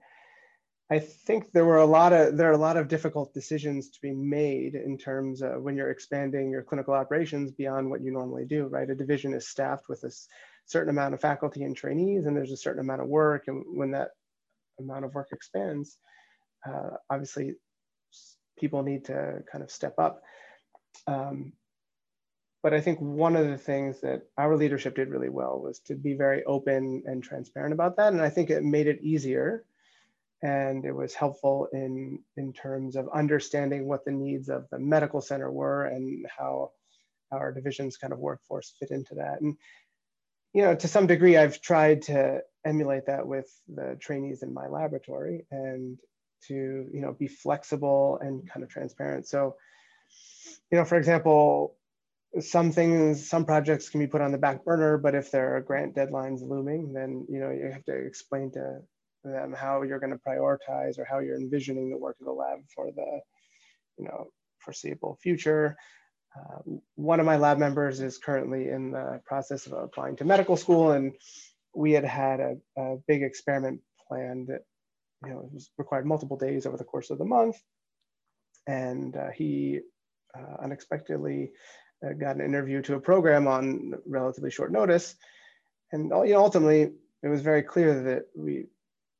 I 0.90 0.98
think 0.98 1.52
there 1.52 1.66
were 1.66 1.78
a 1.78 1.86
lot 1.86 2.12
of 2.12 2.36
there 2.36 2.48
are 2.48 2.60
a 2.60 2.66
lot 2.68 2.78
of 2.78 2.88
difficult 2.88 3.34
decisions 3.34 3.90
to 3.90 4.00
be 4.00 4.12
made 4.12 4.74
in 4.74 4.96
terms 4.96 5.42
of 5.42 5.62
when 5.62 5.76
you're 5.76 5.90
expanding 5.90 6.50
your 6.50 6.62
clinical 6.62 6.94
operations 6.94 7.52
beyond 7.52 7.90
what 7.90 8.00
you 8.02 8.10
normally 8.10 8.46
do, 8.46 8.66
right? 8.66 8.88
A 8.88 8.94
division 8.94 9.34
is 9.34 9.48
staffed 9.48 9.88
with 9.88 10.02
a 10.04 10.10
certain 10.64 10.90
amount 10.90 11.14
of 11.14 11.20
faculty 11.20 11.62
and 11.64 11.76
trainees, 11.76 12.24
and 12.24 12.34
there's 12.36 12.52
a 12.52 12.56
certain 12.56 12.80
amount 12.80 13.02
of 13.02 13.08
work. 13.08 13.44
And 13.48 13.64
when 13.66 13.90
that 13.90 14.10
amount 14.80 15.04
of 15.04 15.14
work 15.14 15.28
expands, 15.32 15.98
uh, 16.68 16.96
obviously 17.10 17.54
people 18.58 18.82
need 18.82 19.04
to 19.06 19.42
kind 19.50 19.62
of 19.64 19.70
step 19.70 19.94
up. 19.98 20.22
Um, 21.06 21.52
but 22.62 22.74
I 22.74 22.80
think 22.80 22.98
one 23.00 23.36
of 23.36 23.46
the 23.48 23.56
things 23.56 24.00
that 24.00 24.22
our 24.36 24.56
leadership 24.56 24.96
did 24.96 25.08
really 25.08 25.28
well 25.28 25.60
was 25.60 25.78
to 25.80 25.94
be 25.94 26.14
very 26.14 26.44
open 26.44 27.04
and 27.06 27.22
transparent 27.22 27.72
about 27.72 27.96
that. 27.96 28.12
And 28.12 28.20
I 28.20 28.30
think 28.30 28.50
it 28.50 28.64
made 28.64 28.88
it 28.88 29.00
easier 29.00 29.64
and 30.42 30.84
it 30.84 30.92
was 30.92 31.14
helpful 31.14 31.68
in, 31.72 32.20
in 32.36 32.52
terms 32.52 32.96
of 32.96 33.08
understanding 33.14 33.86
what 33.86 34.04
the 34.04 34.10
needs 34.10 34.48
of 34.48 34.66
the 34.70 34.78
medical 34.78 35.20
center 35.20 35.50
were 35.50 35.86
and 35.86 36.26
how 36.36 36.72
our 37.32 37.52
division's 37.52 37.96
kind 37.96 38.12
of 38.12 38.18
workforce 38.18 38.74
fit 38.78 38.90
into 38.90 39.14
that. 39.16 39.40
And, 39.40 39.56
you 40.52 40.62
know, 40.62 40.74
to 40.74 40.88
some 40.88 41.06
degree, 41.06 41.36
I've 41.36 41.60
tried 41.60 42.02
to 42.02 42.42
emulate 42.64 43.06
that 43.06 43.26
with 43.26 43.48
the 43.68 43.96
trainees 44.00 44.42
in 44.42 44.52
my 44.52 44.66
laboratory 44.66 45.46
and 45.50 45.98
to, 46.46 46.54
you 46.54 47.00
know, 47.00 47.12
be 47.12 47.26
flexible 47.26 48.18
and 48.20 48.48
kind 48.48 48.62
of 48.62 48.70
transparent. 48.70 49.26
So, 49.26 49.56
you 50.70 50.78
know, 50.78 50.84
for 50.84 50.96
example, 50.96 51.76
some 52.40 52.72
things, 52.72 53.28
some 53.28 53.44
projects 53.44 53.88
can 53.88 54.00
be 54.00 54.06
put 54.06 54.20
on 54.20 54.32
the 54.32 54.38
back 54.38 54.64
burner, 54.64 54.98
but 54.98 55.14
if 55.14 55.30
there 55.30 55.56
are 55.56 55.60
grant 55.60 55.94
deadlines 55.94 56.42
looming, 56.42 56.92
then 56.92 57.26
you 57.28 57.40
know 57.40 57.50
you 57.50 57.70
have 57.72 57.84
to 57.84 57.94
explain 57.94 58.50
to 58.52 58.80
them 59.24 59.52
how 59.52 59.82
you're 59.82 59.98
going 59.98 60.12
to 60.12 60.20
prioritize 60.26 60.98
or 60.98 61.04
how 61.04 61.18
you're 61.18 61.40
envisioning 61.40 61.90
the 61.90 61.96
work 61.96 62.16
of 62.20 62.26
the 62.26 62.32
lab 62.32 62.58
for 62.74 62.90
the 62.92 63.20
you 63.98 64.04
know 64.04 64.30
foreseeable 64.58 65.18
future. 65.22 65.76
Uh, 66.36 66.58
one 66.96 67.20
of 67.20 67.26
my 67.26 67.36
lab 67.36 67.58
members 67.58 68.00
is 68.00 68.18
currently 68.18 68.68
in 68.68 68.92
the 68.92 69.20
process 69.24 69.66
of 69.66 69.72
applying 69.72 70.16
to 70.16 70.24
medical 70.24 70.56
school, 70.56 70.92
and 70.92 71.12
we 71.74 71.92
had 71.92 72.04
had 72.04 72.40
a, 72.40 72.56
a 72.76 72.96
big 73.06 73.22
experiment 73.22 73.80
planned 74.06 74.50
you 75.24 75.30
know 75.30 75.40
it 75.40 75.52
was 75.52 75.70
required 75.78 76.06
multiple 76.06 76.36
days 76.36 76.66
over 76.66 76.76
the 76.76 76.84
course 76.84 77.10
of 77.10 77.18
the 77.18 77.24
month, 77.24 77.56
and 78.66 79.16
uh, 79.16 79.30
he 79.34 79.80
uh, 80.36 80.62
unexpectedly 80.62 81.50
uh, 82.04 82.12
got 82.12 82.36
an 82.36 82.42
interview 82.42 82.82
to 82.82 82.94
a 82.94 83.00
program 83.00 83.46
on 83.46 83.94
relatively 84.06 84.50
short 84.50 84.72
notice. 84.72 85.14
And 85.92 86.10
you 86.26 86.34
know, 86.34 86.44
ultimately, 86.44 86.92
it 87.22 87.28
was 87.28 87.40
very 87.40 87.62
clear 87.62 88.02
that 88.04 88.26
we 88.36 88.66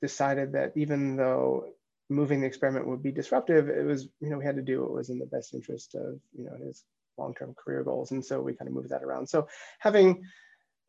decided 0.03 0.53
that 0.53 0.73
even 0.77 1.17
though 1.17 1.71
moving 2.11 2.41
the 2.41 2.47
experiment 2.47 2.87
would 2.87 3.03
be 3.03 3.13
disruptive, 3.13 3.69
it 3.69 3.85
was, 3.85 4.09
you 4.21 4.31
know, 4.31 4.39
we 4.39 4.45
had 4.45 4.57
to 4.57 4.63
do 4.63 4.83
what 4.83 4.93
was 4.93 5.11
in 5.11 5.19
the 5.19 5.27
best 5.27 5.55
interest 5.55 5.95
of, 5.95 6.21
you 6.37 6.45
know, 6.45 6.57
his 6.65 6.85
long-term 7.19 7.55
career 7.55 7.83
goals. 7.83 8.13
And 8.13 8.25
so 8.25 8.41
we 8.41 8.55
kind 8.55 8.69
of 8.69 8.75
moved 8.75 8.91
that 8.91 9.03
around. 9.03 9.29
So 9.29 9.49
having 9.79 10.25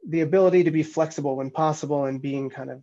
the 0.08 0.22
ability 0.22 0.66
to 0.66 0.72
be 0.72 0.84
flexible 0.84 1.36
when 1.36 1.50
possible 1.50 2.06
and 2.06 2.22
being 2.22 2.50
kind 2.50 2.70
of 2.70 2.82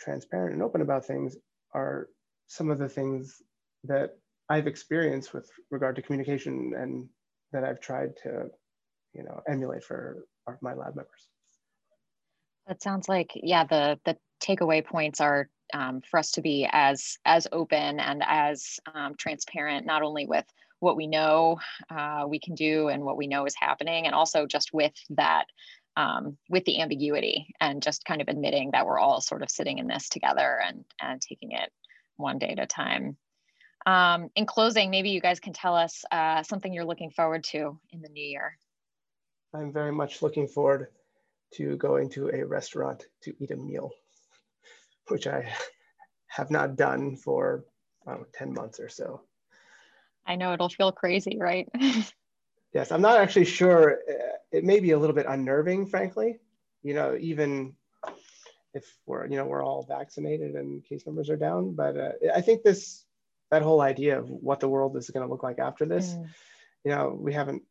transparent 0.00 0.54
and 0.54 0.62
open 0.62 0.80
about 0.80 1.04
things 1.04 1.36
are 1.74 2.08
some 2.46 2.70
of 2.70 2.78
the 2.78 2.88
things 2.88 3.42
that 3.84 4.16
I've 4.48 4.66
experienced 4.66 5.34
with 5.34 5.50
regard 5.70 5.96
to 5.96 6.02
communication 6.02 6.72
and 6.76 7.08
that 7.52 7.64
I've 7.64 7.80
tried 7.80 8.16
to, 8.22 8.46
you 9.12 9.22
know, 9.22 9.40
emulate 9.48 9.84
for 9.84 10.24
our, 10.46 10.58
my 10.62 10.74
lab 10.74 10.96
members. 10.96 11.28
That 12.66 12.82
sounds 12.82 13.08
like, 13.08 13.30
yeah, 13.34 13.64
the, 13.64 13.98
the 14.04 14.16
takeaway 14.42 14.84
points 14.84 15.20
are 15.20 15.48
um, 15.74 16.00
for 16.00 16.18
us 16.18 16.32
to 16.32 16.42
be 16.42 16.68
as, 16.70 17.18
as 17.24 17.46
open 17.52 18.00
and 18.00 18.22
as 18.26 18.78
um, 18.94 19.14
transparent, 19.18 19.86
not 19.86 20.02
only 20.02 20.26
with 20.26 20.44
what 20.80 20.96
we 20.96 21.06
know 21.06 21.58
uh, 21.90 22.24
we 22.26 22.38
can 22.38 22.54
do 22.54 22.88
and 22.88 23.02
what 23.02 23.16
we 23.16 23.26
know 23.26 23.46
is 23.46 23.54
happening, 23.58 24.06
and 24.06 24.14
also 24.14 24.46
just 24.46 24.72
with 24.72 24.92
that, 25.10 25.44
um, 25.98 26.38
with 26.48 26.64
the 26.64 26.80
ambiguity 26.80 27.52
and 27.60 27.82
just 27.82 28.04
kind 28.04 28.22
of 28.22 28.28
admitting 28.28 28.70
that 28.70 28.86
we're 28.86 29.00
all 29.00 29.20
sort 29.20 29.42
of 29.42 29.50
sitting 29.50 29.78
in 29.78 29.88
this 29.88 30.08
together 30.08 30.60
and, 30.64 30.84
and 31.02 31.20
taking 31.20 31.50
it 31.50 31.72
one 32.16 32.38
day 32.38 32.50
at 32.50 32.60
a 32.60 32.66
time. 32.66 33.16
Um, 33.84 34.30
in 34.36 34.46
closing, 34.46 34.90
maybe 34.90 35.10
you 35.10 35.20
guys 35.20 35.40
can 35.40 35.52
tell 35.52 35.74
us 35.74 36.04
uh, 36.12 36.44
something 36.44 36.72
you're 36.72 36.84
looking 36.84 37.10
forward 37.10 37.42
to 37.44 37.80
in 37.90 38.00
the 38.00 38.08
new 38.08 38.24
year. 38.24 38.56
I'm 39.52 39.72
very 39.72 39.92
much 39.92 40.22
looking 40.22 40.46
forward 40.46 40.86
to 41.54 41.76
going 41.76 42.10
to 42.10 42.30
a 42.32 42.46
restaurant 42.46 43.04
to 43.22 43.34
eat 43.42 43.50
a 43.50 43.56
meal, 43.56 43.90
which 45.08 45.26
I 45.26 45.52
have 46.28 46.50
not 46.52 46.76
done 46.76 47.16
for 47.16 47.64
10 48.34 48.54
months 48.54 48.78
or 48.78 48.88
so. 48.88 49.22
I 50.24 50.36
know 50.36 50.52
it'll 50.52 50.68
feel 50.68 50.92
crazy, 50.92 51.38
right? 51.40 51.68
yes, 52.72 52.92
I'm 52.92 53.02
not 53.02 53.18
actually 53.18 53.46
sure. 53.46 53.98
Uh, 54.08 54.36
it 54.52 54.64
may 54.64 54.80
be 54.80 54.92
a 54.92 54.98
little 54.98 55.14
bit 55.14 55.26
unnerving, 55.28 55.86
frankly. 55.86 56.38
You 56.82 56.94
know, 56.94 57.16
even 57.18 57.74
if 58.74 58.84
we're, 59.06 59.26
you 59.26 59.36
know, 59.36 59.46
we're 59.46 59.64
all 59.64 59.82
vaccinated 59.82 60.54
and 60.54 60.84
case 60.84 61.06
numbers 61.06 61.30
are 61.30 61.36
down, 61.36 61.74
but 61.74 61.96
uh, 61.96 62.12
I 62.34 62.40
think 62.40 62.62
this 62.62 63.04
that 63.50 63.62
whole 63.62 63.80
idea 63.80 64.18
of 64.18 64.28
what 64.28 64.60
the 64.60 64.68
world 64.68 64.96
is 64.96 65.10
going 65.10 65.26
to 65.26 65.30
look 65.30 65.42
like 65.42 65.58
after 65.58 65.86
this 65.86 66.10
mm. 66.10 66.28
you 66.84 66.90
know 66.90 67.16
we 67.18 67.32
haven't 67.32 67.62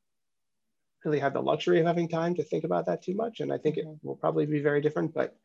really 1.06 1.20
had 1.20 1.34
the 1.34 1.42
luxury 1.42 1.80
of 1.80 1.86
having 1.86 2.10
time 2.10 2.36
to 2.36 2.44
think 2.44 2.64
about 2.64 2.88
that 2.88 3.04
too 3.04 3.16
much 3.16 3.40
and 3.40 3.52
i 3.54 3.58
think 3.58 3.78
mm-hmm. 3.78 3.92
it 3.92 3.98
will 4.04 4.16
probably 4.16 4.46
be 4.46 4.60
very 4.60 4.82
different 4.82 5.14
but 5.14 5.36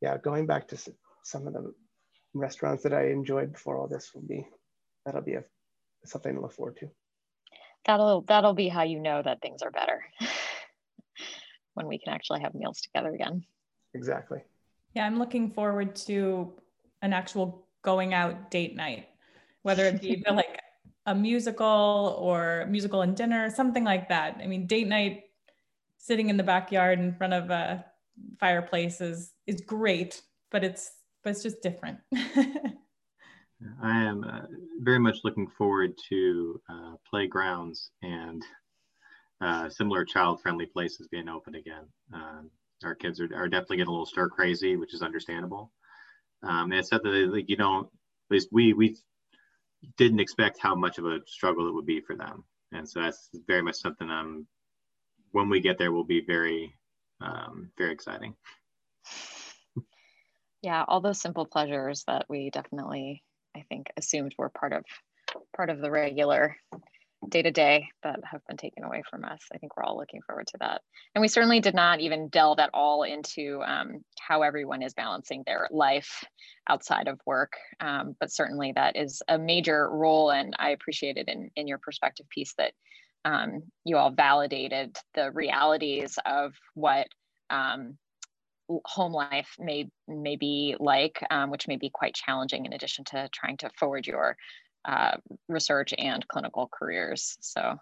yeah 0.00 0.16
going 0.18 0.46
back 0.46 0.68
to 0.68 0.78
some 1.22 1.46
of 1.46 1.52
the 1.52 1.74
restaurants 2.34 2.82
that 2.82 2.92
i 2.92 3.08
enjoyed 3.08 3.52
before 3.52 3.78
all 3.78 3.88
this 3.88 4.10
will 4.14 4.22
be 4.22 4.46
that'll 5.04 5.22
be 5.22 5.34
a 5.34 5.44
something 6.04 6.34
to 6.34 6.40
look 6.40 6.52
forward 6.52 6.76
to 6.76 6.88
that'll 7.84 8.22
that'll 8.22 8.54
be 8.54 8.68
how 8.68 8.82
you 8.82 9.00
know 9.00 9.22
that 9.22 9.40
things 9.40 9.62
are 9.62 9.70
better 9.70 10.04
when 11.74 11.86
we 11.86 11.98
can 11.98 12.12
actually 12.12 12.40
have 12.40 12.54
meals 12.54 12.80
together 12.80 13.14
again 13.14 13.44
exactly 13.94 14.40
yeah 14.94 15.04
i'm 15.04 15.18
looking 15.18 15.50
forward 15.50 15.94
to 15.94 16.52
an 17.02 17.12
actual 17.12 17.66
going 17.82 18.14
out 18.14 18.50
date 18.50 18.74
night 18.76 19.08
whether 19.62 19.84
it 19.84 20.00
be 20.00 20.22
like 20.30 20.60
a 21.08 21.14
musical 21.14 22.16
or 22.20 22.66
musical 22.68 23.00
and 23.00 23.16
dinner, 23.16 23.48
something 23.48 23.82
like 23.82 24.10
that. 24.10 24.38
I 24.42 24.46
mean, 24.46 24.66
date 24.66 24.88
night, 24.88 25.24
sitting 25.96 26.28
in 26.28 26.36
the 26.36 26.42
backyard 26.42 26.98
in 26.98 27.14
front 27.14 27.32
of 27.32 27.50
a 27.50 27.84
fireplace 28.38 29.00
is 29.00 29.32
is 29.46 29.62
great, 29.62 30.20
but 30.50 30.62
it's 30.62 30.92
but 31.22 31.30
it's 31.30 31.42
just 31.42 31.62
different. 31.62 31.98
I 33.82 34.04
am 34.04 34.24
uh, 34.24 34.46
very 34.80 34.98
much 34.98 35.18
looking 35.24 35.48
forward 35.48 35.92
to 36.10 36.60
uh, 36.70 36.94
playgrounds 37.10 37.90
and 38.02 38.42
uh, 39.40 39.68
similar 39.68 40.04
child-friendly 40.04 40.66
places 40.66 41.08
being 41.08 41.28
open 41.28 41.54
again. 41.54 41.84
Um, 42.12 42.50
our 42.84 42.94
kids 42.94 43.20
are, 43.20 43.28
are 43.34 43.48
definitely 43.48 43.78
getting 43.78 43.88
a 43.88 43.92
little 43.92 44.06
stir 44.06 44.28
crazy, 44.28 44.76
which 44.76 44.94
is 44.94 45.02
understandable. 45.02 45.72
Um, 46.42 46.70
and 46.70 46.74
it's 46.74 46.90
said 46.90 47.02
that 47.02 47.30
like, 47.32 47.48
you 47.48 47.56
don't, 47.56 47.86
at 47.86 48.30
least 48.30 48.48
we 48.52 48.72
we 48.72 48.96
didn't 49.96 50.20
expect 50.20 50.58
how 50.60 50.74
much 50.74 50.98
of 50.98 51.06
a 51.06 51.20
struggle 51.26 51.68
it 51.68 51.74
would 51.74 51.86
be 51.86 52.00
for 52.00 52.14
them. 52.14 52.44
And 52.72 52.88
so 52.88 53.00
that's 53.00 53.30
very 53.46 53.62
much 53.62 53.76
something 53.76 54.08
um, 54.08 54.46
when 55.32 55.48
we 55.48 55.60
get 55.60 55.78
there 55.78 55.92
will 55.92 56.04
be 56.04 56.24
very, 56.24 56.74
um, 57.20 57.70
very 57.78 57.92
exciting. 57.92 58.34
Yeah, 60.62 60.84
all 60.86 61.00
those 61.00 61.20
simple 61.20 61.46
pleasures 61.46 62.04
that 62.06 62.26
we 62.28 62.50
definitely, 62.50 63.22
I 63.58 63.64
think, 63.68 63.88
assumed 63.96 64.34
were 64.38 64.48
part 64.50 64.72
of 64.72 64.84
part 65.54 65.70
of 65.70 65.80
the 65.80 65.90
regular 65.90 66.56
day 67.28 67.42
to 67.42 67.50
day 67.50 67.88
that 68.02 68.20
have 68.30 68.40
been 68.46 68.56
taken 68.56 68.84
away 68.84 69.02
from 69.10 69.24
us. 69.24 69.40
I 69.52 69.58
think 69.58 69.76
we're 69.76 69.82
all 69.82 69.96
looking 69.96 70.20
forward 70.22 70.46
to 70.48 70.58
that. 70.60 70.82
And 71.14 71.20
we 71.20 71.28
certainly 71.28 71.60
did 71.60 71.74
not 71.74 72.00
even 72.00 72.28
delve 72.28 72.60
at 72.60 72.70
all 72.72 73.02
into 73.02 73.60
um, 73.66 74.04
how 74.20 74.42
everyone 74.42 74.82
is 74.82 74.94
balancing 74.94 75.42
their 75.44 75.68
life 75.70 76.24
outside 76.68 77.08
of 77.08 77.20
work. 77.26 77.54
Um, 77.80 78.14
but 78.20 78.30
certainly 78.30 78.72
that 78.76 78.96
is 78.96 79.20
a 79.28 79.38
major 79.38 79.90
role. 79.90 80.30
And 80.30 80.54
I 80.58 80.70
appreciated 80.70 81.28
in, 81.28 81.50
in 81.56 81.66
your 81.66 81.78
perspective 81.78 82.26
piece 82.30 82.54
that 82.56 82.72
um, 83.24 83.62
you 83.84 83.96
all 83.96 84.10
validated 84.10 84.96
the 85.14 85.32
realities 85.32 86.18
of 86.24 86.54
what 86.74 87.08
um, 87.50 87.98
home 88.84 89.12
life 89.12 89.54
may 89.58 89.90
may 90.06 90.36
be 90.36 90.76
like, 90.78 91.22
um, 91.30 91.50
which 91.50 91.68
may 91.68 91.76
be 91.76 91.90
quite 91.90 92.14
challenging 92.14 92.66
in 92.66 92.72
addition 92.72 93.04
to 93.06 93.28
trying 93.32 93.56
to 93.58 93.70
forward 93.78 94.06
your 94.06 94.36
uh, 94.84 95.16
research 95.48 95.92
and 95.96 96.26
clinical 96.28 96.68
careers. 96.72 97.36
So 97.40 97.76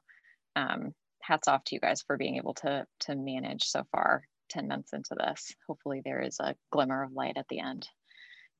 um, 0.55 0.95
hats 1.23 1.49
off 1.49 1.65
to 1.65 1.75
you 1.75 1.81
guys 1.81 2.03
for 2.03 2.17
being 2.17 2.37
able 2.37 2.55
to, 2.55 2.87
to 3.01 3.15
manage 3.15 3.65
so 3.65 3.85
far 3.93 4.25
10 4.51 4.69
months 4.69 4.93
into 4.93 5.15
this. 5.19 5.55
Hopefully 5.67 6.03
there 6.05 6.21
is 6.21 6.39
a 6.41 6.55
glimmer 6.71 7.03
of 7.03 7.13
light 7.13 7.37
at 7.37 7.47
the 7.49 7.61
end 7.61 7.89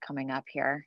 coming 0.07 0.31
up 0.31 0.45
here. 0.49 0.87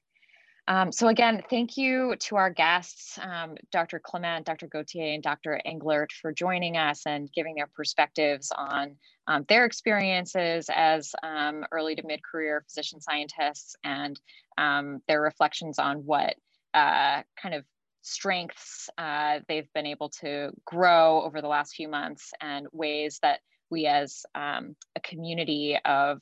Um, 0.70 0.92
so 0.92 1.08
again, 1.08 1.42
thank 1.50 1.78
you 1.78 2.16
to 2.20 2.36
our 2.36 2.52
guests, 2.52 3.18
um, 3.24 3.56
Dr. 3.72 4.00
Kliment, 4.00 4.46
Dr. 4.46 4.68
Gauthier, 4.68 5.16
and 5.16 5.24
Dr. 5.24 5.60
Englert 5.66 6.12
for 6.12 6.32
joining 6.32 6.78
us 6.78 7.08
and 7.08 7.28
giving 7.34 7.56
their 7.56 7.66
perspectives 7.66 8.52
on 8.56 8.96
um, 9.26 9.46
their 9.50 9.66
experiences 9.66 10.70
as 10.72 11.16
um, 11.24 11.66
early 11.72 11.96
to 11.96 12.06
mid-career 12.06 12.64
physician 12.68 13.02
scientists 13.02 13.76
and 13.84 14.22
um, 14.60 15.02
their 15.08 15.24
reflections 15.24 15.80
on 15.80 16.06
what 16.06 16.36
uh, 16.76 17.24
kind 17.42 17.56
of 17.56 17.66
strengths 18.04 18.92
uh, 19.00 19.40
they've 19.48 19.74
been 19.74 19.88
able 19.88 20.10
to 20.10 20.52
grow 20.66 21.24
over 21.24 21.42
the 21.42 21.48
last 21.48 21.74
few 21.74 21.88
months 21.88 22.32
and 22.42 22.68
ways 22.72 23.18
that 23.24 23.40
we 23.72 23.88
as 23.88 24.24
um, 24.36 24.76
a 24.96 25.00
community 25.00 25.80
of 25.84 26.22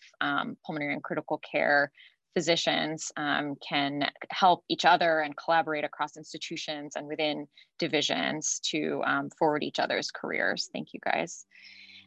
pulmonary 0.65 0.93
and 0.93 1.03
critical 1.03 1.37
care 1.37 1.91
physicians 2.37 3.11
um, 3.17 3.55
can 3.67 4.07
help 4.29 4.63
each 4.69 4.85
other 4.85 5.21
and 5.21 5.35
collaborate 5.35 5.83
across 5.83 6.17
institutions 6.17 6.95
and 6.95 7.07
within 7.07 7.47
divisions 7.79 8.59
to 8.59 9.01
um, 9.07 9.27
forward 9.39 9.63
each 9.63 9.79
other's 9.79 10.11
careers. 10.11 10.69
Thank 10.71 10.89
you 10.93 10.99
guys. 11.03 11.47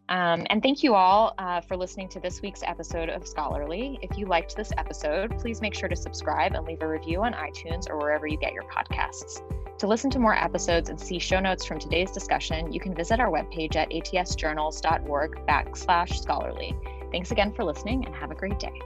Um, 0.08 0.46
and 0.48 0.62
thank 0.62 0.84
you 0.84 0.94
all 0.94 1.34
uh, 1.38 1.60
for 1.62 1.76
listening 1.76 2.08
to 2.10 2.20
this 2.20 2.42
week's 2.42 2.62
episode 2.62 3.08
of 3.08 3.26
Scholarly. 3.26 3.98
If 4.02 4.16
you 4.16 4.26
liked 4.26 4.54
this 4.54 4.70
episode, 4.78 5.36
please 5.40 5.60
make 5.60 5.74
sure 5.74 5.88
to 5.88 5.96
subscribe 5.96 6.54
and 6.54 6.64
leave 6.64 6.80
a 6.80 6.86
review 6.86 7.24
on 7.24 7.32
iTunes 7.32 7.90
or 7.90 7.98
wherever 7.98 8.28
you 8.28 8.38
get 8.38 8.52
your 8.52 8.64
podcasts. 8.70 9.42
To 9.80 9.88
listen 9.88 10.10
to 10.10 10.20
more 10.20 10.36
episodes 10.36 10.90
and 10.90 11.00
see 11.00 11.18
show 11.18 11.40
notes 11.40 11.64
from 11.64 11.80
today's 11.80 12.12
discussion, 12.12 12.72
you 12.72 12.78
can 12.78 12.94
visit 12.94 13.18
our 13.18 13.30
webpage 13.30 13.74
at 13.74 13.90
atsjournals.org 13.90 15.46
backslash 15.48 16.20
scholarly. 16.22 16.76
Thanks 17.10 17.32
again 17.32 17.52
for 17.52 17.64
listening 17.64 18.06
and 18.06 18.14
have 18.14 18.30
a 18.30 18.36
great 18.36 18.60
day. 18.60 18.80